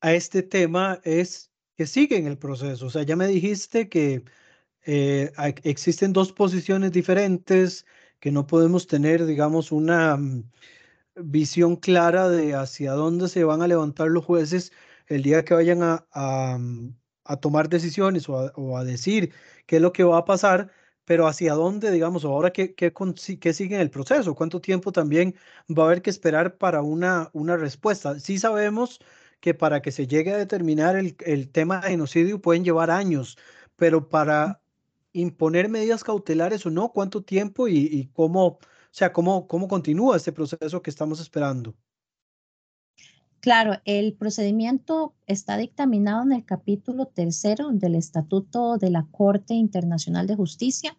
a 0.00 0.12
este 0.14 0.42
tema 0.44 1.00
es 1.02 1.50
que 1.76 1.86
sigue 1.86 2.16
en 2.16 2.28
el 2.28 2.38
proceso. 2.38 2.86
O 2.86 2.90
sea, 2.90 3.02
ya 3.02 3.16
me 3.16 3.26
dijiste 3.26 3.88
que 3.88 4.24
eh, 4.86 5.32
existen 5.64 6.12
dos 6.12 6.32
posiciones 6.32 6.92
diferentes, 6.92 7.86
que 8.20 8.30
no 8.32 8.46
podemos 8.46 8.86
tener, 8.86 9.26
digamos, 9.26 9.72
una 9.72 10.16
mm, 10.16 10.50
visión 11.16 11.76
clara 11.76 12.28
de 12.28 12.54
hacia 12.54 12.92
dónde 12.92 13.28
se 13.28 13.44
van 13.44 13.62
a 13.62 13.68
levantar 13.68 14.08
los 14.10 14.24
jueces 14.24 14.72
el 15.08 15.24
día 15.24 15.44
que 15.44 15.54
vayan 15.54 15.80
a, 15.82 16.58
mm, 16.58 16.94
tomar 17.40 17.68
decisiones 17.68 18.28
a, 18.28 18.52
o 18.56 18.78
a 18.78 18.84
decir 18.84 19.32
qué 19.66 19.76
es 19.76 19.82
lo 19.82 19.92
que 19.92 20.04
va 20.04 20.18
a 20.18 20.24
pasar 20.24 20.70
pero 21.08 21.26
hacia 21.26 21.54
dónde, 21.54 21.90
digamos, 21.90 22.26
ahora 22.26 22.52
qué, 22.52 22.74
qué, 22.74 22.92
qué 23.40 23.52
sigue 23.54 23.74
en 23.76 23.80
el 23.80 23.90
proceso, 23.90 24.34
cuánto 24.34 24.60
tiempo 24.60 24.92
también 24.92 25.34
va 25.66 25.84
a 25.84 25.86
haber 25.86 26.02
que 26.02 26.10
esperar 26.10 26.58
para 26.58 26.82
una, 26.82 27.30
una 27.32 27.56
respuesta. 27.56 28.20
Sí 28.20 28.38
sabemos 28.38 29.00
que 29.40 29.54
para 29.54 29.80
que 29.80 29.90
se 29.90 30.06
llegue 30.06 30.34
a 30.34 30.36
determinar 30.36 30.96
el, 30.96 31.16
el 31.24 31.48
tema 31.50 31.80
de 31.80 31.90
genocidio 31.92 32.42
pueden 32.42 32.62
llevar 32.62 32.90
años, 32.90 33.38
pero 33.76 34.10
para 34.10 34.60
imponer 35.14 35.70
medidas 35.70 36.04
cautelares 36.04 36.66
o 36.66 36.70
no, 36.70 36.92
cuánto 36.92 37.22
tiempo 37.22 37.68
y, 37.68 37.78
y 37.90 38.08
cómo, 38.08 38.46
o 38.46 38.58
sea, 38.90 39.10
cómo, 39.14 39.48
cómo 39.48 39.66
continúa 39.66 40.16
este 40.18 40.32
proceso 40.32 40.82
que 40.82 40.90
estamos 40.90 41.20
esperando. 41.20 41.74
Claro, 43.40 43.80
el 43.84 44.14
procedimiento 44.14 45.14
está 45.26 45.56
dictaminado 45.56 46.24
en 46.24 46.32
el 46.32 46.44
capítulo 46.44 47.06
tercero 47.06 47.70
del 47.70 47.94
Estatuto 47.94 48.78
de 48.78 48.90
la 48.90 49.06
Corte 49.10 49.54
Internacional 49.54 50.26
de 50.26 50.34
Justicia, 50.34 50.96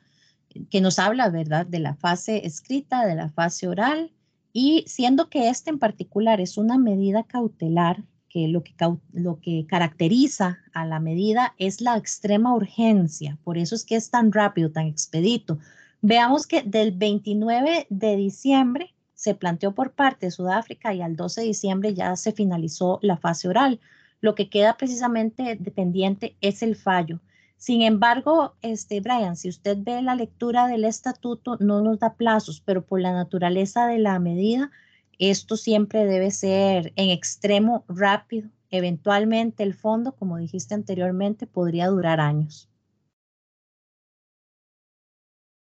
que 0.69 0.81
nos 0.81 0.99
habla, 0.99 1.29
¿verdad?, 1.29 1.65
de 1.65 1.79
la 1.79 1.95
fase 1.95 2.45
escrita, 2.47 3.05
de 3.05 3.15
la 3.15 3.29
fase 3.29 3.67
oral, 3.67 4.11
y 4.53 4.83
siendo 4.87 5.29
que 5.29 5.49
este 5.49 5.69
en 5.69 5.79
particular 5.79 6.39
es 6.39 6.57
una 6.57 6.77
medida 6.77 7.23
cautelar, 7.23 8.03
que 8.29 8.47
lo 8.47 8.63
que, 8.63 8.73
lo 9.11 9.39
que 9.41 9.65
caracteriza 9.67 10.59
a 10.71 10.85
la 10.85 10.99
medida 10.99 11.55
es 11.57 11.81
la 11.81 11.97
extrema 11.97 12.55
urgencia, 12.55 13.37
por 13.43 13.57
eso 13.57 13.75
es 13.75 13.83
que 13.83 13.95
es 13.95 14.11
tan 14.11 14.31
rápido, 14.31 14.71
tan 14.71 14.85
expedito. 14.85 15.59
Veamos 16.01 16.47
que 16.47 16.61
del 16.61 16.91
29 16.91 17.87
de 17.89 18.15
diciembre 18.15 18.93
se 19.19 19.35
planteó 19.35 19.75
por 19.75 19.91
parte 19.91 20.27
de 20.27 20.31
Sudáfrica 20.31 20.93
y 20.93 21.01
al 21.01 21.17
12 21.17 21.41
de 21.41 21.47
diciembre 21.47 21.93
ya 21.93 22.15
se 22.15 22.31
finalizó 22.31 22.99
la 23.01 23.17
fase 23.17 23.49
oral. 23.49 23.81
Lo 24.21 24.33
que 24.33 24.49
queda 24.49 24.77
precisamente 24.77 25.57
dependiente 25.59 26.37
es 26.39 26.63
el 26.63 26.77
fallo. 26.77 27.19
Sin 27.57 27.81
embargo, 27.81 28.55
este, 28.61 29.01
Brian, 29.01 29.35
si 29.35 29.49
usted 29.49 29.77
ve 29.81 30.01
la 30.01 30.15
lectura 30.15 30.67
del 30.67 30.85
estatuto, 30.85 31.57
no 31.59 31.81
nos 31.81 31.99
da 31.99 32.13
plazos, 32.13 32.61
pero 32.61 32.85
por 32.85 33.01
la 33.01 33.11
naturaleza 33.11 33.87
de 33.87 33.99
la 33.99 34.17
medida, 34.19 34.71
esto 35.17 35.57
siempre 35.57 36.05
debe 36.05 36.31
ser 36.31 36.93
en 36.95 37.09
extremo 37.09 37.83
rápido. 37.89 38.47
Eventualmente 38.71 39.63
el 39.63 39.73
fondo, 39.73 40.13
como 40.13 40.37
dijiste 40.37 40.75
anteriormente, 40.75 41.45
podría 41.45 41.87
durar 41.87 42.21
años. 42.21 42.69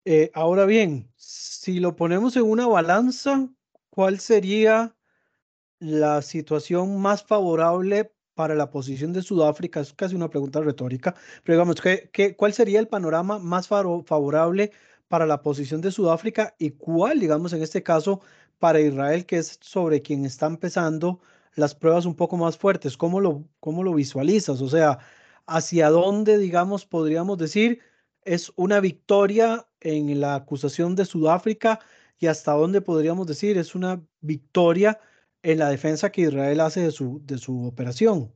Eh, 0.05 0.30
ahora 0.34 0.64
bien, 0.66 1.12
si 1.16 1.78
lo 1.78 1.94
ponemos 1.96 2.36
en 2.36 2.44
una 2.44 2.66
balanza, 2.66 3.48
¿cuál 3.90 4.18
sería 4.20 4.96
la 5.80 6.22
situación 6.22 7.01
más 7.01 7.24
favorable 7.24 8.14
para 8.34 8.55
la 8.57 8.70
posición 8.70 9.12
de 9.12 9.22
Sudáfrica? 9.22 9.80
Es 9.80 9.92
casi 9.94 10.16
una 10.16 10.30
pregunta 10.30 10.61
retórica, 10.61 11.14
pero 11.44 11.57
digamos, 11.59 11.76
¿qué, 12.12 12.36
cuál 12.36 12.53
sería 12.55 12.80
el 12.80 12.88
panorama 12.88 13.38
más 13.38 13.68
favorable 13.68 14.72
para 15.09 15.26
la 15.26 15.42
posición 15.42 15.80
de 15.82 15.92
Sudáfrica 15.92 16.55
y 16.59 16.72
cuál, 16.72 17.20
digamos, 17.20 17.53
en 17.55 17.62
este 17.62 17.82
caso, 17.82 18.20
para 18.59 18.80
Israel, 18.80 19.26
que 19.26 19.38
es 19.38 19.59
sobre 19.62 20.03
quien 20.03 20.24
está 20.26 20.46
empezando 20.46 21.20
las 21.57 21.74
pruebas 21.74 22.07
un 22.07 22.16
poco 22.16 22.36
más 22.38 22.59
fuertes? 22.59 22.96
¿Cómo 22.96 23.20
lo, 23.20 23.44
cómo 23.61 23.84
lo 23.84 23.94
visualizas? 23.94 24.61
O 24.62 24.68
sea, 24.70 24.98
¿hacia 25.46 25.90
dónde, 25.90 26.38
digamos, 26.38 26.86
podríamos 26.86 27.38
decir? 27.38 27.80
Es 28.24 28.52
una 28.56 28.80
victoria 28.80 29.66
en 29.80 30.20
la 30.20 30.34
acusación 30.34 30.94
de 30.94 31.04
Sudáfrica 31.04 31.80
y 32.18 32.26
hasta 32.26 32.52
dónde 32.52 32.80
podríamos 32.80 33.26
decir 33.26 33.56
es 33.58 33.74
una 33.74 34.02
victoria 34.20 35.00
en 35.42 35.58
la 35.58 35.70
defensa 35.70 36.12
que 36.12 36.22
Israel 36.22 36.60
hace 36.60 36.82
de 36.82 36.90
su, 36.90 37.20
de 37.24 37.38
su 37.38 37.66
operación. 37.66 38.32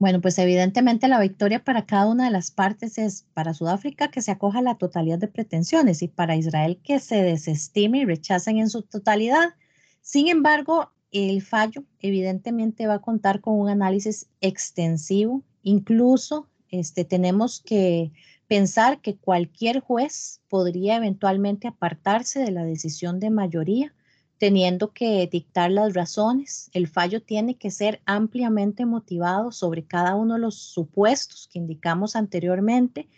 Bueno, 0.00 0.22
pues 0.22 0.38
evidentemente 0.38 1.08
la 1.08 1.20
victoria 1.20 1.62
para 1.62 1.84
cada 1.84 2.06
una 2.06 2.24
de 2.24 2.30
las 2.30 2.50
partes 2.50 2.96
es 2.96 3.26
para 3.34 3.52
Sudáfrica 3.52 4.10
que 4.10 4.22
se 4.22 4.30
acoja 4.30 4.62
la 4.62 4.76
totalidad 4.76 5.18
de 5.18 5.28
pretensiones 5.28 6.02
y 6.02 6.08
para 6.08 6.36
Israel 6.36 6.80
que 6.82 7.00
se 7.00 7.22
desestime 7.22 7.98
y 7.98 8.04
rechacen 8.06 8.56
en 8.56 8.70
su 8.70 8.82
totalidad. 8.82 9.54
Sin 10.00 10.28
embargo, 10.28 10.90
el 11.12 11.42
fallo 11.42 11.84
evidentemente 11.98 12.86
va 12.86 12.94
a 12.94 13.02
contar 13.02 13.42
con 13.42 13.60
un 13.60 13.68
análisis 13.68 14.30
extensivo, 14.40 15.42
incluso 15.62 16.48
este, 16.70 17.04
tenemos 17.04 17.60
que 17.60 18.12
pensar 18.46 19.00
que 19.00 19.16
cualquier 19.16 19.80
juez 19.80 20.40
podría 20.48 20.96
eventualmente 20.96 21.68
apartarse 21.68 22.40
de 22.40 22.50
la 22.50 22.64
decisión 22.64 23.20
de 23.20 23.30
mayoría, 23.30 23.94
teniendo 24.38 24.92
que 24.92 25.28
dictar 25.30 25.70
las 25.70 25.94
razones. 25.94 26.70
El 26.72 26.88
fallo 26.88 27.22
tiene 27.22 27.56
que 27.56 27.70
ser 27.70 28.00
ampliamente 28.06 28.86
motivado 28.86 29.52
sobre 29.52 29.84
cada 29.84 30.14
uno 30.14 30.34
de 30.34 30.40
los 30.40 30.56
supuestos 30.56 31.48
que 31.52 31.58
indicamos 31.58 32.16
anteriormente. 32.16 33.08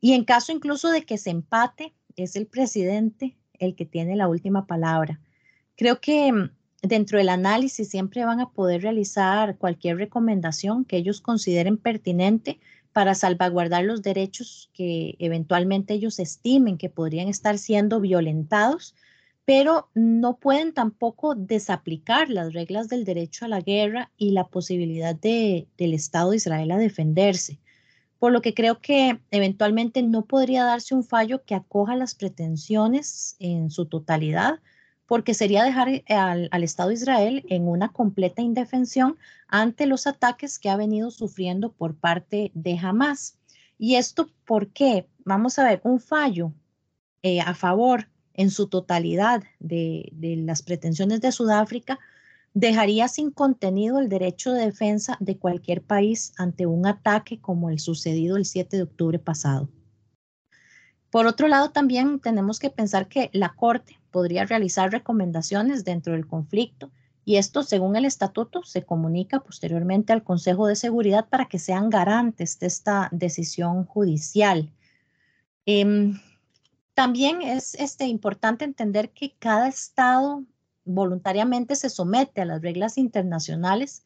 Y 0.00 0.12
en 0.12 0.24
caso 0.24 0.52
incluso 0.52 0.90
de 0.90 1.02
que 1.02 1.18
se 1.18 1.30
empate, 1.30 1.92
es 2.16 2.36
el 2.36 2.46
presidente 2.46 3.36
el 3.58 3.74
que 3.74 3.84
tiene 3.84 4.16
la 4.16 4.28
última 4.28 4.66
palabra. 4.66 5.20
Creo 5.76 6.00
que 6.00 6.32
mm, 6.32 6.50
dentro 6.82 7.18
del 7.18 7.28
análisis 7.28 7.88
siempre 7.88 8.24
van 8.24 8.40
a 8.40 8.50
poder 8.50 8.82
realizar 8.82 9.56
cualquier 9.58 9.98
recomendación 9.98 10.84
que 10.84 10.96
ellos 10.96 11.20
consideren 11.20 11.76
pertinente 11.76 12.60
para 12.92 13.14
salvaguardar 13.14 13.84
los 13.84 14.02
derechos 14.02 14.70
que 14.74 15.16
eventualmente 15.18 15.94
ellos 15.94 16.18
estimen 16.18 16.78
que 16.78 16.88
podrían 16.88 17.28
estar 17.28 17.58
siendo 17.58 18.00
violentados, 18.00 18.94
pero 19.44 19.88
no 19.94 20.36
pueden 20.36 20.72
tampoco 20.72 21.34
desaplicar 21.34 22.28
las 22.28 22.52
reglas 22.52 22.88
del 22.88 23.04
derecho 23.04 23.44
a 23.44 23.48
la 23.48 23.60
guerra 23.60 24.10
y 24.16 24.32
la 24.32 24.48
posibilidad 24.48 25.14
de, 25.14 25.66
del 25.76 25.94
Estado 25.94 26.30
de 26.30 26.36
Israel 26.36 26.70
a 26.70 26.78
defenderse. 26.78 27.58
Por 28.18 28.32
lo 28.32 28.42
que 28.42 28.54
creo 28.54 28.80
que 28.80 29.18
eventualmente 29.30 30.02
no 30.02 30.26
podría 30.26 30.64
darse 30.64 30.94
un 30.94 31.04
fallo 31.04 31.42
que 31.44 31.54
acoja 31.54 31.96
las 31.96 32.14
pretensiones 32.14 33.36
en 33.38 33.70
su 33.70 33.86
totalidad, 33.86 34.60
porque 35.10 35.34
sería 35.34 35.64
dejar 35.64 35.88
eh, 35.88 36.04
al, 36.08 36.62
Estado 36.62 36.90
de 36.90 36.94
Israel 36.94 37.44
en 37.48 37.66
una 37.66 37.88
completa 37.88 38.42
indefensión 38.42 39.18
ante 39.48 39.86
los 39.86 40.06
ataques 40.06 40.60
que 40.60 40.70
ha 40.70 40.76
venido 40.76 41.10
sufriendo 41.10 41.72
por 41.72 41.96
parte 41.96 42.52
de 42.54 42.78
Hamas. 42.78 43.36
¿Y 43.76 43.96
esto 43.96 44.30
por 44.44 44.68
qué? 44.68 45.08
Vamos 45.24 45.58
a 45.58 45.64
ver, 45.64 45.80
un 45.82 45.98
fallo 45.98 46.52
eh, 47.24 47.40
a 47.40 47.54
favor 47.54 48.08
en 48.34 48.50
su 48.50 48.68
totalidad 48.68 49.42
de, 49.58 50.10
de 50.12 50.36
las 50.36 50.62
pretensiones 50.62 51.20
de 51.20 51.32
Sudáfrica 51.32 51.98
dejaría 52.54 53.08
sin 53.08 53.32
contenido 53.32 53.98
el 53.98 54.08
derecho 54.08 54.52
de 54.52 54.66
defensa 54.66 55.16
de 55.18 55.36
cualquier 55.38 55.82
país 55.82 56.32
ante 56.36 56.66
un 56.66 56.86
ataque 56.86 57.40
como 57.40 57.68
el 57.68 57.80
sucedido 57.80 58.36
el 58.36 58.44
7 58.44 58.76
de 58.76 58.84
octubre 58.84 59.18
pasado. 59.18 59.68
Por 61.10 61.26
otro 61.26 61.48
lado, 61.48 61.72
también 61.72 62.20
tenemos 62.20 62.60
que 62.60 62.70
pensar 62.70 63.08
que 63.08 63.28
la 63.32 63.54
Corte 63.56 63.99
podría 64.10 64.44
realizar 64.44 64.90
recomendaciones 64.90 65.84
dentro 65.84 66.12
del 66.12 66.26
conflicto 66.26 66.90
y 67.24 67.36
esto, 67.36 67.62
según 67.62 67.96
el 67.96 68.06
estatuto, 68.06 68.64
se 68.64 68.84
comunica 68.84 69.40
posteriormente 69.40 70.12
al 70.12 70.24
Consejo 70.24 70.66
de 70.66 70.76
Seguridad 70.76 71.28
para 71.28 71.46
que 71.46 71.58
sean 71.58 71.90
garantes 71.90 72.58
de 72.58 72.66
esta 72.66 73.08
decisión 73.12 73.84
judicial. 73.84 74.70
Em, 75.66 76.18
también 76.94 77.42
es 77.42 77.74
este, 77.74 78.06
importante 78.06 78.64
entender 78.64 79.10
que 79.10 79.34
cada 79.38 79.68
Estado 79.68 80.44
voluntariamente 80.84 81.76
se 81.76 81.90
somete 81.90 82.40
a 82.40 82.46
las 82.46 82.62
reglas 82.62 82.98
internacionales 82.98 84.02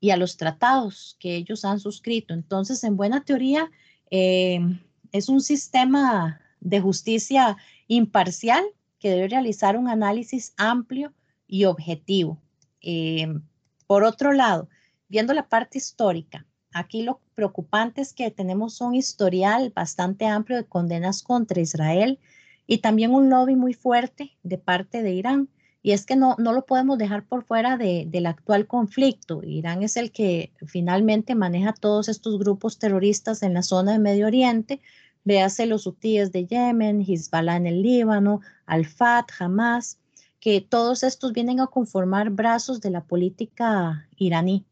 y 0.00 0.10
a 0.10 0.16
los 0.16 0.36
tratados 0.36 1.16
que 1.18 1.36
ellos 1.36 1.64
han 1.64 1.80
suscrito. 1.80 2.34
Entonces, 2.34 2.84
en 2.84 2.96
buena 2.96 3.24
teoría, 3.24 3.70
em, 4.10 4.80
es 5.12 5.28
un 5.28 5.40
sistema 5.40 6.40
de 6.60 6.80
justicia 6.80 7.56
imparcial 7.88 8.64
que 8.98 9.10
debe 9.10 9.28
realizar 9.28 9.76
un 9.76 9.88
análisis 9.88 10.54
amplio 10.56 11.12
y 11.46 11.64
objetivo. 11.64 12.40
Em, 12.80 13.42
por 13.86 14.04
otro 14.04 14.32
lado, 14.32 14.68
viendo 15.08 15.34
la 15.34 15.48
parte 15.48 15.78
histórica, 15.78 16.46
aquí 16.72 17.02
lo 17.02 17.20
preocupante 17.34 18.00
es 18.00 18.12
que 18.12 18.30
tenemos 18.30 18.80
un 18.80 18.94
historial 18.94 19.72
bastante 19.74 20.26
amplio 20.26 20.56
de 20.56 20.66
condenas 20.66 21.22
contra 21.22 21.60
Israel 21.60 22.18
y 22.66 22.78
también 22.78 23.12
un 23.12 23.30
lobby 23.30 23.56
muy 23.56 23.74
fuerte 23.74 24.36
de 24.42 24.58
parte 24.58 25.02
de 25.02 25.12
Irán. 25.12 25.48
Y 25.82 25.92
es 25.92 26.04
que 26.04 26.16
no, 26.16 26.34
no 26.38 26.52
lo 26.52 26.66
podemos 26.66 26.98
dejar 26.98 27.24
por 27.24 27.44
fuera 27.44 27.76
de, 27.76 28.06
del 28.08 28.26
actual 28.26 28.66
conflicto. 28.66 29.44
Irán 29.44 29.84
es 29.84 29.96
el 29.96 30.10
que 30.10 30.52
finalmente 30.66 31.36
maneja 31.36 31.72
todos 31.72 32.08
estos 32.08 32.40
grupos 32.40 32.80
terroristas 32.80 33.44
en 33.44 33.54
la 33.54 33.62
zona 33.62 33.92
de 33.92 34.00
Medio 34.00 34.26
Oriente, 34.26 34.80
Véase 35.26 35.66
los 35.66 35.88
hutíes 35.88 36.30
de 36.30 36.46
Yemen, 36.46 37.00
Hezbollah 37.02 37.56
en 37.56 37.66
el 37.66 37.82
Líbano, 37.82 38.42
Al-Fat, 38.64 39.28
Hamas, 39.40 39.98
que 40.38 40.60
todos 40.60 41.02
estos 41.02 41.32
vienen 41.32 41.58
a 41.58 41.66
conformar 41.66 42.30
brazos 42.30 42.80
de 42.80 42.90
la 42.90 43.02
política 43.02 44.08
iraní. 44.16 44.64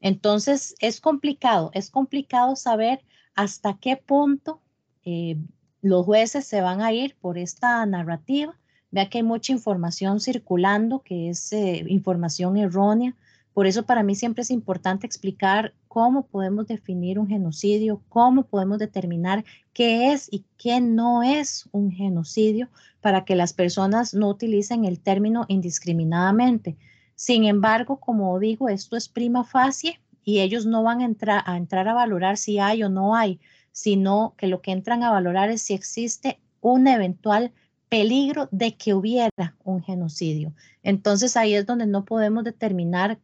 Entonces, 0.00 0.74
es 0.80 1.02
complicado, 1.02 1.70
es 1.74 1.90
complicado 1.90 2.56
saber 2.56 3.02
hasta 3.34 3.76
qué 3.76 3.98
punto 3.98 4.62
eh, 5.04 5.36
los 5.82 6.06
jueces 6.06 6.46
se 6.46 6.62
van 6.62 6.80
a 6.80 6.90
ir 6.90 7.14
por 7.20 7.36
esta 7.36 7.84
narrativa. 7.84 8.58
Vea 8.90 9.10
que 9.10 9.18
hay 9.18 9.24
mucha 9.24 9.52
información 9.52 10.20
circulando, 10.20 11.00
que 11.00 11.28
es 11.28 11.52
eh, 11.52 11.84
información 11.86 12.56
errónea, 12.56 13.14
Por 13.58 13.66
eso 13.66 13.82
para 13.86 14.04
mí 14.04 14.14
siempre 14.14 14.42
es 14.42 14.52
importante 14.52 15.04
explicar 15.04 15.74
cómo 15.88 16.28
podemos 16.28 16.68
definir 16.68 17.18
un 17.18 17.26
genocidio, 17.26 18.00
cómo 18.08 18.44
podemos 18.44 18.78
determinar 18.78 19.44
qué 19.72 20.12
es 20.12 20.32
y 20.32 20.44
qué 20.56 20.80
no 20.80 21.24
es 21.24 21.68
un 21.72 21.90
genocidio 21.90 22.68
para 23.00 23.24
que 23.24 23.34
las 23.34 23.52
personas 23.52 24.14
no 24.14 24.28
utilicen 24.28 24.84
el 24.84 25.00
término 25.00 25.44
indiscriminadamente. 25.48 26.76
Sin 27.16 27.46
embargo, 27.46 27.98
como 27.98 28.38
digo, 28.38 28.68
esto 28.68 28.96
es 28.96 29.08
prima 29.08 29.42
facie 29.42 29.98
y 30.22 30.38
ellos 30.38 30.64
no 30.64 30.84
van 30.84 31.00
a 31.00 31.06
entrar, 31.06 31.88
a 31.88 31.94
valorar 31.94 32.36
si 32.36 32.60
hay 32.60 32.84
o 32.84 32.88
no 32.88 33.16
hay, 33.16 33.40
sino 33.72 34.34
que 34.38 34.46
lo 34.46 34.62
que 34.62 34.70
entran 34.70 35.02
a 35.02 35.10
valorar 35.10 35.50
es 35.50 35.62
si 35.62 35.74
existe 35.74 36.38
un 36.60 36.86
eventual 36.86 37.50
peligro 37.88 38.48
de 38.52 38.76
que 38.76 38.94
hubiera 38.94 39.56
un 39.64 39.82
genocidio. 39.82 40.52
Entonces 40.84 41.36
ahí 41.36 41.54
es 41.54 41.66
donde 41.66 41.86
no 41.86 42.04
podemos 42.04 42.44
determinar 42.44 43.18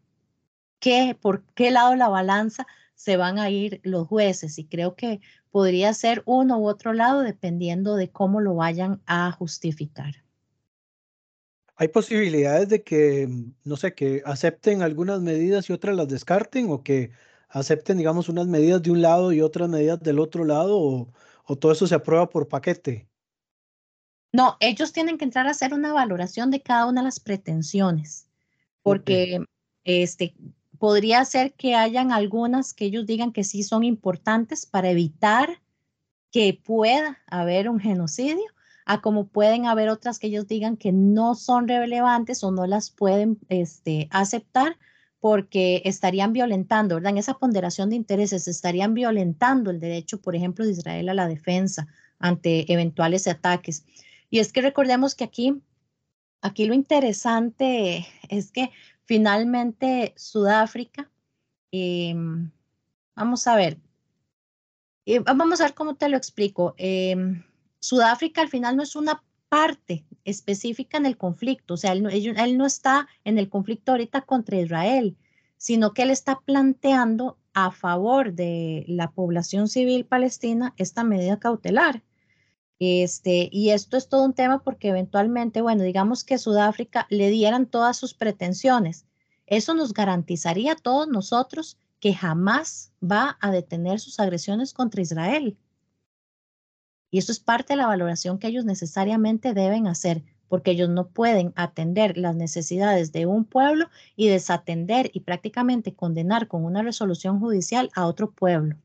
qué, 0.84 1.16
por 1.18 1.42
qué 1.54 1.70
lado 1.70 1.96
la 1.96 2.08
balanza 2.08 2.66
se 2.94 3.16
van 3.16 3.38
a 3.38 3.48
ir 3.48 3.80
los 3.84 4.06
jueces. 4.06 4.58
Y 4.58 4.66
creo 4.66 4.94
que 4.96 5.22
podría 5.50 5.94
ser 5.94 6.22
uno 6.26 6.58
u 6.58 6.68
otro 6.68 6.92
lado 6.92 7.22
dependiendo 7.22 7.96
de 7.96 8.10
cómo 8.10 8.42
lo 8.42 8.54
vayan 8.54 9.00
a 9.06 9.32
justificar. 9.32 10.16
¿Hay 11.76 11.88
posibilidades 11.88 12.68
de 12.68 12.82
que, 12.82 13.26
no 13.64 13.76
sé, 13.76 13.94
que 13.94 14.22
acepten 14.26 14.82
algunas 14.82 15.22
medidas 15.22 15.70
y 15.70 15.72
otras 15.72 15.96
las 15.96 16.06
descarten 16.06 16.70
o 16.70 16.82
que 16.82 17.12
acepten, 17.48 17.96
digamos, 17.96 18.28
unas 18.28 18.46
medidas 18.46 18.82
de 18.82 18.90
un 18.90 19.00
lado 19.00 19.32
y 19.32 19.40
otras 19.40 19.70
medidas 19.70 20.02
del 20.02 20.18
otro 20.18 20.44
lado 20.44 20.78
o, 20.78 21.08
o 21.46 21.56
todo 21.56 21.72
eso 21.72 21.86
se 21.86 21.94
aprueba 21.94 22.28
por 22.28 22.46
paquete? 22.46 23.08
No, 24.32 24.58
ellos 24.60 24.92
tienen 24.92 25.16
que 25.16 25.24
entrar 25.24 25.46
a 25.46 25.52
hacer 25.52 25.72
una 25.72 25.94
valoración 25.94 26.50
de 26.50 26.60
cada 26.60 26.86
una 26.86 27.00
de 27.00 27.06
las 27.06 27.20
pretensiones, 27.20 28.28
porque 28.82 29.40
este, 29.84 30.34
podría 30.78 31.24
ser 31.24 31.54
que 31.54 31.74
hayan 31.74 32.12
algunas 32.12 32.74
que 32.74 32.86
ellos 32.86 33.06
digan 33.06 33.32
que 33.32 33.44
sí 33.44 33.62
son 33.62 33.84
importantes 33.84 34.66
para 34.66 34.90
evitar 34.90 35.60
que 36.30 36.60
pueda 36.64 37.18
haber 37.26 37.68
un 37.68 37.78
genocidio, 37.78 38.44
a 38.86 39.00
como 39.00 39.28
pueden 39.28 39.66
haber 39.66 39.88
otras 39.88 40.18
que 40.18 40.26
ellos 40.26 40.46
digan 40.46 40.76
que 40.76 40.92
no 40.92 41.34
son 41.34 41.68
relevantes 41.68 42.44
o 42.44 42.50
no 42.50 42.66
las 42.66 42.90
pueden 42.90 43.38
este, 43.48 44.08
aceptar 44.10 44.76
porque 45.20 45.80
estarían 45.86 46.34
violentando, 46.34 46.96
¿verdad? 46.96 47.12
En 47.12 47.18
esa 47.18 47.38
ponderación 47.38 47.88
de 47.88 47.96
intereses 47.96 48.46
estarían 48.46 48.92
violentando 48.92 49.70
el 49.70 49.80
derecho, 49.80 50.20
por 50.20 50.36
ejemplo, 50.36 50.66
de 50.66 50.72
Israel 50.72 51.08
a 51.08 51.14
la 51.14 51.28
defensa 51.28 51.86
ante 52.18 52.70
eventuales 52.70 53.26
ataques. 53.26 53.86
Y 54.28 54.40
es 54.40 54.52
que 54.52 54.60
recordemos 54.60 55.14
que 55.14 55.24
aquí, 55.24 55.62
aquí 56.42 56.66
lo 56.66 56.74
interesante 56.74 58.06
es 58.28 58.50
que 58.50 58.70
finalmente 59.04 60.14
Sudáfrica, 60.16 61.10
em, 61.70 62.50
vamos 63.14 63.46
a 63.46 63.56
ver, 63.56 63.78
eh, 65.06 65.20
vamos 65.20 65.60
a 65.60 65.64
ver 65.64 65.74
cómo 65.74 65.96
te 65.96 66.08
lo 66.08 66.16
explico. 66.16 66.74
Em, 66.78 67.44
Sudáfrica 67.80 68.40
al 68.40 68.48
final 68.48 68.76
no 68.76 68.82
es 68.82 68.96
una 68.96 69.22
parte 69.48 70.04
específica 70.24 70.96
en 70.96 71.06
el 71.06 71.16
conflicto, 71.16 71.74
o 71.74 71.76
sea, 71.76 71.92
él 71.92 72.58
no 72.58 72.66
está 72.66 73.06
en 73.24 73.38
el 73.38 73.48
conflicto 73.48 73.92
ahorita 73.92 74.22
contra 74.22 74.58
Israel, 74.58 75.16
sino 75.56 75.94
que 75.94 76.02
él 76.02 76.10
está 76.10 76.40
planteando 76.44 77.38
a 77.52 77.70
favor 77.70 78.32
de 78.34 78.84
la 78.88 79.12
población 79.12 79.68
civil 79.68 80.04
palestina 80.04 80.74
esta 80.76 81.04
medida 81.04 81.38
cautelar. 81.38 82.02
Este, 82.80 83.48
y 83.52 83.70
esto 83.70 83.96
es 83.96 84.08
todo 84.08 84.24
un 84.24 84.34
tema 84.34 84.62
porque 84.62 84.88
eventualmente, 84.88 85.62
bueno, 85.62 85.84
digamos 85.84 86.24
que 86.24 86.38
Sudáfrica 86.38 87.06
le 87.08 87.30
dieran 87.30 87.66
todas 87.66 87.96
sus 87.96 88.14
pretensiones. 88.14 89.06
Eso 89.46 89.74
nos 89.74 89.92
garantizaría 89.92 90.72
a 90.72 90.76
todos 90.76 91.08
nosotros 91.08 91.78
que 92.00 92.14
jamás 92.14 92.92
va 93.02 93.38
a 93.40 93.50
detener 93.50 94.00
sus 94.00 94.20
agresiones 94.20 94.74
contra 94.74 95.02
Israel. 95.02 95.56
Y 97.10 97.18
eso 97.18 97.30
es 97.30 97.38
parte 97.38 97.74
de 97.74 97.76
la 97.76 97.86
valoración 97.86 98.38
que 98.38 98.48
ellos 98.48 98.64
necesariamente 98.64 99.54
deben 99.54 99.86
hacer, 99.86 100.24
porque 100.48 100.72
ellos 100.72 100.88
no 100.88 101.08
pueden 101.08 101.52
atender 101.54 102.18
las 102.18 102.34
necesidades 102.34 103.12
de 103.12 103.26
un 103.26 103.44
pueblo 103.44 103.88
y 104.16 104.28
desatender 104.28 105.10
y 105.14 105.20
prácticamente 105.20 105.94
condenar 105.94 106.48
con 106.48 106.64
una 106.64 106.82
resolución 106.82 107.38
judicial 107.38 107.90
a 107.94 108.06
otro 108.06 108.32
pueblo. 108.32 108.76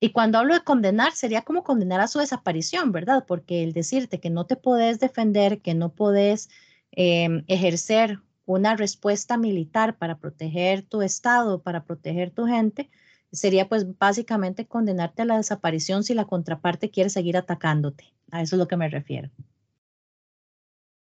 Y 0.00 0.10
cuando 0.10 0.38
hablo 0.38 0.54
de 0.54 0.62
condenar, 0.62 1.12
sería 1.12 1.42
como 1.42 1.64
condenar 1.64 2.00
a 2.00 2.06
su 2.06 2.20
desaparición, 2.20 2.92
¿verdad? 2.92 3.24
Porque 3.26 3.64
el 3.64 3.72
decirte 3.72 4.20
que 4.20 4.30
no 4.30 4.46
te 4.46 4.56
podés 4.56 5.00
defender, 5.00 5.60
que 5.60 5.74
no 5.74 5.92
podés 5.92 6.48
em, 6.92 7.44
ejercer 7.48 8.20
una 8.44 8.76
respuesta 8.76 9.36
militar 9.36 9.98
para 9.98 10.18
proteger 10.18 10.82
tu 10.82 11.02
estado, 11.02 11.62
para 11.62 11.84
proteger 11.84 12.30
tu 12.30 12.46
gente, 12.46 12.90
sería 13.32 13.68
pues 13.68 13.98
básicamente 13.98 14.66
condenarte 14.66 15.22
a 15.22 15.26
la 15.26 15.36
desaparición 15.36 16.04
si 16.04 16.14
la 16.14 16.26
contraparte 16.26 16.90
quiere 16.90 17.10
seguir 17.10 17.36
atacándote. 17.36 18.12
A 18.30 18.42
eso 18.42 18.56
es 18.56 18.58
lo 18.58 18.68
que 18.68 18.76
me 18.76 18.88
refiero. 18.88 19.30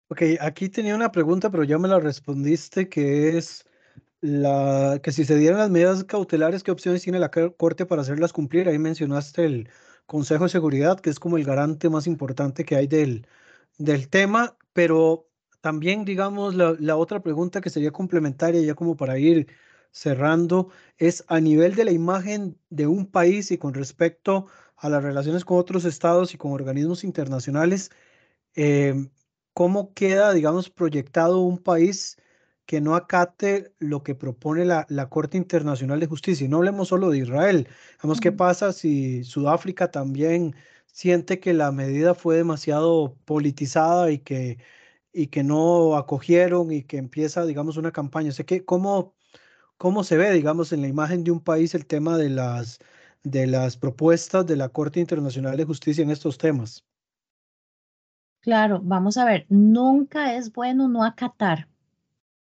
Ok, 0.08 0.22
aquí 0.40 0.68
tenía 0.68 0.94
una 0.94 1.10
pregunta, 1.10 1.50
pero 1.50 1.64
ya 1.64 1.78
me 1.78 1.88
la 1.88 1.98
respondiste, 1.98 2.88
que 2.88 3.38
es, 3.38 3.64
la, 4.22 5.00
que 5.02 5.12
si 5.12 5.24
se 5.26 5.36
dieran 5.36 5.60
las 5.60 5.70
medidas 5.70 6.04
cautelares, 6.04 6.64
¿qué 6.64 6.72
opciones 6.72 7.02
tiene 7.02 7.20
la 7.20 7.30
Corte 7.30 7.86
para 7.86 8.02
hacerlas 8.02 8.32
cumplir? 8.34 8.68
Ahí 8.68 8.78
mencionaste 8.80 9.46
el 9.46 9.70
Consejo 10.06 10.44
de 10.44 10.50
Seguridad, 10.50 11.00
que 11.00 11.10
es 11.10 11.20
como 11.20 11.38
el 11.38 11.44
garante 11.44 11.90
más 11.90 12.06
importante 12.08 12.64
que 12.64 12.76
hay 12.76 12.88
del, 12.88 13.26
del 13.78 14.08
tema, 14.10 14.56
pero 14.72 15.28
también, 15.60 16.04
digamos, 16.06 16.54
la, 16.56 16.76
la 16.80 16.96
otra 16.96 17.22
pregunta 17.22 17.60
que 17.62 17.70
sería 17.70 17.92
complementaria, 17.92 18.62
ya 18.62 18.74
como 18.76 18.96
para 18.96 19.18
ir 19.18 19.48
cerrando, 19.92 20.70
es 20.98 21.24
a 21.28 21.40
nivel 21.40 21.74
de 21.76 21.84
la 21.86 21.92
imagen 21.92 22.58
de 22.70 22.86
un 22.88 23.06
país 23.10 23.50
y 23.52 23.58
con 23.58 23.74
respecto 23.74 24.46
a 24.76 24.88
las 24.88 25.02
relaciones 25.04 25.44
con 25.44 25.58
otros 25.58 25.84
estados 25.84 26.34
y 26.34 26.38
con 26.38 26.52
organismos 26.52 27.04
internacionales, 27.04 27.90
eh, 28.54 28.94
¿cómo 29.54 29.94
queda, 29.94 30.32
digamos, 30.32 30.70
proyectado 30.70 31.40
un 31.40 31.58
país 31.58 32.16
que 32.72 32.80
no 32.80 32.94
acate 32.94 33.74
lo 33.80 34.02
que 34.02 34.14
propone 34.14 34.64
la, 34.64 35.08
Corte 35.10 35.36
Internacional 35.36 36.00
de 36.00 36.06
Justicia. 36.06 36.46
Y 36.46 36.48
no 36.48 36.56
hablemos 36.56 36.88
solo 36.88 37.10
de 37.10 37.18
Israel. 37.18 37.68
Vamos, 38.02 38.18
¿qué 38.18 38.32
pasa 38.32 38.72
si 38.72 39.24
Sudáfrica 39.24 39.90
también 39.90 40.54
siente 40.86 41.38
que 41.38 41.52
la 41.52 41.70
medida 41.70 42.14
fue 42.14 42.36
demasiado 42.36 43.14
politizada 43.26 44.10
y 44.10 44.20
que, 44.20 44.56
y 45.12 45.26
que 45.26 45.44
no 45.44 45.96
acogieron 45.98 46.72
y 46.72 46.82
que 46.84 46.96
empieza, 46.96 47.44
digamos, 47.44 47.76
una 47.76 47.92
campaña? 47.92 48.32
Sé 48.32 48.46
que, 48.46 48.64
¿cómo, 48.64 49.14
¿Cómo 49.76 50.02
se 50.02 50.16
ve, 50.16 50.32
digamos, 50.32 50.72
en 50.72 50.80
la 50.80 50.88
imagen 50.88 51.24
de 51.24 51.30
un 51.30 51.40
país 51.40 51.74
el 51.74 51.84
tema 51.84 52.16
de 52.16 52.30
las, 52.30 52.78
de 53.22 53.46
las 53.48 53.76
propuestas 53.76 54.46
de 54.46 54.56
la 54.56 54.70
Corte 54.70 54.98
Internacional 54.98 55.58
de 55.58 55.66
Justicia 55.66 56.02
en 56.02 56.10
estos 56.10 56.38
temas? 56.38 56.86
Claro, 58.40 58.80
vamos 58.82 59.18
a 59.18 59.26
ver, 59.26 59.44
nunca 59.50 60.36
es 60.36 60.50
bueno 60.50 60.88
no 60.88 61.04
acatar 61.04 61.68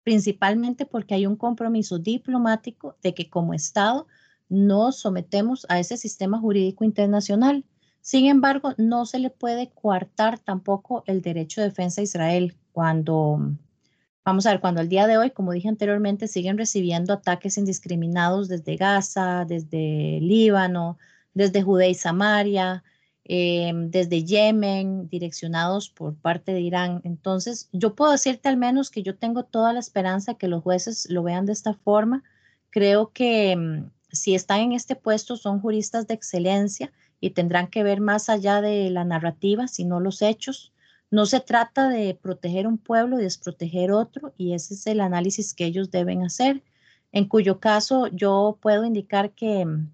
principalmente 0.07 0.87
porque 0.87 1.17
hay 1.17 1.27
un 1.27 1.35
compromiso 1.35 1.99
diplomático 1.99 2.97
de 3.03 3.13
que 3.13 3.29
como 3.29 3.55
Estado 3.55 4.07
nos 4.49 5.01
sometemos 5.01 5.67
a 5.69 5.81
ese 5.81 5.97
sistema 5.97 6.39
jurídico 6.39 6.85
internacional. 6.85 7.65
Sin 8.03 8.27
embargo, 8.27 8.73
no 8.79 9.05
se 9.05 9.19
le 9.19 9.31
puede 9.31 9.73
coartar 9.75 10.39
tampoco 10.39 11.03
el 11.09 11.23
derecho 11.23 11.61
de 11.61 11.71
defensa 11.71 12.03
a 12.03 12.05
Israel 12.05 12.57
cuando, 12.71 13.57
vamos 14.25 14.47
a 14.47 14.51
ver, 14.51 14.61
cuando 14.61 14.81
al 14.81 14.89
día 14.89 15.09
de 15.09 15.19
hoy, 15.19 15.33
como 15.33 15.51
dije 15.51 15.69
anteriormente, 15.69 16.29
siguen 16.29 16.57
recibiendo 16.57 17.13
ataques 17.13 17.59
indiscriminados 17.59 18.47
desde 18.47 18.77
Gaza, 18.77 19.45
desde 19.45 20.21
Líbano, 20.21 20.99
desde 21.35 21.63
Judea 21.63 21.89
y 21.89 21.95
Samaria, 21.95 22.85
Em, 23.29 23.91
desde 23.91 24.23
Yemen, 24.25 25.09
direccionados 25.09 25.91
por 25.91 26.15
parte 26.15 26.53
de 26.53 26.61
Irán. 26.61 27.01
Entonces, 27.03 27.69
yo 27.73 27.97
puedo 27.97 28.13
decirte 28.13 28.49
al 28.49 28.57
menos 28.57 28.89
que 28.89 29.03
yo 29.03 29.17
tengo 29.17 29.43
toda 29.43 29.73
la 29.73 29.81
esperanza 29.81 30.35
que 30.35 30.47
los 30.47 30.63
jueces 30.63 31.11
lo 31.11 31.25
vean 31.25 31.45
de 31.45 31.53
esta 31.53 31.75
forma. 31.75 32.23
Creo 32.71 33.13
que 33.13 33.51
em, 33.51 33.91
si 34.13 34.37
están 34.37 34.61
en 34.61 34.73
este 34.73 34.95
puesto 34.95 35.37
son 35.37 35.61
juristas 35.61 36.07
de 36.07 36.15
excelencia 36.15 36.93
y 37.21 37.31
tendrán 37.31 37.67
que 37.69 37.83
ver 37.83 38.01
más 38.01 38.29
allá 38.29 38.61
de 38.61 38.91
la 38.91 39.05
narrativa, 39.05 39.67
sino 39.67 39.99
los 39.99 40.23
hechos. 40.23 40.73
No 41.11 41.27
se 41.27 41.41
trata 41.41 41.89
de 41.89 42.15
proteger 42.15 42.69
un 42.69 42.79
pueblo 42.79 43.19
y 43.19 43.25
desproteger 43.25 43.91
otro, 43.91 44.35
y 44.37 44.55
ese 44.55 44.75
es 44.75 44.87
el 44.87 45.01
análisis 45.01 45.53
que 45.55 45.65
ellos 45.65 45.91
deben 45.91 46.23
hacer, 46.23 46.63
en 47.13 47.27
cuyo 47.29 47.59
caso 47.59 48.07
yo 48.09 48.59
puedo 48.61 48.85
indicar 48.85 49.33
que 49.33 49.63
em, 49.63 49.91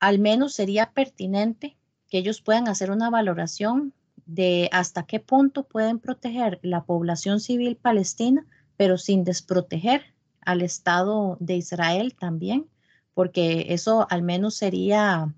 al 0.00 0.18
menos 0.18 0.54
sería 0.54 0.92
pertinente 0.92 1.78
que 2.08 2.18
ellos 2.18 2.40
puedan 2.40 2.68
hacer 2.68 2.90
una 2.90 3.10
valoración 3.10 3.92
de 4.26 4.68
hasta 4.72 5.04
qué 5.04 5.20
punto 5.20 5.64
pueden 5.64 5.98
proteger 5.98 6.58
la 6.62 6.84
población 6.84 7.40
civil 7.40 7.76
palestina, 7.76 8.46
pero 8.76 8.98
sin 8.98 9.24
desproteger 9.24 10.02
al 10.42 10.62
Estado 10.62 11.36
de 11.40 11.56
Israel 11.56 12.14
también, 12.18 12.66
porque 13.14 13.66
eso 13.70 14.06
al 14.10 14.22
menos 14.22 14.54
sería 14.54 15.34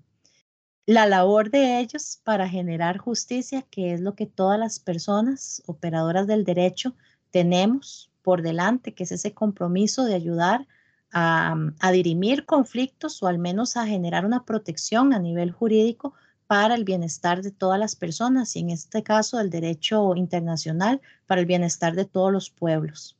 la 0.85 1.05
labor 1.05 1.51
de 1.51 1.79
ellos 1.79 2.19
para 2.23 2.49
generar 2.49 2.97
justicia, 2.97 3.61
que 3.63 3.93
es 3.93 4.01
lo 4.01 4.15
que 4.15 4.25
todas 4.25 4.59
las 4.59 4.79
personas 4.79 5.63
operadoras 5.65 6.27
del 6.27 6.43
derecho 6.43 6.95
tenemos 7.31 8.11
por 8.21 8.41
delante, 8.41 8.93
que 8.93 9.03
es 9.03 9.11
ese 9.11 9.33
compromiso 9.33 10.05
de 10.05 10.15
ayudar 10.15 10.67
a, 11.11 11.55
a 11.79 11.91
dirimir 11.91 12.45
conflictos 12.45 13.21
o 13.23 13.27
al 13.27 13.37
menos 13.37 13.77
a 13.77 13.85
generar 13.85 14.25
una 14.25 14.43
protección 14.45 15.13
a 15.13 15.19
nivel 15.19 15.51
jurídico 15.51 16.13
para 16.51 16.75
el 16.75 16.83
bienestar 16.83 17.41
de 17.41 17.51
todas 17.51 17.79
las 17.79 17.95
personas 17.95 18.57
y 18.57 18.59
en 18.59 18.71
este 18.71 19.03
caso 19.03 19.39
el 19.39 19.49
derecho 19.49 20.13
internacional 20.17 20.99
para 21.25 21.39
el 21.39 21.47
bienestar 21.47 21.95
de 21.95 22.03
todos 22.03 22.29
los 22.29 22.49
pueblos. 22.49 23.17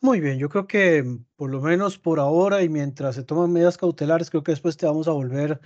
Muy 0.00 0.20
bien, 0.20 0.38
yo 0.38 0.48
creo 0.48 0.68
que 0.68 1.04
por 1.34 1.50
lo 1.50 1.60
menos 1.60 1.98
por 1.98 2.20
ahora 2.20 2.62
y 2.62 2.68
mientras 2.68 3.16
se 3.16 3.24
toman 3.24 3.52
medidas 3.52 3.76
cautelares, 3.76 4.30
creo 4.30 4.44
que 4.44 4.52
después 4.52 4.76
te 4.76 4.86
vamos 4.86 5.08
a 5.08 5.12
volver 5.12 5.60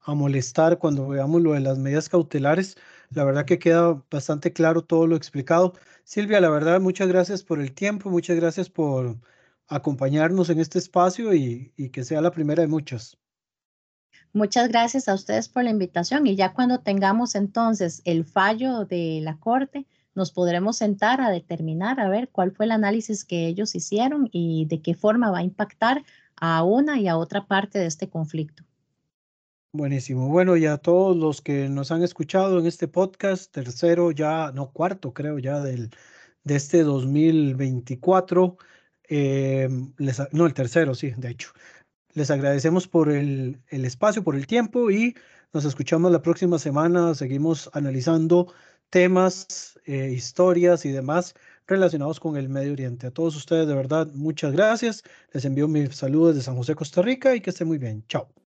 a 0.00 0.14
molestar 0.14 0.78
cuando 0.78 1.06
veamos 1.06 1.42
lo 1.42 1.52
de 1.52 1.60
las 1.60 1.78
medidas 1.78 2.08
cautelares. 2.08 2.76
La 3.10 3.22
verdad 3.24 3.44
que 3.44 3.60
queda 3.60 4.02
bastante 4.10 4.52
claro 4.52 4.82
todo 4.82 5.06
lo 5.06 5.14
explicado. 5.14 5.74
Silvia, 6.02 6.40
la 6.40 6.50
verdad, 6.50 6.80
muchas 6.80 7.06
gracias 7.06 7.44
por 7.44 7.60
el 7.60 7.72
tiempo, 7.72 8.10
muchas 8.10 8.34
gracias 8.36 8.68
por 8.68 9.16
acompañarnos 9.74 10.50
en 10.50 10.60
este 10.60 10.78
espacio 10.78 11.34
y, 11.34 11.72
y 11.76 11.90
que 11.90 12.04
sea 12.04 12.20
la 12.20 12.30
primera 12.30 12.62
de 12.62 12.68
muchas. 12.68 13.16
Muchas 14.32 14.68
gracias 14.68 15.08
a 15.08 15.14
ustedes 15.14 15.48
por 15.48 15.64
la 15.64 15.70
invitación 15.70 16.26
y 16.26 16.36
ya 16.36 16.52
cuando 16.52 16.80
tengamos 16.80 17.34
entonces 17.34 18.02
el 18.04 18.24
fallo 18.24 18.84
de 18.84 19.20
la 19.22 19.36
Corte, 19.38 19.86
nos 20.14 20.30
podremos 20.30 20.76
sentar 20.76 21.20
a 21.20 21.30
determinar, 21.30 22.00
a 22.00 22.08
ver 22.08 22.28
cuál 22.30 22.52
fue 22.52 22.66
el 22.66 22.72
análisis 22.72 23.24
que 23.24 23.46
ellos 23.46 23.74
hicieron 23.74 24.28
y 24.30 24.66
de 24.66 24.82
qué 24.82 24.94
forma 24.94 25.30
va 25.30 25.38
a 25.38 25.42
impactar 25.42 26.04
a 26.36 26.62
una 26.64 27.00
y 27.00 27.08
a 27.08 27.16
otra 27.16 27.46
parte 27.46 27.78
de 27.78 27.86
este 27.86 28.08
conflicto. 28.08 28.64
Buenísimo. 29.74 30.28
Bueno, 30.28 30.56
y 30.58 30.66
a 30.66 30.76
todos 30.76 31.16
los 31.16 31.40
que 31.40 31.70
nos 31.70 31.90
han 31.92 32.02
escuchado 32.02 32.58
en 32.58 32.66
este 32.66 32.88
podcast, 32.88 33.50
tercero 33.50 34.10
ya, 34.10 34.52
no 34.52 34.70
cuarto 34.70 35.14
creo 35.14 35.38
ya 35.38 35.60
del, 35.60 35.90
de 36.44 36.56
este 36.56 36.82
2024, 36.82 38.58
eh, 39.08 39.68
no 40.32 40.46
el 40.46 40.54
tercero, 40.54 40.94
sí, 40.94 41.12
de 41.16 41.30
hecho. 41.30 41.52
Les 42.14 42.30
agradecemos 42.30 42.88
por 42.88 43.10
el, 43.10 43.60
el 43.68 43.84
espacio, 43.84 44.22
por 44.22 44.36
el 44.36 44.46
tiempo 44.46 44.90
y 44.90 45.14
nos 45.52 45.64
escuchamos 45.64 46.12
la 46.12 46.22
próxima 46.22 46.58
semana. 46.58 47.14
Seguimos 47.14 47.70
analizando 47.72 48.52
temas, 48.90 49.78
eh, 49.86 50.12
historias 50.14 50.84
y 50.84 50.92
demás 50.92 51.34
relacionados 51.66 52.20
con 52.20 52.36
el 52.36 52.48
Medio 52.48 52.72
Oriente. 52.72 53.06
A 53.06 53.10
todos 53.10 53.36
ustedes, 53.36 53.66
de 53.66 53.74
verdad, 53.74 54.08
muchas 54.14 54.52
gracias. 54.52 55.02
Les 55.32 55.44
envío 55.44 55.68
mis 55.68 55.94
saludos 55.94 56.34
de 56.36 56.42
San 56.42 56.56
José, 56.56 56.74
Costa 56.74 57.02
Rica 57.02 57.34
y 57.34 57.40
que 57.40 57.50
estén 57.50 57.68
muy 57.68 57.78
bien. 57.78 58.04
Chao. 58.08 58.32